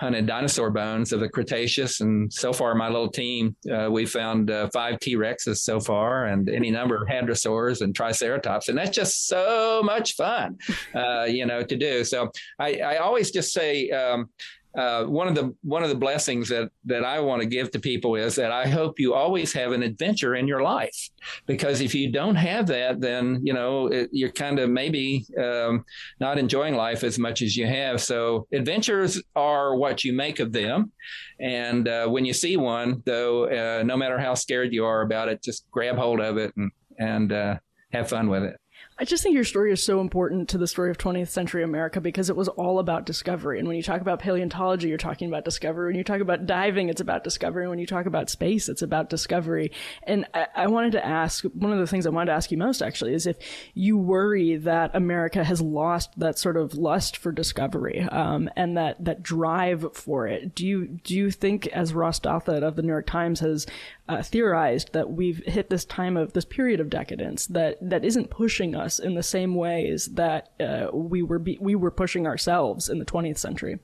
hunted 0.02 0.26
dinosaur 0.26 0.72
bones 0.72 1.14
of 1.14 1.20
the 1.20 1.30
Cretaceous. 1.30 2.02
And 2.02 2.34
so 2.34 2.52
far, 2.52 2.74
my 2.74 2.90
little 2.90 3.12
team, 3.12 3.56
uh, 3.72 3.90
we 3.92 4.06
found 4.06 4.50
uh, 4.50 4.68
five 4.74 5.00
T 5.00 5.16
Rexes 5.16 5.58
so 5.58 5.80
far 5.80 6.26
and 6.26 6.50
any 6.50 6.72
number 6.72 6.96
of 7.02 7.08
hadrosaurs 7.08 7.82
and 7.82 7.96
triceratops. 7.96 8.68
And 8.68 8.78
that's 8.78 8.96
just 8.98 9.28
so 9.28 9.82
much 9.84 10.16
fun, 10.16 10.58
uh, 10.96 11.26
you 11.26 11.46
know, 11.46 11.62
to 11.62 11.78
do. 11.78 12.04
So 12.04 12.32
I, 12.60 12.78
I 12.78 12.98
always 12.98 13.30
just 13.30 13.54
say, 13.54 13.92
um, 13.92 14.30
uh, 14.78 15.04
one 15.04 15.28
of 15.28 15.36
the 15.36 15.54
one 15.64 15.84
of 15.84 15.90
the 15.90 15.96
blessings 15.96 16.48
that 16.50 16.72
that 16.86 17.04
I 17.04 17.20
want 17.20 17.42
to 17.42 17.48
give 17.48 17.72
to 17.72 17.80
people 17.80 18.16
is 18.16 18.36
that 18.36 18.52
I 18.52 18.68
hope 18.68 19.00
you 19.00 19.14
always 19.14 19.52
have 19.54 19.74
an 19.74 19.84
adventure 19.84 20.36
in 20.36 20.48
your 20.48 20.62
life 20.62 21.10
because 21.46 21.82
if 21.82 21.94
you 21.94 22.12
don't 22.12 22.36
have 22.36 22.68
that, 22.68 23.02
then 23.02 23.42
you 23.44 23.54
know 23.54 23.88
it, 23.88 24.10
you're 24.14 24.32
kind 24.32 24.60
of 24.60 24.70
maybe 24.70 25.26
um, 25.38 25.84
not 26.20 26.38
enjoying 26.38 26.76
life 26.76 27.04
as 27.04 27.20
much 27.20 27.42
as 27.42 27.58
you 27.58 27.68
have. 27.68 28.02
So 28.02 28.48
adventures 28.54 29.22
are 29.36 29.76
what 29.76 30.06
you 30.06 30.14
make 30.14 30.40
of 30.40 30.54
them, 30.54 30.92
and 31.40 31.88
uh, 31.88 32.08
when 32.08 32.24
you 32.24 32.34
see 32.34 32.56
one, 32.56 33.04
though, 33.06 33.46
uh, 33.46 33.84
no 33.84 33.98
matter 33.98 34.20
how 34.20 34.36
scared 34.36 34.72
you 34.72 34.86
are 34.86 35.02
about 35.02 35.28
it, 35.28 35.44
just 35.44 35.70
grab 35.72 35.98
hold 35.98 36.22
of 36.22 36.38
it 36.38 36.54
and 36.56 36.72
and 36.98 37.34
uh, 37.34 37.58
have 37.92 38.08
fun 38.08 38.30
with 38.30 38.44
it. 38.44 38.61
I 39.02 39.04
just 39.04 39.24
think 39.24 39.34
your 39.34 39.44
story 39.44 39.72
is 39.72 39.84
so 39.84 40.00
important 40.00 40.50
to 40.50 40.60
the 40.60 40.68
story 40.68 40.92
of 40.92 40.98
20th 41.00 41.30
century 41.30 41.64
America 41.64 42.00
because 42.00 42.30
it 42.30 42.36
was 42.36 42.48
all 42.50 42.78
about 42.78 43.08
discovery. 43.08 43.58
And 43.58 43.68
when 43.68 43.76
you 43.76 43.82
talk 43.82 44.00
about 44.00 44.20
paleontology, 44.20 44.90
you're 44.90 45.00
talking 45.00 45.28
about 45.28 45.44
discovery. 45.44 45.88
When 45.88 45.96
you 45.96 46.04
talk 46.04 46.22
about 46.22 46.46
diving, 46.46 46.88
it's 46.88 47.02
about 47.02 47.24
discovery. 47.24 47.68
When 47.68 47.80
you 47.80 47.88
talk 47.88 48.06
about 48.06 48.30
space, 48.30 48.70
it's 48.70 48.84
about 48.84 49.10
discovery. 49.10 49.72
And 50.04 50.28
I, 50.36 50.46
I 50.56 50.68
wanted 50.68 50.92
to 50.92 51.04
ask 51.04 51.44
one 51.46 51.74
of 51.74 51.80
the 51.80 51.88
things 51.88 52.06
I 52.06 52.12
wanted 52.12 52.28
to 52.28 52.34
ask 52.34 52.52
you 52.52 52.60
most 52.60 52.84
actually 52.84 53.16
is 53.16 53.26
if 53.26 53.38
you 53.74 53.98
worry 53.98 54.58
that 54.58 54.92
America 54.96 55.44
has 55.44 55.62
lost 55.62 56.12
that 56.20 56.38
sort 56.38 56.56
of 56.56 56.76
lust 56.76 57.18
for 57.18 57.32
discovery 57.32 58.02
um, 58.02 58.52
and 58.56 58.78
that 58.78 59.04
that 59.04 59.24
drive 59.24 59.98
for 59.98 60.28
it. 60.28 60.54
Do 60.54 60.68
you 60.68 60.86
do 60.86 61.16
you 61.16 61.32
think, 61.32 61.66
as 61.66 61.96
Ross 61.96 62.20
Douthat 62.20 62.62
of 62.62 62.76
the 62.76 62.84
New 62.84 62.90
York 62.90 63.08
Times 63.08 63.40
has 63.40 63.66
uh, 64.08 64.22
theorized, 64.22 64.94
that 64.94 65.10
we've 65.10 65.44
hit 65.46 65.72
this 65.72 65.86
time 65.86 66.18
of 66.18 66.34
this 66.34 66.46
period 66.46 66.80
of 66.80 66.92
decadence 66.92 67.48
that 67.48 67.78
that 67.82 68.06
isn't 68.06 68.30
pushing 68.30 68.76
us 68.76 68.91
us 68.92 69.00
in 69.00 69.16
the 69.16 69.24
same 69.24 69.56
ways 69.56 70.08
that 70.14 70.50
uh, 70.60 70.88
we 70.94 71.22
were 71.24 71.40
be- 71.40 71.58
we 71.62 71.76
were 71.76 71.92
pushing 71.92 72.28
ourselves 72.28 72.90
in 72.90 73.00
the 73.00 73.06
20th 73.06 73.38
century. 73.38 73.80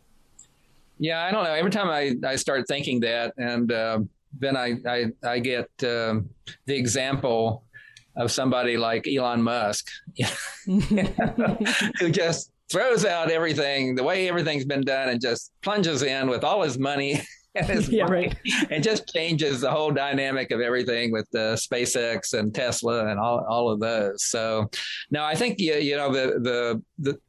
Yeah, 0.99 1.23
I 1.23 1.31
don't 1.31 1.43
know. 1.43 1.53
Every 1.53 1.71
time 1.71 1.89
I, 1.89 2.15
I 2.27 2.35
start 2.35 2.67
thinking 2.67 2.99
that, 3.01 3.33
and 3.37 3.71
uh, 3.71 3.99
then 4.39 4.57
I 4.57 4.75
I, 4.85 5.05
I 5.23 5.39
get 5.39 5.69
uh, 5.83 6.19
the 6.65 6.75
example 6.75 7.63
of 8.15 8.31
somebody 8.31 8.77
like 8.77 9.07
Elon 9.07 9.41
Musk, 9.43 9.87
who 10.65 12.09
just 12.09 12.51
throws 12.69 13.05
out 13.05 13.31
everything 13.31 13.95
the 13.95 14.03
way 14.03 14.27
everything's 14.27 14.65
been 14.65 14.81
done 14.81 15.07
and 15.07 15.21
just 15.21 15.53
plunges 15.61 16.03
in 16.03 16.27
with 16.29 16.43
all 16.43 16.63
his 16.63 16.77
money 16.77 17.21
yeah, 17.89 18.05
right. 18.05 18.35
and 18.69 18.83
just 18.83 19.11
changes 19.13 19.61
the 19.61 19.71
whole 19.71 19.91
dynamic 19.91 20.51
of 20.51 20.61
everything 20.61 21.11
with 21.11 21.29
the 21.31 21.53
SpaceX 21.53 22.37
and 22.37 22.53
Tesla 22.53 23.07
and 23.07 23.19
all, 23.19 23.45
all 23.47 23.69
of 23.69 23.79
those. 23.79 24.25
So, 24.25 24.69
now 25.11 25.25
I 25.25 25.35
think 25.35 25.59
you, 25.59 25.75
you 25.75 25.97
know 25.97 26.11
the 26.11 26.39
the 26.39 26.81
the 26.99 27.19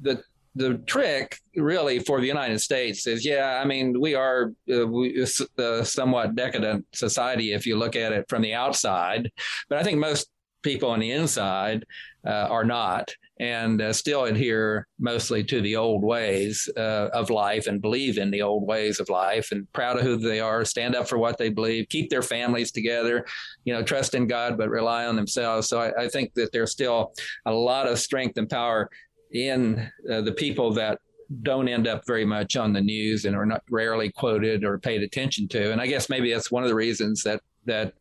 the 0.00 0.22
the 0.56 0.78
trick 0.86 1.38
really 1.54 1.98
for 1.98 2.20
the 2.20 2.26
United 2.26 2.58
States 2.60 3.06
is, 3.06 3.26
yeah, 3.26 3.60
I 3.62 3.66
mean, 3.66 4.00
we 4.00 4.14
are 4.14 4.52
uh, 4.72 4.86
we, 4.86 5.22
a 5.22 5.62
uh, 5.62 5.84
somewhat 5.84 6.34
decadent 6.34 6.86
society 6.92 7.52
if 7.52 7.66
you 7.66 7.76
look 7.76 7.94
at 7.94 8.12
it 8.12 8.26
from 8.28 8.40
the 8.40 8.54
outside, 8.54 9.30
but 9.68 9.78
I 9.78 9.82
think 9.82 9.98
most 9.98 10.30
people 10.62 10.90
on 10.90 10.98
the 10.98 11.10
inside 11.10 11.84
uh, 12.26 12.48
are 12.50 12.64
not 12.64 13.14
and 13.38 13.82
uh, 13.82 13.92
still 13.92 14.24
adhere 14.24 14.86
mostly 14.98 15.44
to 15.44 15.60
the 15.60 15.76
old 15.76 16.02
ways 16.02 16.68
uh, 16.76 17.08
of 17.12 17.28
life 17.28 17.66
and 17.66 17.82
believe 17.82 18.16
in 18.16 18.30
the 18.30 18.40
old 18.40 18.66
ways 18.66 18.98
of 18.98 19.10
life 19.10 19.52
and 19.52 19.70
proud 19.72 19.98
of 19.98 20.02
who 20.02 20.16
they 20.16 20.40
are, 20.40 20.64
stand 20.64 20.94
up 20.96 21.06
for 21.06 21.18
what 21.18 21.36
they 21.36 21.50
believe, 21.50 21.88
keep 21.88 22.08
their 22.08 22.22
families 22.22 22.72
together, 22.72 23.26
you 23.64 23.74
know, 23.74 23.82
trust 23.82 24.14
in 24.14 24.26
God, 24.26 24.56
but 24.56 24.70
rely 24.70 25.04
on 25.06 25.16
themselves. 25.16 25.68
So 25.68 25.80
I, 25.80 26.04
I 26.04 26.08
think 26.08 26.32
that 26.34 26.50
there's 26.52 26.72
still 26.72 27.12
a 27.44 27.52
lot 27.52 27.86
of 27.86 27.98
strength 27.98 28.38
and 28.38 28.48
power 28.48 28.88
in 29.32 29.90
uh, 30.10 30.22
the 30.22 30.32
people 30.32 30.72
that 30.74 30.98
don't 31.42 31.68
end 31.68 31.86
up 31.88 32.06
very 32.06 32.24
much 32.24 32.56
on 32.56 32.72
the 32.72 32.80
news 32.80 33.24
and 33.24 33.36
are 33.36 33.46
not 33.46 33.62
rarely 33.70 34.12
quoted 34.12 34.64
or 34.64 34.78
paid 34.78 35.02
attention 35.02 35.48
to. 35.48 35.72
And 35.72 35.80
I 35.80 35.86
guess 35.86 36.08
maybe 36.08 36.32
that's 36.32 36.50
one 36.50 36.62
of 36.62 36.68
the 36.68 36.74
reasons 36.74 37.22
that 37.24 37.40
that 37.66 37.94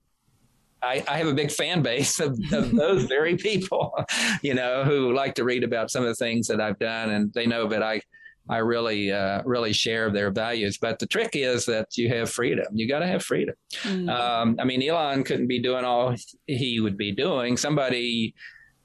I, 0.85 1.03
I, 1.07 1.17
have 1.17 1.27
a 1.27 1.33
big 1.33 1.51
fan 1.51 1.81
base 1.81 2.19
of, 2.19 2.39
of 2.51 2.71
those 2.75 3.05
very 3.05 3.35
people, 3.35 3.93
you 4.41 4.53
know, 4.53 4.83
who 4.83 5.13
like 5.13 5.35
to 5.35 5.43
read 5.43 5.63
about 5.63 5.89
some 5.89 6.03
of 6.03 6.09
the 6.09 6.15
things 6.15 6.47
that 6.47 6.61
I've 6.61 6.79
done, 6.79 7.09
and 7.09 7.33
they 7.33 7.45
know 7.45 7.67
that 7.67 7.81
I, 7.81 8.01
I 8.47 8.57
really, 8.57 9.11
uh, 9.11 9.41
really 9.43 9.73
share 9.73 10.11
their 10.11 10.31
values. 10.31 10.77
But 10.77 10.99
the 10.99 11.07
trick 11.07 11.31
is 11.33 11.65
that 11.65 11.97
you 11.97 12.09
have 12.09 12.29
freedom. 12.29 12.67
You 12.73 12.87
got 12.87 12.99
to 12.99 13.07
have 13.07 13.23
freedom. 13.23 13.55
Mm. 13.81 14.09
Um, 14.09 14.55
I 14.59 14.65
mean, 14.65 14.87
Elon 14.87 15.23
couldn't 15.23 15.47
be 15.47 15.59
doing 15.59 15.83
all 15.83 16.15
he 16.45 16.79
would 16.79 16.97
be 16.97 17.11
doing. 17.11 17.57
Somebody 17.57 18.35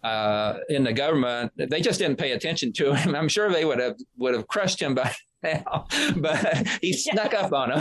uh, 0.03 0.59
in 0.69 0.85
the 0.85 0.95
government, 0.95 1.53
they 1.57 1.83
just 1.83 1.99
didn't 1.99 2.17
pay 2.17 2.33
attention 2.33 2.73
to 2.75 2.95
him. 2.95 3.15
I'm 3.15 3.29
sure 3.29 3.53
they 3.53 3.65
would 3.65 3.79
have 3.79 3.97
would 4.17 4.35
have 4.35 4.49
crushed 4.49 4.81
him 4.81 4.95
by 4.95 5.15
now, 5.43 5.87
but 6.17 6.67
he 6.81 6.93
snuck 6.95 7.35
up 7.35 7.53
on 7.53 7.73
him. 7.73 7.81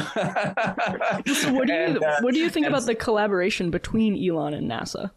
so 1.33 1.53
what 1.53 1.67
do 1.67 1.73
you 1.73 1.79
and, 1.79 2.03
uh, 2.03 2.17
what 2.21 2.33
do 2.33 2.39
you 2.39 2.49
think 2.49 2.65
and, 2.65 2.75
about 2.75 2.85
the 2.85 2.95
collaboration 2.95 3.71
between 3.71 4.15
Elon 4.15 4.53
and 4.53 4.69
NASA? 4.69 5.11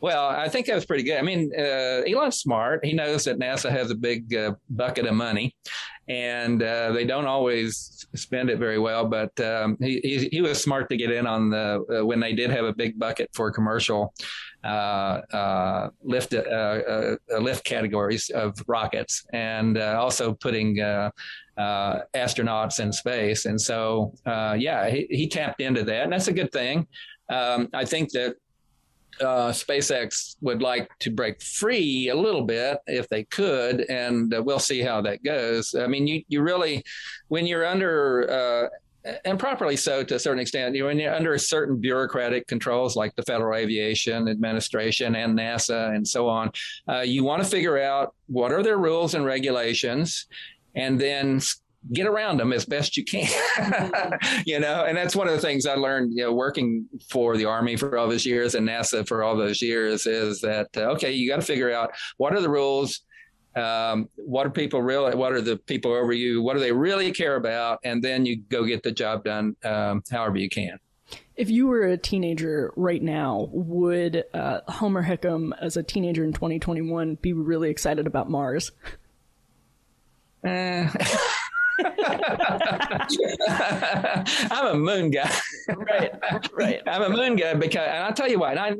Well, 0.00 0.28
I 0.28 0.48
think 0.48 0.66
that 0.66 0.74
was 0.74 0.86
pretty 0.86 1.02
good. 1.02 1.18
I 1.18 1.22
mean, 1.22 1.52
uh, 1.56 2.02
Elon's 2.08 2.38
smart. 2.38 2.84
He 2.84 2.94
knows 2.94 3.24
that 3.24 3.38
NASA 3.38 3.70
has 3.70 3.90
a 3.90 3.94
big 3.94 4.34
uh, 4.34 4.54
bucket 4.70 5.04
of 5.04 5.14
money, 5.14 5.54
and 6.08 6.62
uh, 6.62 6.92
they 6.92 7.04
don't 7.04 7.26
always 7.26 8.06
spend 8.14 8.48
it 8.48 8.58
very 8.58 8.78
well. 8.78 9.06
But 9.06 9.38
um, 9.40 9.76
he, 9.78 10.00
he, 10.02 10.28
he 10.32 10.40
was 10.40 10.62
smart 10.62 10.88
to 10.88 10.96
get 10.96 11.10
in 11.10 11.26
on 11.26 11.50
the 11.50 12.00
uh, 12.00 12.06
when 12.06 12.18
they 12.18 12.32
did 12.32 12.50
have 12.50 12.64
a 12.64 12.72
big 12.72 12.98
bucket 12.98 13.28
for 13.34 13.50
commercial 13.50 14.14
Uh, 14.62 15.22
uh, 15.32 15.88
lift 16.02 16.34
uh, 16.34 17.16
lift 17.40 17.64
categories 17.64 18.28
of 18.30 18.54
rockets, 18.66 19.26
and 19.32 19.78
also 19.78 20.34
putting. 20.34 20.76
astronauts 22.14 22.80
in 22.80 22.90
space, 22.90 23.44
and 23.44 23.60
so 23.60 24.14
yeah, 24.26 24.88
he, 24.88 25.06
he 25.10 25.28
tapped 25.28 25.60
into 25.60 25.84
that, 25.84 26.04
and 26.04 26.12
that's 26.12 26.28
a 26.28 26.32
good 26.32 26.50
thing. 26.52 26.86
Um, 27.28 27.68
I 27.74 27.84
think 27.84 28.10
that 28.12 28.36
uh, 29.20 29.50
SpaceX 29.52 30.36
would 30.40 30.62
like 30.62 30.88
to 31.00 31.10
break 31.10 31.42
free 31.42 32.08
a 32.08 32.14
little 32.14 32.42
bit 32.42 32.78
if 32.86 33.08
they 33.08 33.24
could, 33.24 33.82
and 33.90 34.32
uh, 34.34 34.42
we'll 34.42 34.58
see 34.58 34.80
how 34.80 35.00
that 35.02 35.22
goes. 35.22 35.74
I 35.74 35.86
mean, 35.86 36.06
you 36.06 36.22
you 36.28 36.42
really, 36.42 36.82
when 37.28 37.46
you're 37.46 37.66
under 37.66 38.30
uh, 38.30 38.68
and 39.24 39.38
properly 39.38 39.76
so 39.76 40.02
to 40.04 40.14
a 40.14 40.18
certain 40.18 40.40
extent. 40.40 40.74
You 40.74 40.82
know, 40.82 40.86
when 40.88 40.98
you're 40.98 41.14
under 41.14 41.36
certain 41.38 41.80
bureaucratic 41.80 42.46
controls 42.46 42.96
like 42.96 43.14
the 43.16 43.22
Federal 43.22 43.56
Aviation 43.56 44.28
Administration 44.28 45.14
and 45.16 45.38
NASA 45.38 45.94
and 45.94 46.06
so 46.06 46.28
on, 46.28 46.52
uh, 46.88 47.00
you 47.00 47.24
want 47.24 47.42
to 47.42 47.48
figure 47.48 47.78
out 47.78 48.14
what 48.26 48.52
are 48.52 48.62
their 48.62 48.78
rules 48.78 49.14
and 49.14 49.24
regulations, 49.24 50.26
and 50.74 51.00
then 51.00 51.40
get 51.92 52.06
around 52.06 52.38
them 52.38 52.52
as 52.52 52.66
best 52.66 52.94
you 52.96 53.04
can 53.04 53.26
you 54.44 54.60
know 54.60 54.84
and 54.84 54.94
that's 54.94 55.16
one 55.16 55.26
of 55.26 55.32
the 55.32 55.40
things 55.40 55.64
i 55.64 55.74
learned 55.74 56.12
you 56.12 56.22
know 56.22 56.32
working 56.32 56.84
for 57.08 57.38
the 57.38 57.44
army 57.46 57.74
for 57.74 57.96
all 57.96 58.06
those 58.06 58.26
years 58.26 58.54
and 58.54 58.68
nasa 58.68 59.06
for 59.08 59.22
all 59.22 59.34
those 59.34 59.62
years 59.62 60.06
is 60.06 60.42
that 60.42 60.68
uh, 60.76 60.80
okay 60.80 61.12
you 61.12 61.26
got 61.26 61.36
to 61.36 61.46
figure 61.46 61.72
out 61.72 61.90
what 62.18 62.34
are 62.34 62.40
the 62.42 62.50
rules 62.50 63.00
um, 63.56 64.08
what 64.16 64.46
are 64.46 64.50
people 64.50 64.80
really 64.80 65.14
what 65.14 65.32
are 65.32 65.40
the 65.40 65.56
people 65.56 65.92
over 65.92 66.12
you 66.12 66.42
what 66.42 66.54
do 66.54 66.60
they 66.60 66.72
really 66.72 67.12
care 67.12 67.36
about? 67.36 67.80
And 67.84 68.02
then 68.02 68.26
you 68.26 68.36
go 68.36 68.64
get 68.64 68.82
the 68.82 68.92
job 68.92 69.24
done 69.24 69.56
um, 69.64 70.02
however 70.10 70.38
you 70.38 70.48
can. 70.48 70.78
If 71.36 71.50
you 71.50 71.66
were 71.66 71.82
a 71.82 71.96
teenager 71.96 72.72
right 72.76 73.02
now, 73.02 73.48
would 73.50 74.24
uh, 74.34 74.60
Homer 74.68 75.02
Hickam, 75.02 75.52
as 75.60 75.76
a 75.76 75.82
teenager 75.82 76.22
in 76.22 76.32
2021, 76.32 77.14
be 77.16 77.32
really 77.32 77.70
excited 77.70 78.06
about 78.06 78.28
Mars? 78.28 78.72
Uh, 80.44 80.88
I'm 84.50 84.66
a 84.66 84.76
moon 84.76 85.10
guy. 85.10 85.30
right, 85.68 86.10
right. 86.52 86.82
I'm 86.86 87.02
a 87.02 87.08
moon 87.08 87.36
guy 87.36 87.54
because, 87.54 87.86
and 87.86 88.04
I'll 88.04 88.12
tell 88.12 88.28
you 88.28 88.38
what, 88.38 88.58
I, 88.58 88.74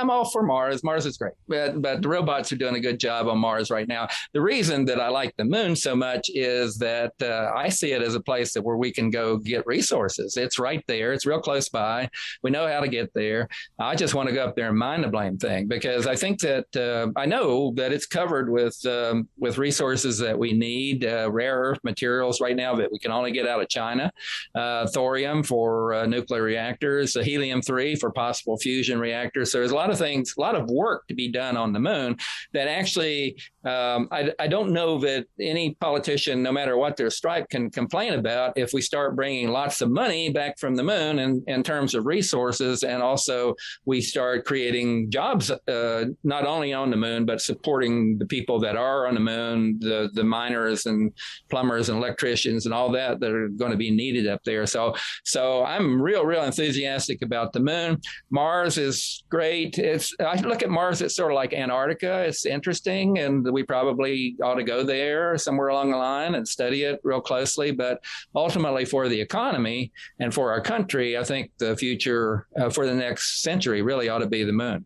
am 0.00 0.10
all 0.10 0.28
for 0.30 0.42
Mars. 0.42 0.82
Mars 0.82 1.06
is 1.06 1.16
great, 1.16 1.34
but, 1.48 1.80
but 1.80 2.02
the 2.02 2.08
robots 2.08 2.52
are 2.52 2.56
doing 2.56 2.76
a 2.76 2.80
good 2.80 2.98
job 2.98 3.28
on 3.28 3.38
Mars 3.38 3.70
right 3.70 3.88
now. 3.88 4.08
The 4.32 4.40
reason 4.40 4.84
that 4.86 5.00
I 5.00 5.08
like 5.08 5.34
the 5.36 5.44
moon 5.44 5.76
so 5.76 5.94
much 5.94 6.30
is 6.34 6.76
that 6.78 7.12
uh, 7.22 7.52
I 7.54 7.68
see 7.68 7.92
it 7.92 8.02
as 8.02 8.14
a 8.14 8.20
place 8.20 8.52
that 8.54 8.62
where 8.62 8.76
we 8.76 8.92
can 8.92 9.10
go 9.10 9.36
get 9.36 9.66
resources. 9.66 10.36
It's 10.36 10.58
right 10.58 10.82
there. 10.86 11.12
It's 11.12 11.26
real 11.26 11.40
close 11.40 11.68
by. 11.68 12.10
We 12.42 12.50
know 12.50 12.66
how 12.66 12.80
to 12.80 12.88
get 12.88 13.12
there. 13.14 13.48
I 13.78 13.94
just 13.94 14.14
want 14.14 14.28
to 14.28 14.34
go 14.34 14.44
up 14.44 14.56
there 14.56 14.68
and 14.68 14.78
mine 14.78 15.02
the 15.02 15.08
blame 15.08 15.38
thing 15.38 15.68
because 15.68 16.06
I 16.06 16.16
think 16.16 16.40
that 16.40 16.76
uh, 16.76 17.18
I 17.18 17.26
know 17.26 17.72
that 17.76 17.92
it's 17.92 18.06
covered 18.06 18.50
with 18.50 18.76
um, 18.86 19.28
with 19.38 19.58
resources 19.58 20.18
that 20.18 20.38
we 20.38 20.52
need, 20.52 21.04
uh, 21.04 21.30
rare 21.30 21.58
earth 21.58 21.78
materials 21.84 22.39
right 22.40 22.56
now 22.56 22.74
that 22.76 22.90
we 22.90 22.98
can 22.98 23.10
only 23.10 23.32
get 23.32 23.46
out 23.46 23.60
of 23.60 23.68
China, 23.68 24.12
uh, 24.54 24.86
thorium 24.88 25.42
for 25.42 25.94
uh, 25.94 26.06
nuclear 26.06 26.42
reactors, 26.42 27.14
helium 27.14 27.62
3 27.62 27.96
for 27.96 28.10
possible 28.10 28.56
fusion 28.56 28.98
reactors. 28.98 29.52
So 29.52 29.58
there's 29.58 29.70
a 29.70 29.76
lot 29.76 29.90
of 29.90 29.98
things, 29.98 30.34
a 30.36 30.40
lot 30.40 30.54
of 30.54 30.68
work 30.70 31.06
to 31.08 31.14
be 31.14 31.28
done 31.28 31.56
on 31.56 31.72
the 31.72 31.80
moon 31.80 32.16
that 32.52 32.68
actually 32.68 33.36
um, 33.64 34.08
I, 34.10 34.32
I, 34.38 34.46
don't 34.46 34.72
know 34.72 34.98
that 35.00 35.26
any 35.38 35.74
politician, 35.74 36.42
no 36.42 36.50
matter 36.50 36.78
what 36.78 36.96
their 36.96 37.10
stripe, 37.10 37.50
can 37.50 37.68
complain 37.70 38.14
about 38.14 38.56
if 38.56 38.72
we 38.72 38.80
start 38.80 39.14
bringing 39.14 39.50
lots 39.50 39.82
of 39.82 39.90
money 39.90 40.30
back 40.30 40.58
from 40.58 40.76
the 40.76 40.82
moon 40.82 41.18
in, 41.18 41.44
in 41.46 41.62
terms 41.62 41.94
of 41.94 42.06
resources, 42.06 42.84
and 42.84 43.02
also 43.02 43.54
we 43.84 44.00
start 44.00 44.46
creating 44.46 45.10
jobs 45.10 45.50
uh, 45.50 46.06
not 46.24 46.46
only 46.46 46.72
on 46.72 46.88
the 46.88 46.96
moon 46.96 47.26
but 47.26 47.42
supporting 47.42 48.16
the 48.16 48.24
people 48.24 48.58
that 48.60 48.76
are 48.76 49.06
on 49.06 49.12
the 49.12 49.20
moon, 49.20 49.76
the 49.80 50.08
the 50.14 50.24
miners 50.24 50.86
and 50.86 51.12
plumbers 51.50 51.90
and 51.90 51.98
electricians 51.98 52.64
and 52.64 52.72
all 52.72 52.90
that 52.90 53.20
that 53.20 53.30
are 53.30 53.48
going 53.48 53.72
to 53.72 53.76
be 53.76 53.90
needed 53.90 54.26
up 54.26 54.42
there. 54.44 54.64
So 54.64 54.94
so 55.24 55.66
I'm 55.66 56.00
real 56.00 56.24
real 56.24 56.44
enthusiastic 56.44 57.20
about 57.20 57.52
the 57.52 57.60
moon. 57.60 58.00
Mars 58.30 58.78
is 58.78 59.22
great. 59.28 59.76
It's 59.76 60.14
I 60.18 60.36
look 60.36 60.62
at 60.62 60.70
Mars. 60.70 61.02
It's 61.02 61.14
sort 61.14 61.32
of 61.32 61.36
like 61.36 61.52
Antarctica. 61.52 62.22
It's 62.22 62.46
interesting 62.46 63.18
and 63.18 63.49
we 63.50 63.62
probably 63.62 64.36
ought 64.42 64.54
to 64.54 64.64
go 64.64 64.82
there 64.82 65.36
somewhere 65.38 65.68
along 65.68 65.90
the 65.90 65.96
line 65.96 66.34
and 66.34 66.46
study 66.46 66.84
it 66.84 67.00
real 67.02 67.20
closely. 67.20 67.70
But 67.70 68.02
ultimately, 68.34 68.84
for 68.84 69.08
the 69.08 69.20
economy 69.20 69.92
and 70.18 70.32
for 70.32 70.52
our 70.52 70.60
country, 70.60 71.16
I 71.16 71.24
think 71.24 71.50
the 71.58 71.76
future 71.76 72.46
uh, 72.56 72.70
for 72.70 72.86
the 72.86 72.94
next 72.94 73.42
century 73.42 73.82
really 73.82 74.08
ought 74.08 74.18
to 74.18 74.26
be 74.26 74.44
the 74.44 74.52
moon. 74.52 74.84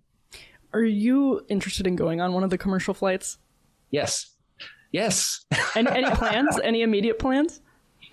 Are 0.73 0.83
you 0.83 1.45
interested 1.49 1.87
in 1.87 1.95
going 1.95 2.21
on 2.21 2.33
one 2.33 2.43
of 2.43 2.51
the 2.51 2.59
commercial 2.59 2.95
flights? 2.95 3.39
Yes. 3.91 4.33
Yes. 4.91 5.45
any, 5.77 5.91
any 5.91 6.11
plans? 6.17 6.59
Any 6.63 6.83
immediate 6.83 7.19
plans? 7.19 7.61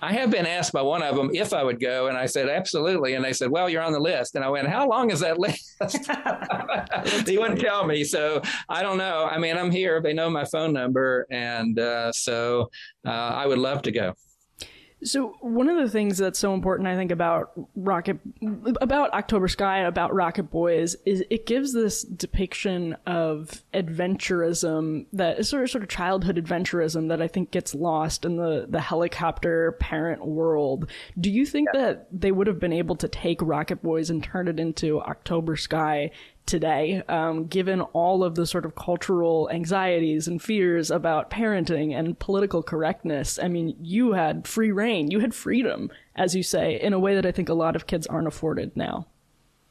I 0.02 0.14
have 0.14 0.32
been 0.32 0.46
asked 0.46 0.74
by 0.74 0.82
one 0.82 1.04
of 1.04 1.16
them 1.16 1.30
if 1.34 1.54
I 1.54 1.64
would 1.64 1.80
go, 1.80 2.08
and 2.08 2.18
I 2.18 2.26
said 2.26 2.50
absolutely. 2.50 3.14
And 3.14 3.24
they 3.24 3.34
said, 3.34 3.52
"Well, 3.52 3.70
you're 3.70 3.84
on 3.84 3.94
the 3.94 4.00
list." 4.00 4.36
And 4.36 4.44
I 4.44 4.50
went, 4.50 4.68
"How 4.68 4.88
long 4.88 5.12
is 5.12 5.20
that 5.20 5.38
list?" 5.38 5.78
he 7.30 7.38
wouldn't 7.38 7.60
tell 7.60 7.86
me, 7.86 8.04
so 8.04 8.42
I 8.68 8.82
don't 8.82 8.98
know. 8.98 9.26
I 9.26 9.38
mean, 9.38 9.58
I'm 9.58 9.72
here; 9.72 10.02
they 10.02 10.14
know 10.14 10.30
my 10.30 10.46
phone 10.46 10.74
number, 10.74 11.28
and 11.30 11.78
uh, 11.78 12.12
so 12.12 12.72
uh, 13.06 13.10
I 13.10 13.46
would 13.46 13.60
love 13.60 13.84
to 13.84 13.92
go. 13.92 14.16
So 15.04 15.36
one 15.42 15.68
of 15.68 15.78
the 15.78 15.90
things 15.90 16.18
that's 16.18 16.38
so 16.38 16.54
important, 16.54 16.88
I 16.88 16.96
think, 16.96 17.12
about 17.12 17.52
Rocket, 17.76 18.20
about 18.82 19.14
October 19.14 19.48
Sky, 19.48 19.80
about 19.80 20.14
Rocket 20.14 20.52
Boys, 20.52 20.96
is 21.06 21.24
it 21.30 21.46
gives 21.46 21.74
this 21.74 22.04
depiction 22.04 22.96
of 23.06 23.64
adventurism 23.74 25.06
that 25.14 25.40
is 25.40 25.50
sort 25.50 25.64
of 25.64 25.72
sort 25.72 25.84
of 25.84 25.90
childhood 25.90 26.36
adventurism 26.36 27.10
that 27.10 27.22
I 27.22 27.28
think 27.28 27.52
gets 27.52 27.74
lost 27.74 28.26
in 28.26 28.36
the 28.36 28.68
the 28.70 28.80
helicopter 28.80 29.74
parent 29.74 30.26
world. 30.26 30.90
Do 31.20 31.32
you 31.32 31.46
think 31.46 31.70
yeah. 31.74 31.82
that 31.82 32.08
they 32.12 32.32
would 32.32 32.48
have 32.48 32.60
been 32.60 32.74
able 32.74 32.96
to 32.98 33.08
take 33.08 33.42
Rocket 33.42 33.82
Boys 33.82 34.10
and 34.10 34.24
turn 34.24 34.48
it 34.48 34.60
into 34.60 35.02
October 35.02 35.56
Sky 35.56 36.12
today, 36.46 37.04
um, 37.08 37.46
given 37.46 37.82
all 37.82 38.24
of 38.24 38.36
the 38.36 38.46
sort 38.46 38.66
of 38.66 38.76
cultural 38.76 39.50
anxieties 39.52 40.28
and 40.28 40.42
fears 40.42 40.92
about 40.92 41.30
parenting 41.30 41.94
and 41.98 42.18
political 42.20 42.62
correctness. 42.62 43.40
I 43.42 43.48
mean, 43.48 43.76
you 43.82 44.14
had 44.14 44.48
free 44.48 44.72
reign, 44.72 45.12
you 45.12 45.20
had 45.20 45.34
freedom, 45.34 45.90
as 46.16 46.36
you 46.36 46.44
say, 46.44 46.80
in 46.80 46.94
a 46.94 47.00
way 47.00 47.16
that 47.16 47.26
I 47.26 47.32
think 47.32 47.50
a 47.50 47.54
lot 47.54 47.76
of 47.76 47.88
kids 47.88 48.08
aren't 48.08 48.28
afforded 48.28 48.76
now. 48.76 49.08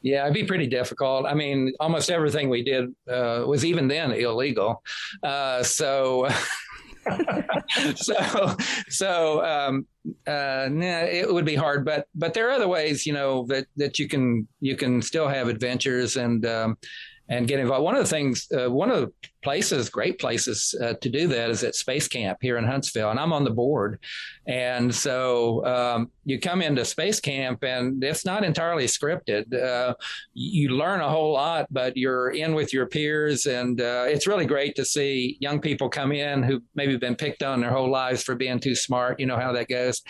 Yeah, 0.02 0.22
it'd 0.22 0.34
be 0.34 0.44
pretty 0.44 0.66
difficult. 0.66 1.26
I 1.26 1.34
mean, 1.34 1.74
almost 1.78 2.10
everything 2.10 2.48
we 2.48 2.62
did 2.62 2.94
uh, 3.06 3.44
was 3.46 3.64
even 3.64 3.88
then 3.88 4.12
illegal. 4.12 4.82
Uh, 5.22 5.62
so. 5.62 6.28
so 7.96 8.56
so 8.88 9.44
um, 9.44 9.86
uh, 10.26 10.68
nah, 10.70 11.00
it 11.00 11.32
would 11.32 11.44
be 11.44 11.54
hard, 11.54 11.84
but 11.84 12.06
but 12.14 12.34
there 12.34 12.48
are 12.48 12.52
other 12.52 12.68
ways, 12.68 13.06
you 13.06 13.12
know, 13.12 13.46
that 13.48 13.66
that 13.76 13.98
you 13.98 14.08
can 14.08 14.46
you 14.60 14.76
can 14.76 15.02
still 15.02 15.28
have 15.28 15.48
adventures 15.48 16.16
and 16.16 16.46
um, 16.46 16.76
and 17.28 17.46
get 17.46 17.60
involved. 17.60 17.84
One 17.84 17.94
of 17.94 18.02
the 18.02 18.10
things, 18.10 18.48
uh, 18.52 18.70
one 18.70 18.90
of 18.90 19.00
the 19.00 19.12
places, 19.42 19.88
great 19.88 20.18
places 20.18 20.74
uh, 20.82 20.94
to 21.00 21.08
do 21.08 21.28
that 21.28 21.50
is 21.50 21.64
at 21.64 21.74
Space 21.74 22.08
Camp 22.08 22.38
here 22.40 22.58
in 22.58 22.64
Huntsville, 22.64 23.10
and 23.10 23.18
I'm 23.18 23.32
on 23.32 23.44
the 23.44 23.50
board. 23.50 23.98
And 24.46 24.92
so 24.94 25.64
um, 25.64 26.10
you 26.24 26.40
come 26.40 26.62
into 26.62 26.84
Space 26.84 27.20
Camp, 27.20 27.62
and 27.62 28.02
it's 28.02 28.24
not 28.24 28.44
entirely 28.44 28.86
scripted. 28.86 29.52
Uh, 29.54 29.94
you 30.34 30.70
learn 30.70 31.00
a 31.00 31.08
whole 31.08 31.32
lot, 31.32 31.66
but 31.70 31.96
you're 31.96 32.30
in 32.30 32.54
with 32.54 32.72
your 32.72 32.86
peers, 32.86 33.46
and 33.46 33.80
uh, 33.80 34.04
it's 34.06 34.26
really 34.26 34.46
great 34.46 34.74
to 34.76 34.84
see 34.84 35.36
young 35.40 35.60
people 35.60 35.88
come 35.88 36.12
in 36.12 36.42
who 36.42 36.62
maybe 36.74 36.96
been 36.96 37.16
picked 37.16 37.42
on 37.42 37.60
their 37.60 37.70
whole 37.70 37.90
lives 37.90 38.22
for 38.22 38.34
being 38.34 38.58
too 38.58 38.74
smart. 38.74 39.20
You 39.20 39.26
know 39.26 39.36
how 39.36 39.52
that 39.52 39.68
goes, 39.68 40.02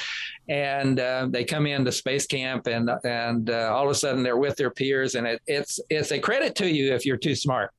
and 0.48 0.98
uh, 0.98 1.28
they 1.30 1.44
come 1.44 1.66
into 1.66 1.92
Space 1.92 2.26
Camp, 2.26 2.66
and 2.66 2.90
and 3.04 3.50
uh, 3.50 3.72
all 3.74 3.84
of 3.84 3.90
a 3.90 3.94
sudden 3.94 4.22
they're 4.22 4.36
with 4.36 4.56
their 4.56 4.70
peers, 4.70 5.14
and 5.16 5.26
it, 5.26 5.42
it's 5.46 5.78
it's 5.90 6.12
a 6.12 6.18
credit 6.18 6.54
to 6.56 6.70
you 6.70 6.94
if 6.94 7.04
you're 7.04 7.16
too 7.16 7.34
smart, 7.34 7.72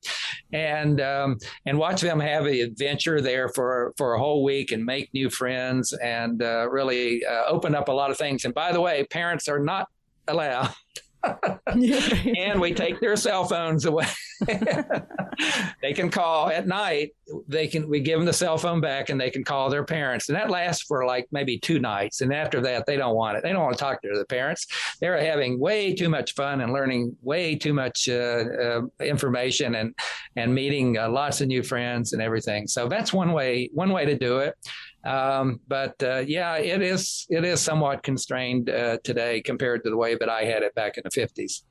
and 0.52 1.00
um, 1.00 1.38
and 1.66 1.78
watch 1.78 2.00
them 2.00 2.20
have 2.20 2.46
an 2.46 2.54
adventure 2.54 3.20
there 3.20 3.48
for 3.48 3.92
for 3.96 4.14
a 4.14 4.18
whole 4.18 4.42
week 4.44 4.72
and 4.72 4.84
make 4.84 5.12
new 5.14 5.30
friends 5.30 5.92
and 5.94 6.42
uh, 6.42 6.68
really 6.70 7.24
uh, 7.24 7.44
open 7.46 7.74
up 7.74 7.88
a 7.88 7.92
lot 7.92 8.10
of 8.10 8.16
things. 8.16 8.44
And 8.44 8.54
by 8.54 8.72
the 8.72 8.80
way, 8.80 9.04
parents 9.04 9.48
are 9.48 9.60
not 9.60 9.88
allowed 10.28 10.70
and 11.66 12.60
we 12.60 12.74
take 12.74 13.00
their 13.00 13.16
cell 13.16 13.44
phones 13.44 13.84
away. 13.84 14.06
they 15.82 15.92
can 15.92 16.10
call 16.10 16.48
at 16.48 16.66
night. 16.66 17.14
They 17.48 17.66
can 17.68 17.88
we 17.88 18.00
give 18.00 18.18
them 18.18 18.26
the 18.26 18.32
cell 18.32 18.58
phone 18.58 18.80
back, 18.80 19.08
and 19.08 19.20
they 19.20 19.30
can 19.30 19.44
call 19.44 19.70
their 19.70 19.84
parents, 19.84 20.28
and 20.28 20.36
that 20.36 20.50
lasts 20.50 20.82
for 20.82 21.06
like 21.06 21.28
maybe 21.30 21.58
two 21.58 21.78
nights. 21.78 22.20
And 22.20 22.32
after 22.32 22.60
that, 22.62 22.86
they 22.86 22.96
don't 22.96 23.14
want 23.14 23.36
it. 23.36 23.42
They 23.42 23.52
don't 23.52 23.62
want 23.62 23.76
to 23.76 23.82
talk 23.82 24.02
to 24.02 24.10
the 24.14 24.24
parents. 24.24 24.66
They're 25.00 25.22
having 25.22 25.58
way 25.58 25.94
too 25.94 26.08
much 26.08 26.34
fun 26.34 26.60
and 26.60 26.72
learning 26.72 27.16
way 27.22 27.54
too 27.54 27.72
much 27.72 28.08
uh, 28.08 28.44
uh, 28.62 28.80
information 29.00 29.76
and 29.76 29.94
and 30.36 30.54
meeting 30.54 30.98
uh, 30.98 31.08
lots 31.08 31.40
of 31.40 31.48
new 31.48 31.62
friends 31.62 32.12
and 32.12 32.20
everything. 32.20 32.66
So 32.66 32.88
that's 32.88 33.12
one 33.12 33.32
way 33.32 33.70
one 33.72 33.92
way 33.92 34.04
to 34.04 34.16
do 34.16 34.38
it. 34.38 34.54
Um, 35.04 35.60
but 35.66 36.00
uh, 36.02 36.22
yeah, 36.26 36.56
it 36.56 36.80
is 36.80 37.26
it 37.28 37.44
is 37.44 37.60
somewhat 37.60 38.02
constrained 38.02 38.70
uh, 38.70 38.98
today 39.02 39.40
compared 39.40 39.82
to 39.84 39.90
the 39.90 39.96
way 39.96 40.14
that 40.14 40.28
I 40.28 40.44
had 40.44 40.62
it 40.62 40.74
back 40.74 40.96
in 40.96 41.02
the 41.04 41.10
fifties 41.10 41.64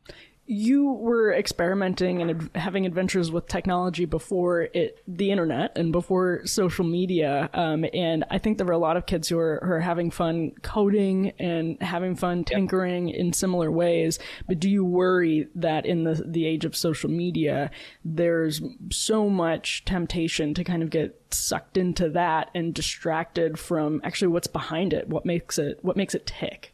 you 0.51 0.91
were 0.91 1.31
experimenting 1.31 2.21
and 2.21 2.49
having 2.55 2.85
adventures 2.85 3.31
with 3.31 3.47
technology 3.47 4.03
before 4.03 4.63
it, 4.73 5.01
the 5.07 5.31
internet 5.31 5.77
and 5.77 5.93
before 5.93 6.45
social 6.45 6.83
media. 6.83 7.49
Um, 7.53 7.85
and 7.93 8.25
I 8.29 8.37
think 8.37 8.57
there 8.57 8.67
were 8.67 8.73
a 8.73 8.77
lot 8.77 8.97
of 8.97 9.05
kids 9.05 9.29
who 9.29 9.39
are, 9.39 9.61
who 9.63 9.71
are 9.71 9.79
having 9.79 10.11
fun 10.11 10.51
coding 10.61 11.31
and 11.39 11.81
having 11.81 12.17
fun 12.17 12.43
tinkering 12.43 13.07
yep. 13.07 13.17
in 13.17 13.31
similar 13.31 13.71
ways. 13.71 14.19
But 14.45 14.59
do 14.59 14.69
you 14.69 14.83
worry 14.83 15.47
that 15.55 15.85
in 15.85 16.03
the, 16.03 16.21
the 16.27 16.45
age 16.45 16.65
of 16.65 16.75
social 16.75 17.09
media, 17.09 17.71
there's 18.03 18.61
so 18.91 19.29
much 19.29 19.85
temptation 19.85 20.53
to 20.55 20.65
kind 20.65 20.83
of 20.83 20.89
get 20.89 21.17
sucked 21.33 21.77
into 21.77 22.09
that 22.09 22.51
and 22.53 22.73
distracted 22.73 23.57
from 23.57 24.01
actually 24.03 24.27
what's 24.27 24.47
behind 24.47 24.91
it, 24.91 25.07
what 25.07 25.25
makes 25.25 25.57
it, 25.57 25.79
what 25.81 25.95
makes 25.95 26.13
it 26.13 26.25
tick? 26.25 26.73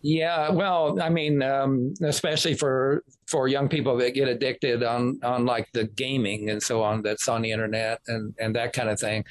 Yeah, 0.00 0.50
well, 0.50 1.00
I 1.02 1.08
mean, 1.08 1.42
um, 1.42 1.92
especially 2.02 2.54
for 2.54 3.02
for 3.26 3.48
young 3.48 3.68
people 3.68 3.96
that 3.98 4.14
get 4.14 4.28
addicted 4.28 4.84
on 4.84 5.18
on 5.24 5.44
like 5.44 5.68
the 5.72 5.84
gaming 5.86 6.50
and 6.50 6.62
so 6.62 6.82
on 6.84 7.02
that's 7.02 7.28
on 7.28 7.42
the 7.42 7.50
internet 7.50 8.00
and 8.06 8.32
and 8.38 8.54
that 8.54 8.72
kind 8.72 8.88
of 8.88 9.00
thing. 9.00 9.24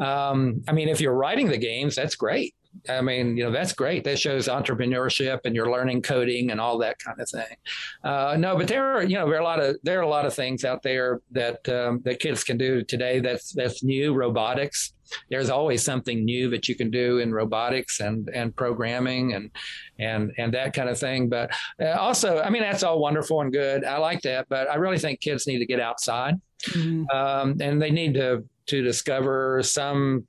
Um, 0.00 0.62
I 0.66 0.72
mean, 0.72 0.88
if 0.88 1.00
you're 1.00 1.14
writing 1.14 1.48
the 1.48 1.56
games, 1.58 1.94
that's 1.94 2.16
great. 2.16 2.54
I 2.88 3.00
mean, 3.00 3.36
you 3.36 3.44
know, 3.44 3.50
that's 3.50 3.72
great. 3.72 4.04
That 4.04 4.18
shows 4.18 4.48
entrepreneurship 4.48 5.40
and 5.44 5.54
you're 5.54 5.70
learning 5.70 6.02
coding 6.02 6.50
and 6.50 6.60
all 6.60 6.78
that 6.78 6.98
kind 6.98 7.20
of 7.20 7.28
thing. 7.28 7.56
Uh, 8.04 8.36
no, 8.38 8.56
but 8.56 8.68
there 8.68 8.84
are, 8.84 9.02
you 9.02 9.16
know, 9.16 9.26
there 9.26 9.36
are 9.36 9.40
a 9.40 9.44
lot 9.44 9.60
of 9.60 9.76
there 9.82 9.98
are 9.98 10.02
a 10.02 10.08
lot 10.08 10.26
of 10.26 10.34
things 10.34 10.64
out 10.64 10.82
there 10.82 11.20
that 11.32 11.68
um, 11.68 12.00
that 12.04 12.20
kids 12.20 12.44
can 12.44 12.58
do 12.58 12.82
today. 12.82 13.20
That's 13.20 13.52
that's 13.52 13.82
new. 13.82 14.14
Robotics. 14.14 14.94
There's 15.30 15.48
always 15.48 15.82
something 15.82 16.24
new 16.24 16.50
that 16.50 16.68
you 16.68 16.74
can 16.74 16.90
do 16.90 17.18
in 17.18 17.32
robotics 17.32 18.00
and 18.00 18.28
and 18.34 18.54
programming 18.54 19.34
and 19.34 19.50
and 19.98 20.32
and 20.38 20.52
that 20.54 20.74
kind 20.74 20.88
of 20.88 20.98
thing. 20.98 21.28
But 21.28 21.50
uh, 21.80 21.92
also, 21.92 22.40
I 22.40 22.50
mean, 22.50 22.62
that's 22.62 22.82
all 22.82 23.00
wonderful 23.00 23.40
and 23.40 23.52
good. 23.52 23.84
I 23.84 23.98
like 23.98 24.22
that, 24.22 24.48
but 24.48 24.70
I 24.70 24.76
really 24.76 24.98
think 24.98 25.20
kids 25.20 25.46
need 25.46 25.58
to 25.58 25.66
get 25.66 25.80
outside, 25.80 26.34
mm-hmm. 26.62 27.08
um, 27.16 27.56
and 27.60 27.80
they 27.80 27.90
need 27.90 28.14
to 28.14 28.44
to 28.66 28.82
discover 28.82 29.62
some 29.62 30.26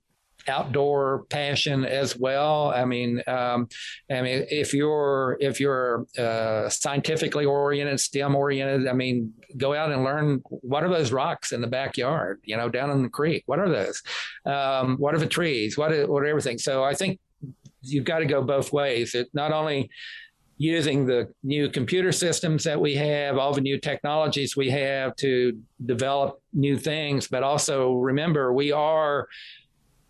outdoor 0.50 1.26
passion 1.30 1.86
as 1.86 2.18
well. 2.18 2.72
I 2.72 2.84
mean, 2.86 3.22
um, 3.28 3.68
I 4.12 4.22
mean, 4.22 4.46
if 4.50 4.74
you're 4.74 5.38
if 5.40 5.60
you're 5.60 6.06
uh, 6.18 6.68
scientifically 6.70 7.46
oriented, 7.46 8.00
STEM 8.00 8.36
oriented, 8.36 8.88
I 8.88 8.94
mean, 8.94 9.34
go 9.58 9.74
out 9.74 9.92
and 9.92 10.04
learn 10.04 10.42
what 10.50 10.84
are 10.84 10.90
those 10.90 11.12
rocks 11.12 11.52
in 11.52 11.62
the 11.62 11.68
backyard, 11.68 12.42
you 12.44 12.58
know, 12.58 12.70
down 12.70 12.90
in 12.90 13.04
the 13.04 13.10
creek. 13.10 13.44
What 13.46 13.60
are 13.60 13.70
those? 13.70 14.02
Um, 14.46 14.98
what 14.98 15.16
are 15.16 15.20
the 15.20 15.28
trees? 15.28 15.78
What 15.78 15.92
are, 15.92 16.08
what 16.08 16.24
are 16.24 16.28
everything? 16.28 16.58
So 16.58 16.84
I 16.84 16.94
think 16.94 17.20
you've 17.82 18.06
got 18.06 18.20
to 18.20 18.26
go 18.26 18.42
both 18.42 18.74
ways. 18.74 19.16
It 19.16 19.30
not 19.34 19.52
only 19.52 19.90
using 20.60 21.06
the 21.06 21.34
new 21.42 21.70
computer 21.70 22.12
systems 22.12 22.66
that 22.66 22.80
we 22.80 22.94
have, 22.94 23.38
all 23.38 23.54
the 23.54 23.62
new 23.62 23.80
technologies 23.80 24.58
we 24.58 24.70
have 24.70 25.16
to 25.16 25.58
develop 25.86 26.42
new 26.54 26.78
things, 26.78 27.30
but 27.30 27.44
also 27.44 27.94
remember 27.94 28.52
we 28.52 28.74
are 28.74 29.26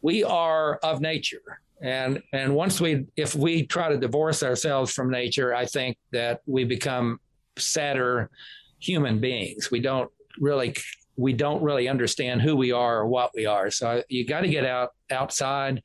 we 0.01 0.23
are 0.23 0.77
of 0.77 1.01
nature. 1.01 1.61
And 1.81 2.21
and 2.33 2.55
once 2.55 2.81
we 2.81 3.05
if 3.15 3.35
we 3.35 3.65
try 3.65 3.89
to 3.89 3.97
divorce 3.97 4.43
ourselves 4.43 4.91
from 4.91 5.09
nature, 5.09 5.55
I 5.55 5.65
think 5.65 5.97
that 6.11 6.41
we 6.45 6.65
become 6.65 7.19
sadder 7.57 8.29
human 8.79 9.19
beings. 9.19 9.71
We 9.71 9.79
don't 9.79 10.11
really 10.39 10.75
we 11.15 11.33
don't 11.33 11.61
really 11.61 11.87
understand 11.87 12.41
who 12.41 12.55
we 12.55 12.71
are 12.71 12.99
or 12.99 13.07
what 13.07 13.31
we 13.35 13.45
are. 13.45 13.69
So 13.71 14.03
you 14.09 14.25
got 14.25 14.41
to 14.41 14.47
get 14.47 14.65
out 14.65 14.91
outside 15.11 15.81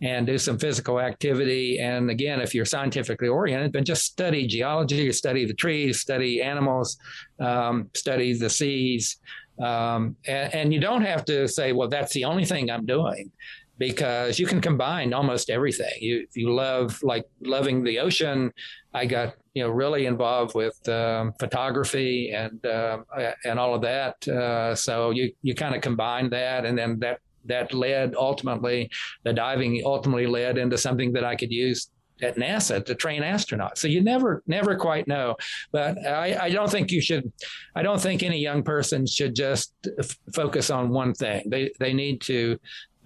and 0.00 0.26
do 0.26 0.38
some 0.38 0.58
physical 0.58 1.00
activity. 1.00 1.78
And 1.78 2.10
again, 2.10 2.40
if 2.40 2.54
you're 2.54 2.64
scientifically 2.64 3.28
oriented, 3.28 3.72
then 3.72 3.84
just 3.84 4.04
study 4.04 4.46
geology, 4.46 5.10
study 5.12 5.44
the 5.44 5.54
trees, 5.54 6.00
study 6.00 6.40
animals, 6.40 6.96
um, 7.40 7.90
study 7.94 8.32
the 8.32 8.48
seas. 8.48 9.16
Um, 9.60 10.16
and, 10.26 10.54
and, 10.54 10.72
you 10.72 10.78
don't 10.78 11.02
have 11.02 11.24
to 11.24 11.48
say, 11.48 11.72
well, 11.72 11.88
that's 11.88 12.12
the 12.12 12.24
only 12.24 12.44
thing 12.44 12.70
I'm 12.70 12.86
doing 12.86 13.32
because 13.78 14.38
you 14.38 14.46
can 14.46 14.60
combine 14.60 15.12
almost 15.12 15.50
everything. 15.50 15.92
You, 16.00 16.26
you 16.34 16.52
love 16.52 17.00
like 17.02 17.24
loving 17.40 17.84
the 17.84 17.98
ocean, 18.00 18.52
I 18.92 19.06
got 19.06 19.34
you 19.54 19.62
know 19.62 19.70
really 19.70 20.06
involved 20.06 20.54
with 20.54 20.76
um, 20.88 21.32
photography 21.38 22.32
and 22.32 22.64
uh, 22.66 22.98
and 23.44 23.58
all 23.58 23.74
of 23.74 23.82
that. 23.82 24.26
Uh, 24.26 24.74
so 24.74 25.10
you 25.10 25.32
you 25.42 25.54
kind 25.54 25.74
of 25.74 25.80
combine 25.80 26.30
that, 26.30 26.64
and 26.64 26.76
then 26.76 26.98
that 27.00 27.20
that 27.44 27.72
led 27.72 28.14
ultimately 28.14 28.90
the 29.24 29.32
diving 29.32 29.82
ultimately 29.84 30.26
led 30.26 30.58
into 30.58 30.76
something 30.76 31.12
that 31.12 31.24
I 31.24 31.36
could 31.36 31.52
use 31.52 31.90
at 32.22 32.36
NASA 32.36 32.84
to 32.84 32.94
train 32.94 33.22
astronauts. 33.22 33.78
So 33.78 33.88
you 33.88 34.02
never, 34.02 34.42
never 34.46 34.76
quite 34.76 35.06
know. 35.06 35.36
But 35.72 36.04
I, 36.06 36.36
I 36.42 36.50
don't 36.50 36.70
think 36.70 36.90
you 36.90 37.00
should. 37.00 37.32
I 37.74 37.82
don't 37.82 38.00
think 38.00 38.22
any 38.22 38.38
young 38.38 38.62
person 38.62 39.06
should 39.06 39.34
just 39.34 39.72
f- 39.98 40.18
focus 40.34 40.70
on 40.70 40.90
one 40.90 41.14
thing. 41.14 41.44
They 41.48 41.70
they 41.78 41.92
need 41.92 42.20
to 42.22 42.58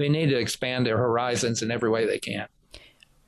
they 0.03 0.09
need 0.09 0.31
to 0.31 0.39
expand 0.39 0.85
their 0.85 0.99
horizons 0.99 1.63
in 1.63 1.71
every 1.71 1.89
way 1.89 2.07
they 2.07 2.19
can. 2.19 2.47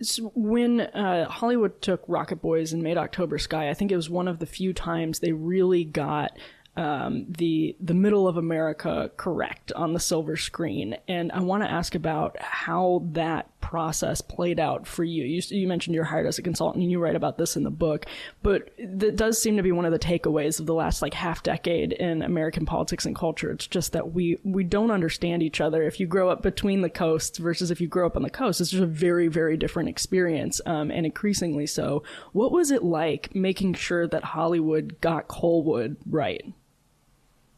So 0.02 0.32
when 0.34 0.80
uh, 0.80 1.28
Hollywood 1.28 1.80
took 1.80 2.02
Rocket 2.08 2.42
Boys 2.42 2.72
and 2.72 2.82
made 2.82 2.98
October 2.98 3.38
Sky, 3.38 3.70
I 3.70 3.74
think 3.74 3.92
it 3.92 3.96
was 3.96 4.10
one 4.10 4.26
of 4.26 4.40
the 4.40 4.46
few 4.46 4.72
times 4.72 5.20
they 5.20 5.32
really 5.32 5.84
got 5.84 6.36
um, 6.76 7.26
the 7.28 7.76
the 7.80 7.94
middle 7.94 8.26
of 8.26 8.36
America 8.36 9.10
correct 9.16 9.70
on 9.72 9.92
the 9.92 10.00
silver 10.00 10.36
screen, 10.36 10.96
and 11.06 11.30
I 11.30 11.40
want 11.40 11.62
to 11.62 11.70
ask 11.70 11.94
about 11.94 12.36
how 12.40 13.04
that 13.12 13.48
process 13.64 14.20
played 14.20 14.60
out 14.60 14.86
for 14.86 15.04
you. 15.04 15.24
you. 15.24 15.40
You 15.48 15.66
mentioned 15.66 15.94
you're 15.94 16.04
hired 16.04 16.26
as 16.26 16.38
a 16.38 16.42
consultant, 16.42 16.82
and 16.82 16.92
you 16.92 17.00
write 17.00 17.16
about 17.16 17.38
this 17.38 17.56
in 17.56 17.62
the 17.62 17.70
book, 17.70 18.04
but 18.42 18.70
that 18.78 19.16
does 19.16 19.40
seem 19.40 19.56
to 19.56 19.62
be 19.62 19.72
one 19.72 19.86
of 19.86 19.92
the 19.92 19.98
takeaways 19.98 20.60
of 20.60 20.66
the 20.66 20.74
last 20.74 21.00
like 21.00 21.14
half 21.14 21.42
decade 21.42 21.92
in 21.94 22.20
American 22.20 22.66
politics 22.66 23.06
and 23.06 23.16
culture. 23.16 23.50
It's 23.50 23.66
just 23.66 23.92
that 23.92 24.12
we 24.12 24.38
we 24.44 24.64
don't 24.64 24.90
understand 24.90 25.42
each 25.42 25.62
other. 25.62 25.82
If 25.82 25.98
you 25.98 26.06
grow 26.06 26.28
up 26.28 26.42
between 26.42 26.82
the 26.82 26.90
coasts 26.90 27.38
versus 27.38 27.70
if 27.70 27.80
you 27.80 27.88
grow 27.88 28.06
up 28.06 28.16
on 28.16 28.22
the 28.22 28.28
coast, 28.28 28.60
it's 28.60 28.70
just 28.70 28.82
a 28.82 28.86
very 28.86 29.28
very 29.28 29.56
different 29.56 29.88
experience, 29.88 30.60
um, 30.66 30.90
and 30.90 31.06
increasingly 31.06 31.66
so. 31.66 32.02
What 32.32 32.52
was 32.52 32.70
it 32.70 32.84
like 32.84 33.34
making 33.34 33.74
sure 33.74 34.06
that 34.06 34.24
Hollywood 34.24 35.00
got 35.00 35.26
Coalwood 35.26 35.96
right? 36.04 36.44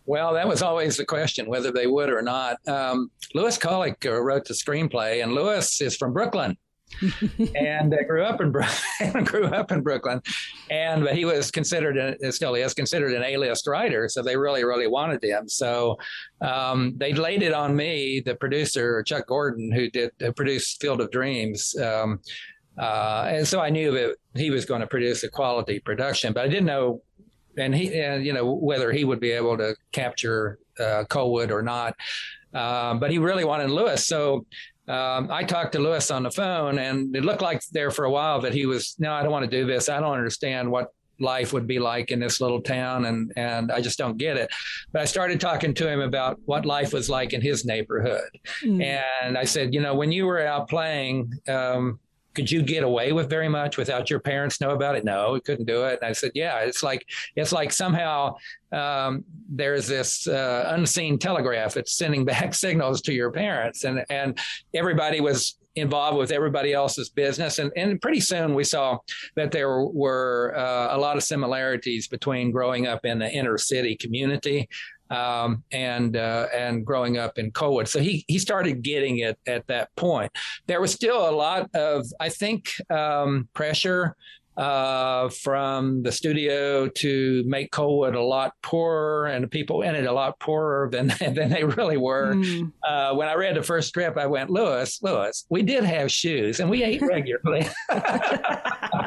Well, 0.06 0.34
that 0.34 0.46
was 0.46 0.62
always 0.62 0.96
the 0.96 1.04
question 1.04 1.46
whether 1.46 1.72
they 1.72 1.88
would 1.88 2.10
or 2.10 2.22
not. 2.22 2.56
Um, 2.68 3.10
Lewis 3.34 3.58
Colick 3.58 4.06
uh, 4.06 4.20
wrote 4.22 4.44
the 4.46 4.54
screenplay, 4.54 5.22
and 5.22 5.32
Lewis 5.32 5.80
is 5.80 5.96
from 5.96 6.12
Brooklyn. 6.12 6.56
and 7.56 7.92
uh, 7.92 7.96
grew 8.06 8.22
up 8.22 8.40
in 8.40 8.52
Brooklyn. 8.52 9.24
grew 9.24 9.46
up 9.46 9.72
in 9.72 9.82
Brooklyn, 9.82 10.22
and 10.70 11.02
but 11.02 11.16
he 11.16 11.24
was 11.24 11.50
considered, 11.50 11.96
a, 11.96 12.30
still 12.30 12.54
is 12.54 12.74
considered 12.74 13.12
an 13.12 13.24
A-list 13.24 13.66
writer. 13.66 14.08
So 14.08 14.22
they 14.22 14.36
really, 14.36 14.64
really 14.64 14.86
wanted 14.86 15.22
him. 15.22 15.48
So 15.48 15.98
um, 16.40 16.94
they 16.96 17.12
laid 17.12 17.42
it 17.42 17.52
on 17.52 17.74
me, 17.74 18.22
the 18.24 18.36
producer 18.36 19.02
Chuck 19.02 19.26
Gordon, 19.26 19.72
who 19.72 19.90
did 19.90 20.12
uh, 20.24 20.30
produce 20.30 20.76
Field 20.80 21.00
of 21.00 21.10
Dreams. 21.10 21.74
Um, 21.76 22.20
uh, 22.78 23.26
and 23.30 23.48
so 23.48 23.60
I 23.60 23.70
knew 23.70 23.90
that 23.92 24.16
he 24.34 24.50
was 24.50 24.64
going 24.64 24.82
to 24.82 24.86
produce 24.86 25.24
a 25.24 25.30
quality 25.30 25.80
production, 25.80 26.32
but 26.32 26.44
I 26.44 26.48
didn't 26.48 26.66
know 26.66 27.02
and 27.56 27.74
he 27.74 27.94
and 28.00 28.24
you 28.24 28.32
know 28.32 28.52
whether 28.52 28.92
he 28.92 29.04
would 29.04 29.20
be 29.20 29.32
able 29.32 29.56
to 29.58 29.76
capture 29.92 30.58
uh, 30.78 31.04
Coalwood 31.08 31.50
or 31.50 31.62
not. 31.62 31.96
Um, 32.54 33.00
but 33.00 33.10
he 33.10 33.18
really 33.18 33.44
wanted 33.44 33.70
Lewis, 33.70 34.06
so 34.06 34.46
um, 34.88 35.30
I 35.30 35.42
talked 35.42 35.72
to 35.72 35.78
Lewis 35.78 36.10
on 36.10 36.22
the 36.22 36.30
phone, 36.30 36.78
and 36.78 37.14
it 37.14 37.24
looked 37.24 37.42
like 37.42 37.62
there 37.72 37.90
for 37.90 38.04
a 38.04 38.10
while 38.10 38.40
that 38.42 38.54
he 38.54 38.66
was 38.66 38.96
no, 38.98 39.12
I 39.12 39.22
don't 39.22 39.32
want 39.32 39.44
to 39.44 39.50
do 39.50 39.66
this. 39.66 39.88
I 39.88 40.00
don't 40.00 40.14
understand 40.14 40.70
what 40.70 40.92
life 41.18 41.52
would 41.52 41.66
be 41.66 41.78
like 41.78 42.10
in 42.10 42.20
this 42.20 42.40
little 42.40 42.60
town 42.60 43.06
and 43.06 43.32
and 43.36 43.72
I 43.72 43.80
just 43.80 43.98
don't 43.98 44.16
get 44.16 44.36
it. 44.36 44.50
But 44.92 45.02
I 45.02 45.04
started 45.06 45.40
talking 45.40 45.74
to 45.74 45.88
him 45.88 46.00
about 46.00 46.38
what 46.44 46.66
life 46.66 46.92
was 46.92 47.08
like 47.08 47.32
in 47.32 47.40
his 47.40 47.64
neighborhood. 47.64 48.28
Mm. 48.62 48.84
And 48.84 49.38
I 49.38 49.44
said, 49.44 49.74
you 49.74 49.80
know, 49.80 49.94
when 49.94 50.12
you 50.12 50.26
were 50.26 50.40
out 50.40 50.68
playing, 50.68 51.32
um, 51.48 51.98
could 52.36 52.50
you 52.50 52.62
get 52.62 52.84
away 52.84 53.12
with 53.12 53.28
very 53.28 53.48
much 53.48 53.78
without 53.78 54.10
your 54.10 54.20
parents 54.20 54.60
know 54.60 54.70
about 54.70 54.94
it? 54.94 55.04
No, 55.04 55.32
we 55.32 55.40
couldn't 55.40 55.64
do 55.64 55.84
it. 55.84 55.98
And 56.00 56.08
I 56.08 56.12
said, 56.12 56.32
yeah, 56.34 56.58
it's 56.58 56.82
like 56.82 57.06
it's 57.34 57.50
like 57.50 57.72
somehow 57.72 58.36
um, 58.72 59.24
there's 59.48 59.88
this 59.88 60.28
uh, 60.28 60.66
unseen 60.68 61.18
telegraph. 61.18 61.76
It's 61.76 61.96
sending 61.96 62.24
back 62.32 62.54
signals 62.54 63.00
to 63.02 63.12
your 63.12 63.32
parents, 63.32 63.84
and 63.84 64.04
and 64.10 64.38
everybody 64.74 65.20
was 65.20 65.58
involved 65.76 66.16
with 66.16 66.30
everybody 66.30 66.72
else's 66.72 67.10
business. 67.10 67.58
And, 67.58 67.70
and 67.76 68.00
pretty 68.00 68.20
soon 68.20 68.54
we 68.54 68.64
saw 68.64 68.98
that 69.34 69.52
there 69.52 69.82
were 69.82 70.54
uh, 70.56 70.96
a 70.96 70.98
lot 70.98 71.18
of 71.18 71.22
similarities 71.22 72.08
between 72.08 72.50
growing 72.50 72.86
up 72.86 73.04
in 73.04 73.18
the 73.18 73.30
inner 73.30 73.58
city 73.58 73.94
community 73.94 74.68
um, 75.10 75.62
and 75.72 76.16
uh, 76.16 76.46
and 76.54 76.84
growing 76.84 77.18
up 77.18 77.38
in 77.38 77.50
Coalwood. 77.50 77.88
So 77.88 78.00
he 78.00 78.24
he 78.28 78.38
started 78.38 78.82
getting 78.82 79.18
it 79.18 79.38
at 79.46 79.66
that 79.68 79.94
point. 79.96 80.32
There 80.66 80.80
was 80.80 80.92
still 80.92 81.28
a 81.28 81.32
lot 81.32 81.70
of 81.74 82.06
I 82.20 82.28
think 82.28 82.68
um, 82.90 83.48
pressure 83.54 84.16
uh, 84.56 85.28
from 85.28 86.02
the 86.02 86.10
studio 86.10 86.88
to 86.88 87.44
make 87.46 87.70
Coalwood 87.70 88.14
a 88.14 88.22
lot 88.22 88.54
poorer 88.62 89.26
and 89.26 89.44
the 89.44 89.48
people 89.48 89.82
in 89.82 89.94
it 89.94 90.06
a 90.06 90.12
lot 90.12 90.38
poorer 90.40 90.88
than 90.90 91.08
than 91.20 91.50
they 91.50 91.64
really 91.64 91.96
were. 91.96 92.34
Mm. 92.34 92.72
Uh, 92.86 93.14
when 93.14 93.28
I 93.28 93.34
read 93.34 93.56
the 93.56 93.62
first 93.62 93.88
strip, 93.88 94.16
I 94.16 94.26
went, 94.26 94.50
Lewis, 94.50 95.00
Lewis, 95.02 95.46
we 95.50 95.62
did 95.62 95.84
have 95.84 96.10
shoes 96.10 96.60
and 96.60 96.70
we 96.70 96.82
ate 96.82 97.02
regularly, 97.02 97.66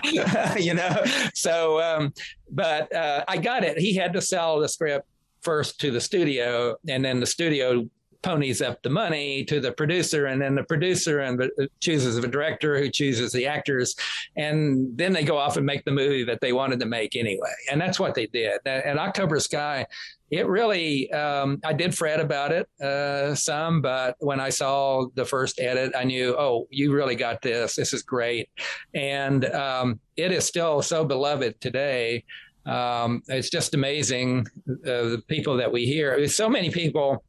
you 0.57 0.73
know. 0.73 1.03
So, 1.33 1.81
um, 1.81 2.13
but 2.51 2.93
uh, 2.93 3.23
I 3.27 3.37
got 3.37 3.63
it. 3.63 3.77
He 3.77 3.95
had 3.95 4.13
to 4.13 4.21
sell 4.21 4.59
the 4.59 4.69
script 4.69 5.07
first 5.41 5.79
to 5.81 5.91
the 5.91 6.01
studio, 6.01 6.75
and 6.87 7.03
then 7.03 7.19
the 7.19 7.25
studio 7.25 7.87
ponies 8.21 8.61
up 8.61 8.81
the 8.83 8.89
money 8.89 9.45
to 9.45 9.61
the 9.61 9.71
producer, 9.71 10.25
and 10.25 10.41
then 10.41 10.55
the 10.55 10.63
producer 10.63 11.19
and 11.19 11.39
the, 11.39 11.49
uh, 11.61 11.65
chooses 11.79 12.17
a 12.17 12.27
director 12.27 12.77
who 12.77 12.89
chooses 12.89 13.31
the 13.31 13.47
actors, 13.47 13.95
and 14.35 14.97
then 14.97 15.13
they 15.13 15.23
go 15.23 15.37
off 15.37 15.57
and 15.57 15.65
make 15.65 15.85
the 15.85 15.91
movie 15.91 16.23
that 16.25 16.41
they 16.41 16.51
wanted 16.51 16.79
to 16.79 16.85
make 16.85 17.15
anyway. 17.15 17.53
And 17.71 17.79
that's 17.79 17.99
what 17.99 18.15
they 18.15 18.27
did. 18.27 18.59
And 18.65 18.99
October 18.99 19.39
Sky 19.39 19.85
it 20.31 20.47
really, 20.47 21.11
um, 21.11 21.59
I 21.63 21.73
did 21.73 21.95
fret 21.95 22.19
about 22.19 22.51
it 22.51 22.69
uh, 22.81 23.33
some, 23.33 23.81
but 23.81 24.15
when 24.19 24.39
I 24.39 24.49
saw 24.49 25.07
the 25.15 25.25
first 25.25 25.59
edit, 25.59 25.93
I 25.95 26.03
knew, 26.03 26.35
oh, 26.37 26.67
you 26.69 26.93
really 26.93 27.15
got 27.15 27.41
this. 27.41 27.75
This 27.75 27.93
is 27.93 28.03
great. 28.03 28.49
And 28.93 29.45
um, 29.45 29.99
it 30.17 30.31
is 30.31 30.45
still 30.45 30.81
so 30.81 31.03
beloved 31.03 31.59
today. 31.61 32.25
Um, 32.69 33.23
it's 33.27 33.49
just 33.49 33.73
amazing 33.73 34.45
uh, 34.69 35.15
the 35.15 35.23
people 35.27 35.57
that 35.57 35.71
we 35.71 35.85
hear. 35.85 36.15
There's 36.17 36.35
so 36.35 36.49
many 36.49 36.69
people. 36.69 37.23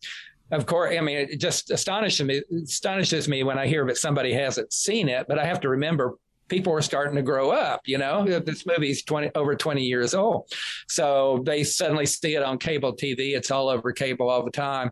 Of 0.53 0.67
course, 0.67 0.95
I 0.97 1.01
mean, 1.01 1.17
it 1.17 1.41
just 1.41 1.71
astonishes 1.71 2.27
me. 2.27 2.43
Astonishes 2.65 3.29
me 3.29 3.43
when 3.43 3.59
I 3.59 3.67
hear 3.67 3.87
that 3.87 3.97
somebody 3.97 4.33
hasn't 4.33 4.73
seen 4.73 5.09
it. 5.09 5.27
But 5.29 5.39
I 5.39 5.47
have 5.47 5.61
to 5.61 5.69
remember 5.69 6.17
people 6.51 6.73
are 6.75 6.83
starting 6.83 7.17
to 7.17 7.23
grow 7.23 7.51
up. 7.51 7.83
You 7.87 7.99
know, 7.99 8.27
this 8.41 8.67
movie's 8.67 9.03
twenty 9.03 9.31
over 9.35 9.55
twenty 9.55 9.85
years 9.85 10.15
old, 10.15 10.53
so 10.89 11.43
they 11.47 11.65
suddenly 11.65 12.05
see 12.05 12.35
it 12.35 12.43
on 12.43 12.59
cable 12.59 12.95
TV. 12.95 13.35
It's 13.37 13.51
all 13.51 13.69
over 13.69 13.93
cable 13.93 14.29
all 14.29 14.45
the 14.45 14.51
time, 14.51 14.91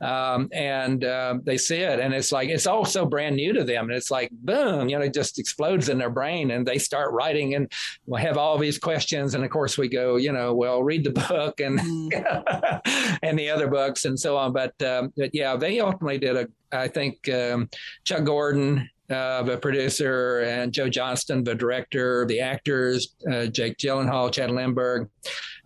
um, 0.00 0.48
and 0.52 1.04
uh, 1.04 1.38
they 1.42 1.58
see 1.58 1.78
it, 1.78 2.00
and 2.00 2.14
it's 2.14 2.32
like 2.32 2.48
it's 2.48 2.66
all 2.66 2.84
so 2.84 3.04
brand 3.04 3.36
new 3.36 3.52
to 3.52 3.64
them, 3.64 3.90
and 3.90 3.96
it's 3.96 4.10
like 4.10 4.30
boom, 4.30 4.88
you 4.88 4.98
know, 4.98 5.04
it 5.04 5.12
just 5.12 5.38
explodes 5.38 5.88
in 5.88 5.98
their 5.98 6.10
brain, 6.10 6.52
and 6.52 6.66
they 6.66 6.78
start 6.78 7.12
writing 7.12 7.54
and 7.54 7.70
we 8.06 8.20
have 8.22 8.38
all 8.38 8.56
these 8.56 8.78
questions, 8.78 9.34
and 9.34 9.44
of 9.44 9.50
course 9.50 9.76
we 9.76 9.88
go, 9.88 10.16
you 10.16 10.32
know, 10.32 10.54
well, 10.54 10.82
read 10.82 11.04
the 11.04 11.10
book 11.10 11.60
and 11.60 11.78
mm. 11.78 13.18
and 13.22 13.38
the 13.38 13.50
other 13.50 13.68
books 13.68 14.04
and 14.04 14.18
so 14.18 14.36
on, 14.36 14.52
but, 14.52 14.80
um, 14.82 15.12
but 15.16 15.34
yeah, 15.34 15.56
they 15.56 15.80
ultimately 15.80 16.18
did 16.18 16.36
a. 16.36 16.48
I 16.72 16.86
think 16.86 17.28
um, 17.28 17.68
Chuck 18.04 18.22
Gordon 18.22 18.88
uh, 19.10 19.42
the 19.42 19.56
producer, 19.56 20.40
and 20.40 20.72
Joe 20.72 20.88
Johnston, 20.88 21.44
the 21.44 21.54
director, 21.54 22.24
the 22.26 22.40
actors, 22.40 23.16
uh, 23.30 23.46
Jake 23.46 23.76
Gyllenhaal, 23.76 24.32
Chad 24.32 24.50
Lindberg, 24.50 25.08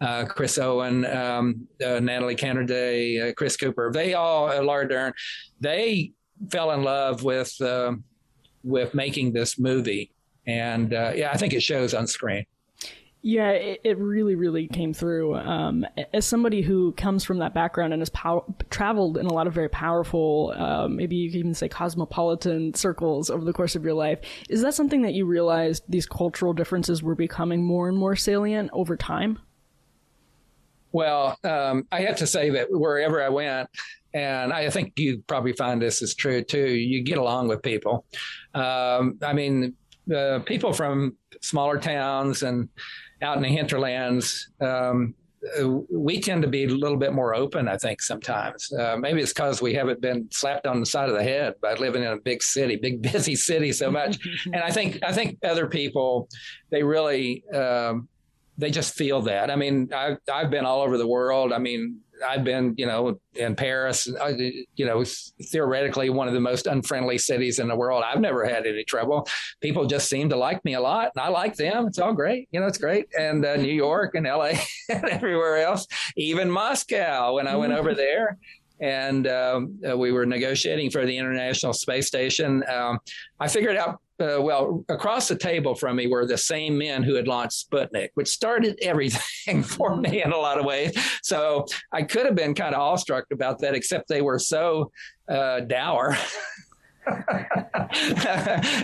uh, 0.00 0.24
Chris 0.24 0.58
Owen, 0.58 1.04
um, 1.06 1.68
uh, 1.84 2.00
Natalie 2.00 2.36
Canerday, 2.36 3.30
uh, 3.30 3.32
Chris 3.34 3.56
Cooper. 3.56 3.90
They 3.92 4.14
all, 4.14 4.50
uh, 4.50 4.62
Laura 4.62 4.88
Dern, 4.88 5.12
they 5.60 6.12
fell 6.50 6.72
in 6.72 6.82
love 6.82 7.22
with 7.22 7.54
um, 7.60 8.04
with 8.62 8.94
making 8.94 9.32
this 9.32 9.58
movie, 9.58 10.10
and 10.46 10.92
yeah, 10.92 11.30
I 11.32 11.36
think 11.36 11.52
it 11.52 11.62
shows 11.62 11.92
on 11.92 12.06
screen. 12.06 12.46
Yeah, 13.26 13.52
it, 13.52 13.80
it, 13.84 13.96
really, 13.96 14.34
really 14.34 14.68
came 14.68 14.92
through. 14.92 15.36
Um, 15.36 15.86
as 16.12 16.26
somebody 16.26 16.60
who 16.60 16.92
comes 16.92 17.24
from 17.24 17.38
that 17.38 17.54
background 17.54 17.94
and 17.94 18.02
has 18.02 18.10
pow- 18.10 18.44
traveled 18.68 19.16
in 19.16 19.24
a 19.24 19.32
lot 19.32 19.46
of 19.46 19.54
very 19.54 19.70
powerful, 19.70 20.52
uh, 20.54 20.88
maybe 20.88 21.16
you 21.16 21.30
could 21.30 21.38
even 21.38 21.54
say 21.54 21.66
cosmopolitan 21.66 22.74
circles 22.74 23.30
over 23.30 23.42
the 23.42 23.54
course 23.54 23.76
of 23.76 23.82
your 23.82 23.94
life, 23.94 24.18
is 24.50 24.60
that 24.60 24.74
something 24.74 25.00
that 25.00 25.14
you 25.14 25.24
realized 25.24 25.84
these 25.88 26.04
cultural 26.04 26.52
differences 26.52 27.02
were 27.02 27.14
becoming 27.14 27.64
more 27.64 27.88
and 27.88 27.96
more 27.96 28.14
salient 28.14 28.68
over 28.74 28.94
time? 28.94 29.38
Well, 30.92 31.38
um, 31.44 31.86
I 31.90 32.02
have 32.02 32.16
to 32.16 32.26
say 32.26 32.50
that 32.50 32.66
wherever 32.70 33.22
I 33.22 33.30
went, 33.30 33.70
and 34.12 34.52
I 34.52 34.68
think 34.68 34.98
you 34.98 35.24
probably 35.26 35.54
find 35.54 35.80
this 35.80 36.02
is 36.02 36.14
true 36.14 36.44
too, 36.44 36.68
you 36.68 37.02
get 37.02 37.16
along 37.16 37.48
with 37.48 37.62
people. 37.62 38.04
Um, 38.52 39.16
I 39.22 39.32
mean, 39.32 39.76
uh, 40.14 40.40
people 40.40 40.74
from 40.74 41.16
smaller 41.40 41.78
towns 41.78 42.42
and 42.42 42.68
out 43.24 43.36
in 43.36 43.42
the 43.42 43.48
hinterlands, 43.48 44.50
um, 44.60 45.14
we 45.90 46.20
tend 46.20 46.42
to 46.42 46.48
be 46.48 46.64
a 46.64 46.68
little 46.68 46.96
bit 46.96 47.12
more 47.12 47.34
open, 47.34 47.68
I 47.68 47.76
think, 47.76 48.00
sometimes. 48.00 48.72
Uh, 48.72 48.96
maybe 48.96 49.20
it's 49.20 49.32
because 49.32 49.60
we 49.60 49.74
haven't 49.74 50.00
been 50.00 50.28
slapped 50.30 50.66
on 50.66 50.80
the 50.80 50.86
side 50.86 51.08
of 51.08 51.14
the 51.14 51.22
head 51.22 51.54
by 51.60 51.74
living 51.74 52.02
in 52.02 52.12
a 52.12 52.16
big 52.16 52.42
city, 52.42 52.76
big 52.76 53.02
busy 53.12 53.36
city 53.36 53.72
so 53.72 53.90
much. 53.90 54.18
and 54.46 54.56
I 54.56 54.70
think 54.70 55.00
I 55.02 55.12
think 55.12 55.38
other 55.44 55.66
people, 55.66 56.28
they 56.70 56.82
really 56.82 57.44
um, 57.52 58.08
they 58.56 58.70
just 58.70 58.94
feel 58.94 59.22
that. 59.22 59.50
I 59.50 59.56
mean, 59.56 59.90
I've 59.94 60.18
I've 60.32 60.50
been 60.50 60.64
all 60.64 60.82
over 60.82 60.96
the 60.96 61.06
world. 61.06 61.52
I 61.52 61.58
mean, 61.58 62.00
I've 62.26 62.44
been, 62.44 62.74
you 62.76 62.86
know, 62.86 63.18
in 63.34 63.56
Paris, 63.56 64.06
you 64.06 64.86
know, 64.86 65.04
theoretically 65.50 66.10
one 66.10 66.28
of 66.28 66.34
the 66.34 66.40
most 66.40 66.66
unfriendly 66.66 67.18
cities 67.18 67.58
in 67.58 67.68
the 67.68 67.76
world. 67.76 68.04
I've 68.06 68.20
never 68.20 68.44
had 68.44 68.66
any 68.66 68.84
trouble. 68.84 69.26
People 69.60 69.86
just 69.86 70.08
seem 70.08 70.28
to 70.30 70.36
like 70.36 70.64
me 70.64 70.74
a 70.74 70.80
lot, 70.80 71.10
and 71.14 71.24
I 71.24 71.28
like 71.28 71.56
them. 71.56 71.86
It's 71.86 71.98
all 71.98 72.12
great, 72.12 72.48
you 72.52 72.60
know, 72.60 72.66
it's 72.66 72.78
great. 72.78 73.06
And 73.18 73.44
uh, 73.44 73.56
New 73.56 73.72
York 73.72 74.14
and 74.14 74.26
L.A. 74.26 74.60
and 74.88 75.04
everywhere 75.04 75.58
else, 75.58 75.86
even 76.16 76.50
Moscow. 76.50 77.34
When 77.34 77.48
I 77.48 77.56
went 77.56 77.72
over 77.72 77.94
there, 77.94 78.38
and 78.80 79.26
um, 79.26 79.78
uh, 79.88 79.96
we 79.96 80.12
were 80.12 80.26
negotiating 80.26 80.90
for 80.90 81.06
the 81.06 81.16
International 81.16 81.72
Space 81.72 82.06
Station. 82.06 82.62
Um, 82.68 82.98
I 83.40 83.48
figured 83.48 83.76
out 83.76 84.00
uh, 84.20 84.40
well, 84.40 84.84
across 84.88 85.26
the 85.26 85.36
table 85.36 85.74
from 85.74 85.96
me 85.96 86.06
were 86.06 86.24
the 86.24 86.38
same 86.38 86.78
men 86.78 87.02
who 87.02 87.14
had 87.14 87.26
launched 87.26 87.68
Sputnik, 87.68 88.10
which 88.14 88.28
started 88.28 88.78
everything 88.80 89.62
for 89.64 89.96
me 89.96 90.22
in 90.22 90.32
a 90.32 90.36
lot 90.36 90.58
of 90.58 90.64
ways. 90.64 90.96
So 91.22 91.66
I 91.92 92.02
could 92.02 92.24
have 92.24 92.36
been 92.36 92.54
kind 92.54 92.74
of 92.74 92.80
awestruck 92.80 93.24
about 93.32 93.58
that, 93.60 93.74
except 93.74 94.08
they 94.08 94.22
were 94.22 94.38
so 94.38 94.92
uh, 95.28 95.60
dour. 95.60 96.16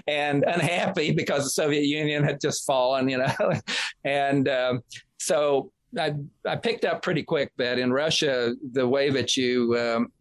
and 0.06 0.44
unhappy 0.44 1.12
because 1.12 1.44
the 1.44 1.50
Soviet 1.50 1.84
Union 1.84 2.24
had 2.24 2.40
just 2.40 2.66
fallen, 2.66 3.08
you 3.08 3.18
know. 3.18 3.52
and 4.04 4.48
um, 4.48 4.80
so 5.18 5.70
I, 5.98 6.14
I 6.46 6.56
picked 6.56 6.84
up 6.84 7.02
pretty 7.02 7.22
quick 7.22 7.52
that 7.58 7.78
in 7.78 7.92
Russia, 7.92 8.54
the 8.72 8.86
way 8.86 9.10
that 9.10 9.36
you 9.36 9.76
um, 9.78 10.12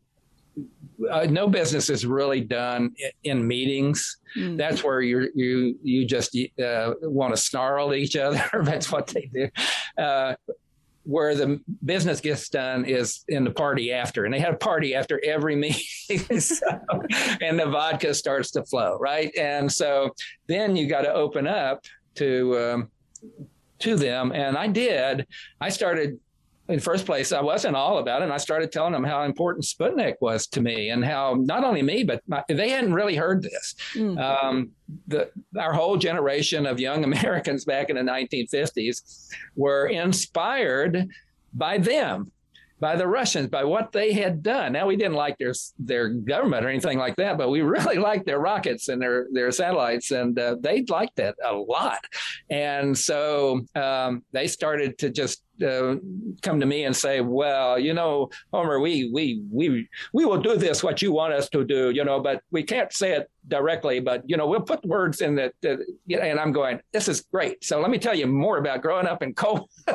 uh, 1.09 1.25
no 1.29 1.47
business 1.47 1.89
is 1.89 2.05
really 2.05 2.41
done 2.41 2.93
in 3.23 3.47
meetings. 3.47 4.17
Mm. 4.37 4.57
That's 4.57 4.83
where 4.83 5.01
you 5.01 5.29
you 5.35 5.77
you 5.83 6.05
just 6.05 6.37
uh, 6.63 6.93
want 7.01 7.35
to 7.35 7.41
snarl 7.41 7.91
at 7.91 7.97
each 7.97 8.15
other. 8.15 8.43
That's 8.63 8.91
what 8.91 9.07
they 9.07 9.29
do. 9.33 9.49
Uh, 9.97 10.35
where 11.03 11.33
the 11.33 11.59
business 11.85 12.21
gets 12.21 12.49
done 12.49 12.85
is 12.85 13.23
in 13.29 13.43
the 13.43 13.51
party 13.51 13.91
after, 13.91 14.25
and 14.25 14.33
they 14.33 14.39
have 14.39 14.55
a 14.55 14.57
party 14.57 14.93
after 14.93 15.19
every 15.23 15.55
meeting, 16.09 16.39
so, 16.39 16.67
and 17.41 17.59
the 17.59 17.65
vodka 17.65 18.13
starts 18.13 18.51
to 18.51 18.63
flow, 18.65 18.97
right? 18.99 19.35
And 19.37 19.71
so 19.71 20.11
then 20.47 20.75
you 20.75 20.87
got 20.87 21.01
to 21.01 21.13
open 21.13 21.47
up 21.47 21.83
to 22.15 22.57
um, 22.59 22.91
to 23.79 23.95
them, 23.95 24.31
and 24.31 24.57
I 24.57 24.67
did. 24.67 25.27
I 25.59 25.69
started 25.69 26.19
in 26.69 26.75
the 26.75 26.81
first 26.81 27.07
place, 27.07 27.31
I 27.31 27.41
wasn't 27.41 27.75
all 27.75 27.97
about 27.97 28.21
it. 28.21 28.25
And 28.25 28.33
I 28.33 28.37
started 28.37 28.71
telling 28.71 28.93
them 28.93 29.03
how 29.03 29.23
important 29.23 29.65
Sputnik 29.65 30.15
was 30.21 30.45
to 30.47 30.61
me 30.61 30.89
and 30.89 31.03
how 31.03 31.35
not 31.39 31.63
only 31.63 31.81
me, 31.81 32.03
but 32.03 32.21
my, 32.27 32.43
they 32.47 32.69
hadn't 32.69 32.93
really 32.93 33.15
heard 33.15 33.41
this. 33.41 33.75
Mm. 33.95 34.19
Um, 34.19 34.69
the, 35.07 35.31
our 35.57 35.73
whole 35.73 35.97
generation 35.97 36.67
of 36.67 36.79
young 36.79 37.03
Americans 37.11 37.65
back 37.65 37.89
in 37.89 37.95
the 37.95 38.03
1950s 38.03 39.29
were 39.55 39.87
inspired 39.87 41.09
by 41.55 41.79
them 41.79 42.31
by 42.79 42.95
the 42.95 43.07
Russians, 43.07 43.47
by 43.47 43.63
what 43.63 43.91
they 43.91 44.13
had 44.13 44.41
done. 44.41 44.73
Now 44.73 44.87
we 44.87 44.95
didn't 44.95 45.15
like 45.15 45.37
their 45.37 45.53
their 45.77 46.09
government 46.09 46.65
or 46.65 46.69
anything 46.69 46.97
like 46.97 47.15
that, 47.17 47.37
but 47.37 47.49
we 47.49 47.61
really 47.75 47.97
liked 47.97 48.25
their 48.25 48.39
rockets 48.39 48.87
and 48.87 49.01
their 49.01 49.27
their 49.31 49.51
satellites, 49.51 50.11
and 50.11 50.37
uh, 50.39 50.55
they 50.59 50.83
liked 50.83 51.17
that 51.17 51.35
a 51.45 51.53
lot. 51.53 51.99
And 52.49 52.97
so 52.97 53.61
um, 53.75 54.23
they 54.31 54.47
started 54.47 54.97
to 54.99 55.09
just 55.09 55.43
uh, 55.63 55.95
come 56.41 56.59
to 56.59 56.65
me 56.65 56.83
and 56.85 56.95
say, 56.95 57.21
"Well, 57.21 57.79
you 57.79 57.93
know, 57.93 58.29
Homer, 58.51 58.79
we 58.79 59.09
we 59.11 59.41
we 59.51 59.87
we 60.13 60.25
will 60.25 60.41
do 60.41 60.55
this 60.57 60.83
what 60.83 61.01
you 61.01 61.11
want 61.11 61.33
us 61.33 61.49
to 61.49 61.63
do, 61.63 61.89
you 61.91 62.03
know, 62.03 62.19
but 62.19 62.41
we 62.51 62.63
can't 62.63 62.91
say 62.93 63.13
it 63.13 63.29
directly, 63.47 63.99
but 63.99 64.23
you 64.25 64.37
know, 64.37 64.47
we'll 64.47 64.61
put 64.61 64.83
words 64.85 65.21
in 65.21 65.35
that." 65.35 65.53
Uh, 65.65 65.77
and 66.17 66.39
I'm 66.39 66.51
going, 66.51 66.79
"This 66.93 67.07
is 67.07 67.21
great." 67.21 67.63
So 67.63 67.79
let 67.79 67.89
me 67.89 67.97
tell 67.97 68.15
you 68.15 68.27
more 68.27 68.57
about 68.57 68.81
growing 68.81 69.07
up 69.07 69.21
in 69.23 69.33
coal. 69.33 69.69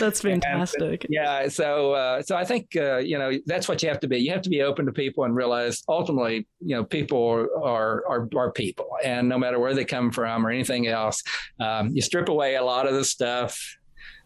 that's 0.00 0.20
fantastic. 0.20 1.04
And, 1.04 1.12
yeah, 1.12 1.48
so 1.48 1.92
uh, 1.92 2.22
so 2.22 2.36
I 2.36 2.44
think 2.44 2.76
uh, 2.76 2.98
you 2.98 3.18
know 3.18 3.32
that's 3.46 3.68
what 3.68 3.82
you 3.82 3.88
have 3.88 4.00
to 4.00 4.08
be. 4.08 4.18
You 4.18 4.32
have 4.32 4.42
to 4.42 4.50
be 4.50 4.62
open 4.62 4.86
to 4.86 4.92
people 4.92 5.24
and 5.24 5.34
realize 5.34 5.82
ultimately, 5.88 6.46
you 6.60 6.76
know, 6.76 6.84
people 6.84 7.48
are 7.62 8.06
are 8.06 8.28
are 8.36 8.50
people, 8.52 8.88
and 9.04 9.28
no 9.28 9.38
matter 9.38 9.58
where 9.58 9.74
they 9.74 9.84
come 9.84 10.10
from 10.10 10.46
or 10.46 10.50
anything 10.50 10.86
else, 10.86 11.22
um, 11.60 11.90
you 11.94 12.02
strip 12.02 12.28
away 12.28 12.56
a 12.56 12.62
lot 12.64 12.86
of 12.86 12.94
the 12.94 13.04
stuff 13.06 13.76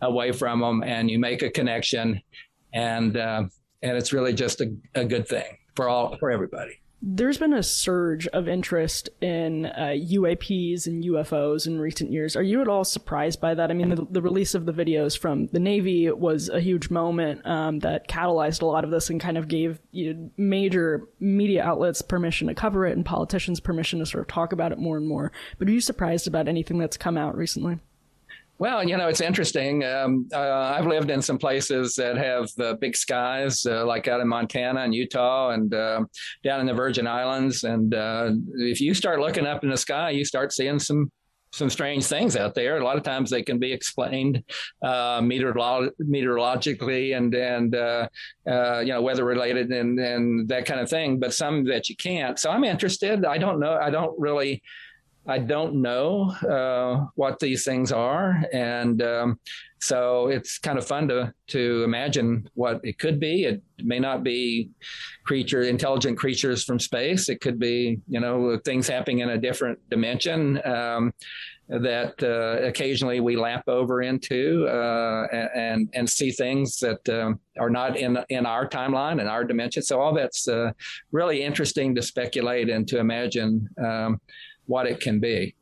away 0.02 0.32
from 0.32 0.60
them 0.60 0.82
and 0.82 1.10
you 1.10 1.18
make 1.18 1.42
a 1.42 1.50
connection 1.50 2.20
and 2.72 3.16
uh, 3.16 3.42
and 3.82 3.96
it's 3.96 4.12
really 4.12 4.32
just 4.32 4.60
a, 4.60 4.74
a 4.94 5.04
good 5.04 5.28
thing 5.28 5.56
for 5.74 5.88
all 5.88 6.16
for 6.18 6.30
everybody 6.30 6.80
there's 7.02 7.38
been 7.38 7.54
a 7.54 7.62
surge 7.62 8.26
of 8.28 8.46
interest 8.46 9.08
in 9.22 9.66
uh, 9.66 9.94
UAPs 9.96 10.86
and 10.86 11.02
UFOs 11.04 11.66
in 11.66 11.80
recent 11.80 12.12
years. 12.12 12.36
Are 12.36 12.42
you 12.42 12.60
at 12.60 12.68
all 12.68 12.84
surprised 12.84 13.40
by 13.40 13.54
that? 13.54 13.70
I 13.70 13.74
mean, 13.74 13.88
the, 13.88 14.06
the 14.10 14.20
release 14.20 14.54
of 14.54 14.66
the 14.66 14.72
videos 14.72 15.18
from 15.18 15.46
the 15.46 15.58
Navy 15.58 16.10
was 16.10 16.50
a 16.50 16.60
huge 16.60 16.90
moment 16.90 17.46
um, 17.46 17.78
that 17.78 18.06
catalyzed 18.06 18.60
a 18.60 18.66
lot 18.66 18.84
of 18.84 18.90
this 18.90 19.08
and 19.08 19.18
kind 19.18 19.38
of 19.38 19.48
gave 19.48 19.80
you 19.92 20.12
know, 20.12 20.30
major 20.36 21.08
media 21.18 21.64
outlets 21.64 22.02
permission 22.02 22.48
to 22.48 22.54
cover 22.54 22.86
it 22.86 22.96
and 22.96 23.06
politicians 23.06 23.60
permission 23.60 24.00
to 24.00 24.06
sort 24.06 24.22
of 24.22 24.28
talk 24.28 24.52
about 24.52 24.72
it 24.72 24.78
more 24.78 24.98
and 24.98 25.08
more. 25.08 25.32
But 25.58 25.68
are 25.68 25.72
you 25.72 25.80
surprised 25.80 26.26
about 26.26 26.48
anything 26.48 26.78
that's 26.78 26.98
come 26.98 27.16
out 27.16 27.34
recently? 27.34 27.78
Well, 28.60 28.86
you 28.86 28.98
know, 28.98 29.08
it's 29.08 29.22
interesting. 29.22 29.84
Um, 29.84 30.28
uh, 30.34 30.74
I've 30.76 30.86
lived 30.86 31.10
in 31.10 31.22
some 31.22 31.38
places 31.38 31.94
that 31.94 32.18
have 32.18 32.46
uh, 32.60 32.74
big 32.74 32.94
skies, 32.94 33.64
uh, 33.64 33.86
like 33.86 34.06
out 34.06 34.20
in 34.20 34.28
Montana 34.28 34.80
and 34.80 34.94
Utah 34.94 35.52
and 35.52 35.72
um, 35.72 36.08
down 36.44 36.60
in 36.60 36.66
the 36.66 36.74
Virgin 36.74 37.06
Islands. 37.06 37.64
And 37.64 37.94
uh, 37.94 38.32
if 38.56 38.78
you 38.78 38.92
start 38.92 39.18
looking 39.18 39.46
up 39.46 39.64
in 39.64 39.70
the 39.70 39.78
sky, 39.78 40.10
you 40.10 40.26
start 40.26 40.52
seeing 40.52 40.78
some 40.78 41.10
some 41.52 41.70
strange 41.70 42.04
things 42.04 42.36
out 42.36 42.54
there. 42.54 42.76
A 42.76 42.84
lot 42.84 42.98
of 42.98 43.02
times 43.02 43.30
they 43.30 43.42
can 43.42 43.58
be 43.58 43.72
explained 43.72 44.44
uh, 44.82 45.20
meteorolo- 45.20 45.90
meteorologically 45.98 47.16
and 47.16 47.34
and 47.34 47.74
uh, 47.74 48.08
uh, 48.46 48.80
you 48.80 48.92
know 48.92 49.00
weather 49.00 49.24
related 49.24 49.70
and 49.72 49.98
and 49.98 50.46
that 50.50 50.66
kind 50.66 50.80
of 50.80 50.90
thing. 50.90 51.18
But 51.18 51.32
some 51.32 51.64
that 51.64 51.88
you 51.88 51.96
can't. 51.96 52.38
So 52.38 52.50
I'm 52.50 52.64
interested. 52.64 53.24
I 53.24 53.38
don't 53.38 53.58
know. 53.58 53.72
I 53.72 53.88
don't 53.88 54.14
really. 54.20 54.62
I 55.26 55.38
don't 55.38 55.82
know 55.82 56.30
uh, 56.30 57.06
what 57.14 57.38
these 57.38 57.64
things 57.64 57.92
are, 57.92 58.42
and 58.52 59.02
um, 59.02 59.38
so 59.78 60.28
it's 60.28 60.58
kind 60.58 60.78
of 60.78 60.86
fun 60.86 61.08
to 61.08 61.32
to 61.48 61.82
imagine 61.84 62.48
what 62.54 62.80
it 62.82 62.98
could 62.98 63.20
be. 63.20 63.44
It 63.44 63.62
may 63.82 63.98
not 63.98 64.22
be 64.22 64.70
creature, 65.24 65.62
intelligent 65.62 66.18
creatures 66.18 66.64
from 66.64 66.78
space. 66.78 67.28
It 67.28 67.40
could 67.40 67.58
be, 67.58 68.00
you 68.08 68.20
know, 68.20 68.58
things 68.64 68.88
happening 68.88 69.18
in 69.20 69.30
a 69.30 69.38
different 69.38 69.78
dimension. 69.90 70.60
Um, 70.66 71.12
that 71.70 72.20
uh, 72.22 72.66
occasionally 72.66 73.20
we 73.20 73.36
lap 73.36 73.62
over 73.68 74.02
into 74.02 74.66
uh, 74.66 75.26
and 75.54 75.88
and 75.94 76.08
see 76.08 76.32
things 76.32 76.78
that 76.78 77.08
um, 77.08 77.38
are 77.60 77.70
not 77.70 77.96
in 77.96 78.18
in 78.28 78.44
our 78.44 78.68
timeline 78.68 79.20
and 79.20 79.28
our 79.28 79.44
dimension. 79.44 79.82
So 79.82 80.00
all 80.00 80.12
that's 80.12 80.48
uh, 80.48 80.72
really 81.12 81.42
interesting 81.42 81.94
to 81.94 82.02
speculate 82.02 82.68
and 82.68 82.88
to 82.88 82.98
imagine 82.98 83.68
um, 83.82 84.20
what 84.70 84.86
it 84.86 85.00
can 85.00 85.18
be. 85.18 85.54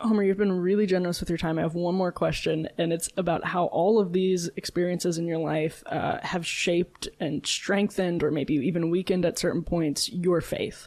Homer, 0.00 0.22
you've 0.22 0.38
been 0.38 0.52
really 0.52 0.86
generous 0.86 1.18
with 1.18 1.28
your 1.28 1.38
time. 1.38 1.58
I 1.58 1.62
have 1.62 1.74
one 1.74 1.96
more 1.96 2.12
question, 2.12 2.68
and 2.78 2.92
it's 2.92 3.10
about 3.16 3.44
how 3.44 3.64
all 3.64 3.98
of 3.98 4.12
these 4.12 4.48
experiences 4.54 5.18
in 5.18 5.26
your 5.26 5.38
life 5.38 5.82
uh, 5.86 6.18
have 6.22 6.46
shaped 6.46 7.08
and 7.18 7.44
strengthened, 7.44 8.22
or 8.22 8.30
maybe 8.30 8.54
even 8.54 8.90
weakened 8.90 9.24
at 9.24 9.40
certain 9.40 9.64
points, 9.64 10.08
your 10.08 10.40
faith. 10.40 10.86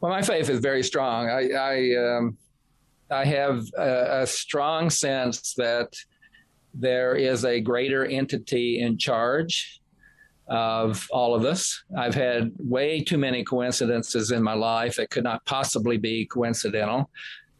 Well, 0.00 0.12
my 0.12 0.20
faith 0.20 0.50
is 0.50 0.60
very 0.60 0.82
strong. 0.82 1.30
I 1.30 1.48
I, 1.52 1.94
um, 1.96 2.36
I 3.10 3.24
have 3.24 3.64
a, 3.78 4.22
a 4.22 4.26
strong 4.26 4.90
sense 4.90 5.54
that 5.54 5.94
there 6.74 7.14
is 7.14 7.46
a 7.46 7.60
greater 7.60 8.04
entity 8.04 8.80
in 8.80 8.98
charge 8.98 9.80
of 10.48 11.06
all 11.10 11.34
of 11.34 11.44
us. 11.44 11.82
I've 11.96 12.14
had 12.14 12.52
way 12.58 13.02
too 13.02 13.18
many 13.18 13.44
coincidences 13.44 14.30
in 14.30 14.42
my 14.42 14.54
life 14.54 14.96
that 14.96 15.10
could 15.10 15.24
not 15.24 15.44
possibly 15.44 15.96
be 15.98 16.26
coincidental 16.26 17.10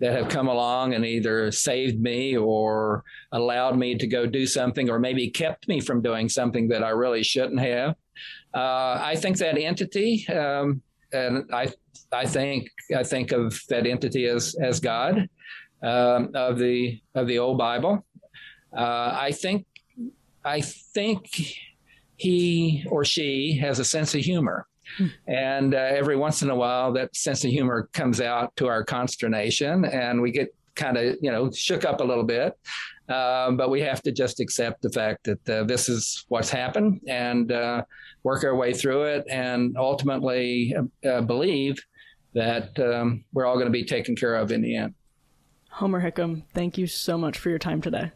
that 0.01 0.12
have 0.12 0.28
come 0.28 0.49
along 0.49 0.95
and 0.95 1.05
either 1.05 1.51
saved 1.51 2.01
me 2.01 2.36
or 2.36 3.03
allowed 3.32 3.76
me 3.76 3.97
to 3.97 4.07
go 4.07 4.26
do 4.26 4.47
something 4.47 4.89
or 4.89 4.99
maybe 4.99 5.28
kept 5.28 5.66
me 5.68 5.80
from 5.80 6.01
doing 6.01 6.28
something 6.28 6.68
that 6.68 6.84
I 6.84 6.91
really 6.91 7.22
shouldn't 7.22 7.61
have. 7.61 7.97
Uh, 8.55 8.99
I 9.01 9.16
think 9.16 9.39
that 9.39 9.59
entity, 9.59 10.26
um, 10.28 10.82
and 11.12 11.45
I, 11.53 11.72
I 12.12 12.26
think 12.26 12.70
I 12.97 13.03
think 13.03 13.32
of 13.32 13.61
that 13.68 13.86
entity 13.86 14.26
as 14.26 14.55
as 14.62 14.80
God 14.80 15.28
um, 15.82 16.30
of 16.34 16.59
the 16.59 17.01
of 17.14 17.26
the 17.26 17.39
old 17.39 17.59
Bible. 17.59 18.05
Uh, 18.76 19.16
I 19.18 19.32
think 19.32 19.66
I 20.45 20.61
think 20.61 21.28
he 22.19 22.85
or 22.91 23.05
she 23.05 23.57
has 23.62 23.79
a 23.79 23.85
sense 23.85 24.14
of 24.14 24.21
humor. 24.21 24.66
Hmm. 24.97 25.07
And 25.27 25.75
uh, 25.75 25.79
every 25.79 26.16
once 26.16 26.43
in 26.43 26.51
a 26.51 26.55
while, 26.55 26.93
that 26.93 27.14
sense 27.16 27.45
of 27.45 27.51
humor 27.51 27.89
comes 27.93 28.21
out 28.21 28.55
to 28.57 28.66
our 28.66 28.85
consternation, 28.85 29.85
and 29.85 30.21
we 30.21 30.31
get 30.31 30.55
kind 30.75 30.97
of, 30.97 31.16
you 31.21 31.31
know, 31.31 31.51
shook 31.51 31.85
up 31.85 32.01
a 32.01 32.05
little 32.05 32.25
bit. 32.25 32.59
Um, 33.09 33.57
but 33.57 33.71
we 33.71 33.81
have 33.81 34.03
to 34.03 34.12
just 34.12 34.39
accept 34.39 34.83
the 34.83 34.91
fact 34.91 35.25
that 35.25 35.49
uh, 35.49 35.64
this 35.64 35.89
is 35.89 36.27
what's 36.29 36.51
happened 36.51 37.01
and 37.09 37.51
uh, 37.51 37.83
work 38.23 38.45
our 38.45 38.55
way 38.55 38.75
through 38.75 39.05
it 39.05 39.25
and 39.31 39.77
ultimately 39.79 40.77
uh, 40.77 41.09
uh 41.09 41.21
believe 41.23 41.79
that 42.35 42.79
um, 42.79 43.25
we're 43.33 43.47
all 43.47 43.55
going 43.55 43.66
to 43.66 43.73
be 43.73 43.85
taken 43.85 44.14
care 44.14 44.35
of 44.35 44.53
in 44.53 44.61
the 44.61 44.77
end. 44.77 44.95
Homer 45.71 46.03
Hickam, 46.03 46.43
thank 46.53 46.77
you 46.77 46.87
so 46.87 47.16
much 47.16 47.39
for 47.39 47.49
your 47.49 47.59
time 47.59 47.81
today. 47.81 48.12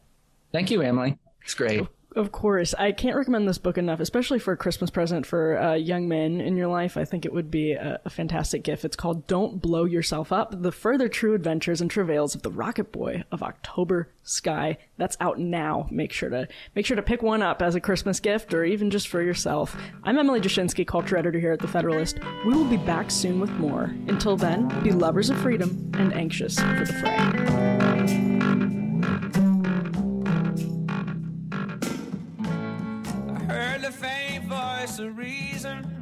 Thank 0.53 0.70
you, 0.70 0.82
Emily. 0.82 1.18
It's 1.42 1.55
great. 1.55 1.86
Of 2.14 2.30
course, 2.30 2.74
I 2.74 2.92
can't 2.92 3.16
recommend 3.16 3.48
this 3.48 3.58
book 3.58 3.78
enough, 3.78 4.00
especially 4.00 4.38
for 4.38 4.52
a 4.52 4.56
Christmas 4.56 4.90
present 4.90 5.24
for 5.24 5.58
uh, 5.58 5.74
young 5.74 6.08
men 6.08 6.40
in 6.40 6.56
your 6.56 6.68
life. 6.68 6.96
I 6.96 7.04
think 7.04 7.24
it 7.24 7.32
would 7.32 7.50
be 7.50 7.72
a, 7.72 8.00
a, 8.04 8.10
fantastic 8.10 8.62
gift. 8.62 8.84
It's 8.84 8.96
called 8.96 9.26
"Don't 9.26 9.62
Blow 9.62 9.84
Yourself 9.84 10.30
Up: 10.30 10.62
The 10.62 10.72
Further 10.72 11.08
True 11.08 11.34
Adventures 11.34 11.80
and 11.80 11.90
Travails 11.90 12.34
of 12.34 12.42
the 12.42 12.50
Rocket 12.50 12.92
Boy 12.92 13.24
of 13.32 13.42
October 13.42 14.10
Sky." 14.22 14.76
That's 14.98 15.16
out 15.20 15.38
now. 15.38 15.88
Make 15.90 16.12
sure 16.12 16.28
to 16.28 16.48
make 16.74 16.84
sure 16.84 16.96
to 16.96 17.02
pick 17.02 17.22
one 17.22 17.42
up 17.42 17.62
as 17.62 17.74
a 17.74 17.80
Christmas 17.80 18.20
gift, 18.20 18.52
or 18.52 18.64
even 18.64 18.90
just 18.90 19.08
for 19.08 19.22
yourself. 19.22 19.74
I'm 20.04 20.18
Emily 20.18 20.40
Jashinsky, 20.40 20.86
culture 20.86 21.16
editor 21.16 21.38
here 21.38 21.52
at 21.52 21.60
the 21.60 21.68
Federalist. 21.68 22.18
We 22.44 22.52
will 22.52 22.68
be 22.68 22.76
back 22.76 23.10
soon 23.10 23.40
with 23.40 23.50
more. 23.52 23.84
Until 24.08 24.36
then, 24.36 24.68
be 24.82 24.92
lovers 24.92 25.30
of 25.30 25.38
freedom 25.38 25.90
and 25.94 26.12
anxious 26.12 26.60
for 26.60 26.84
the 26.84 26.92
fray. 26.92 28.71
A 35.01 35.11
reason 35.11 36.01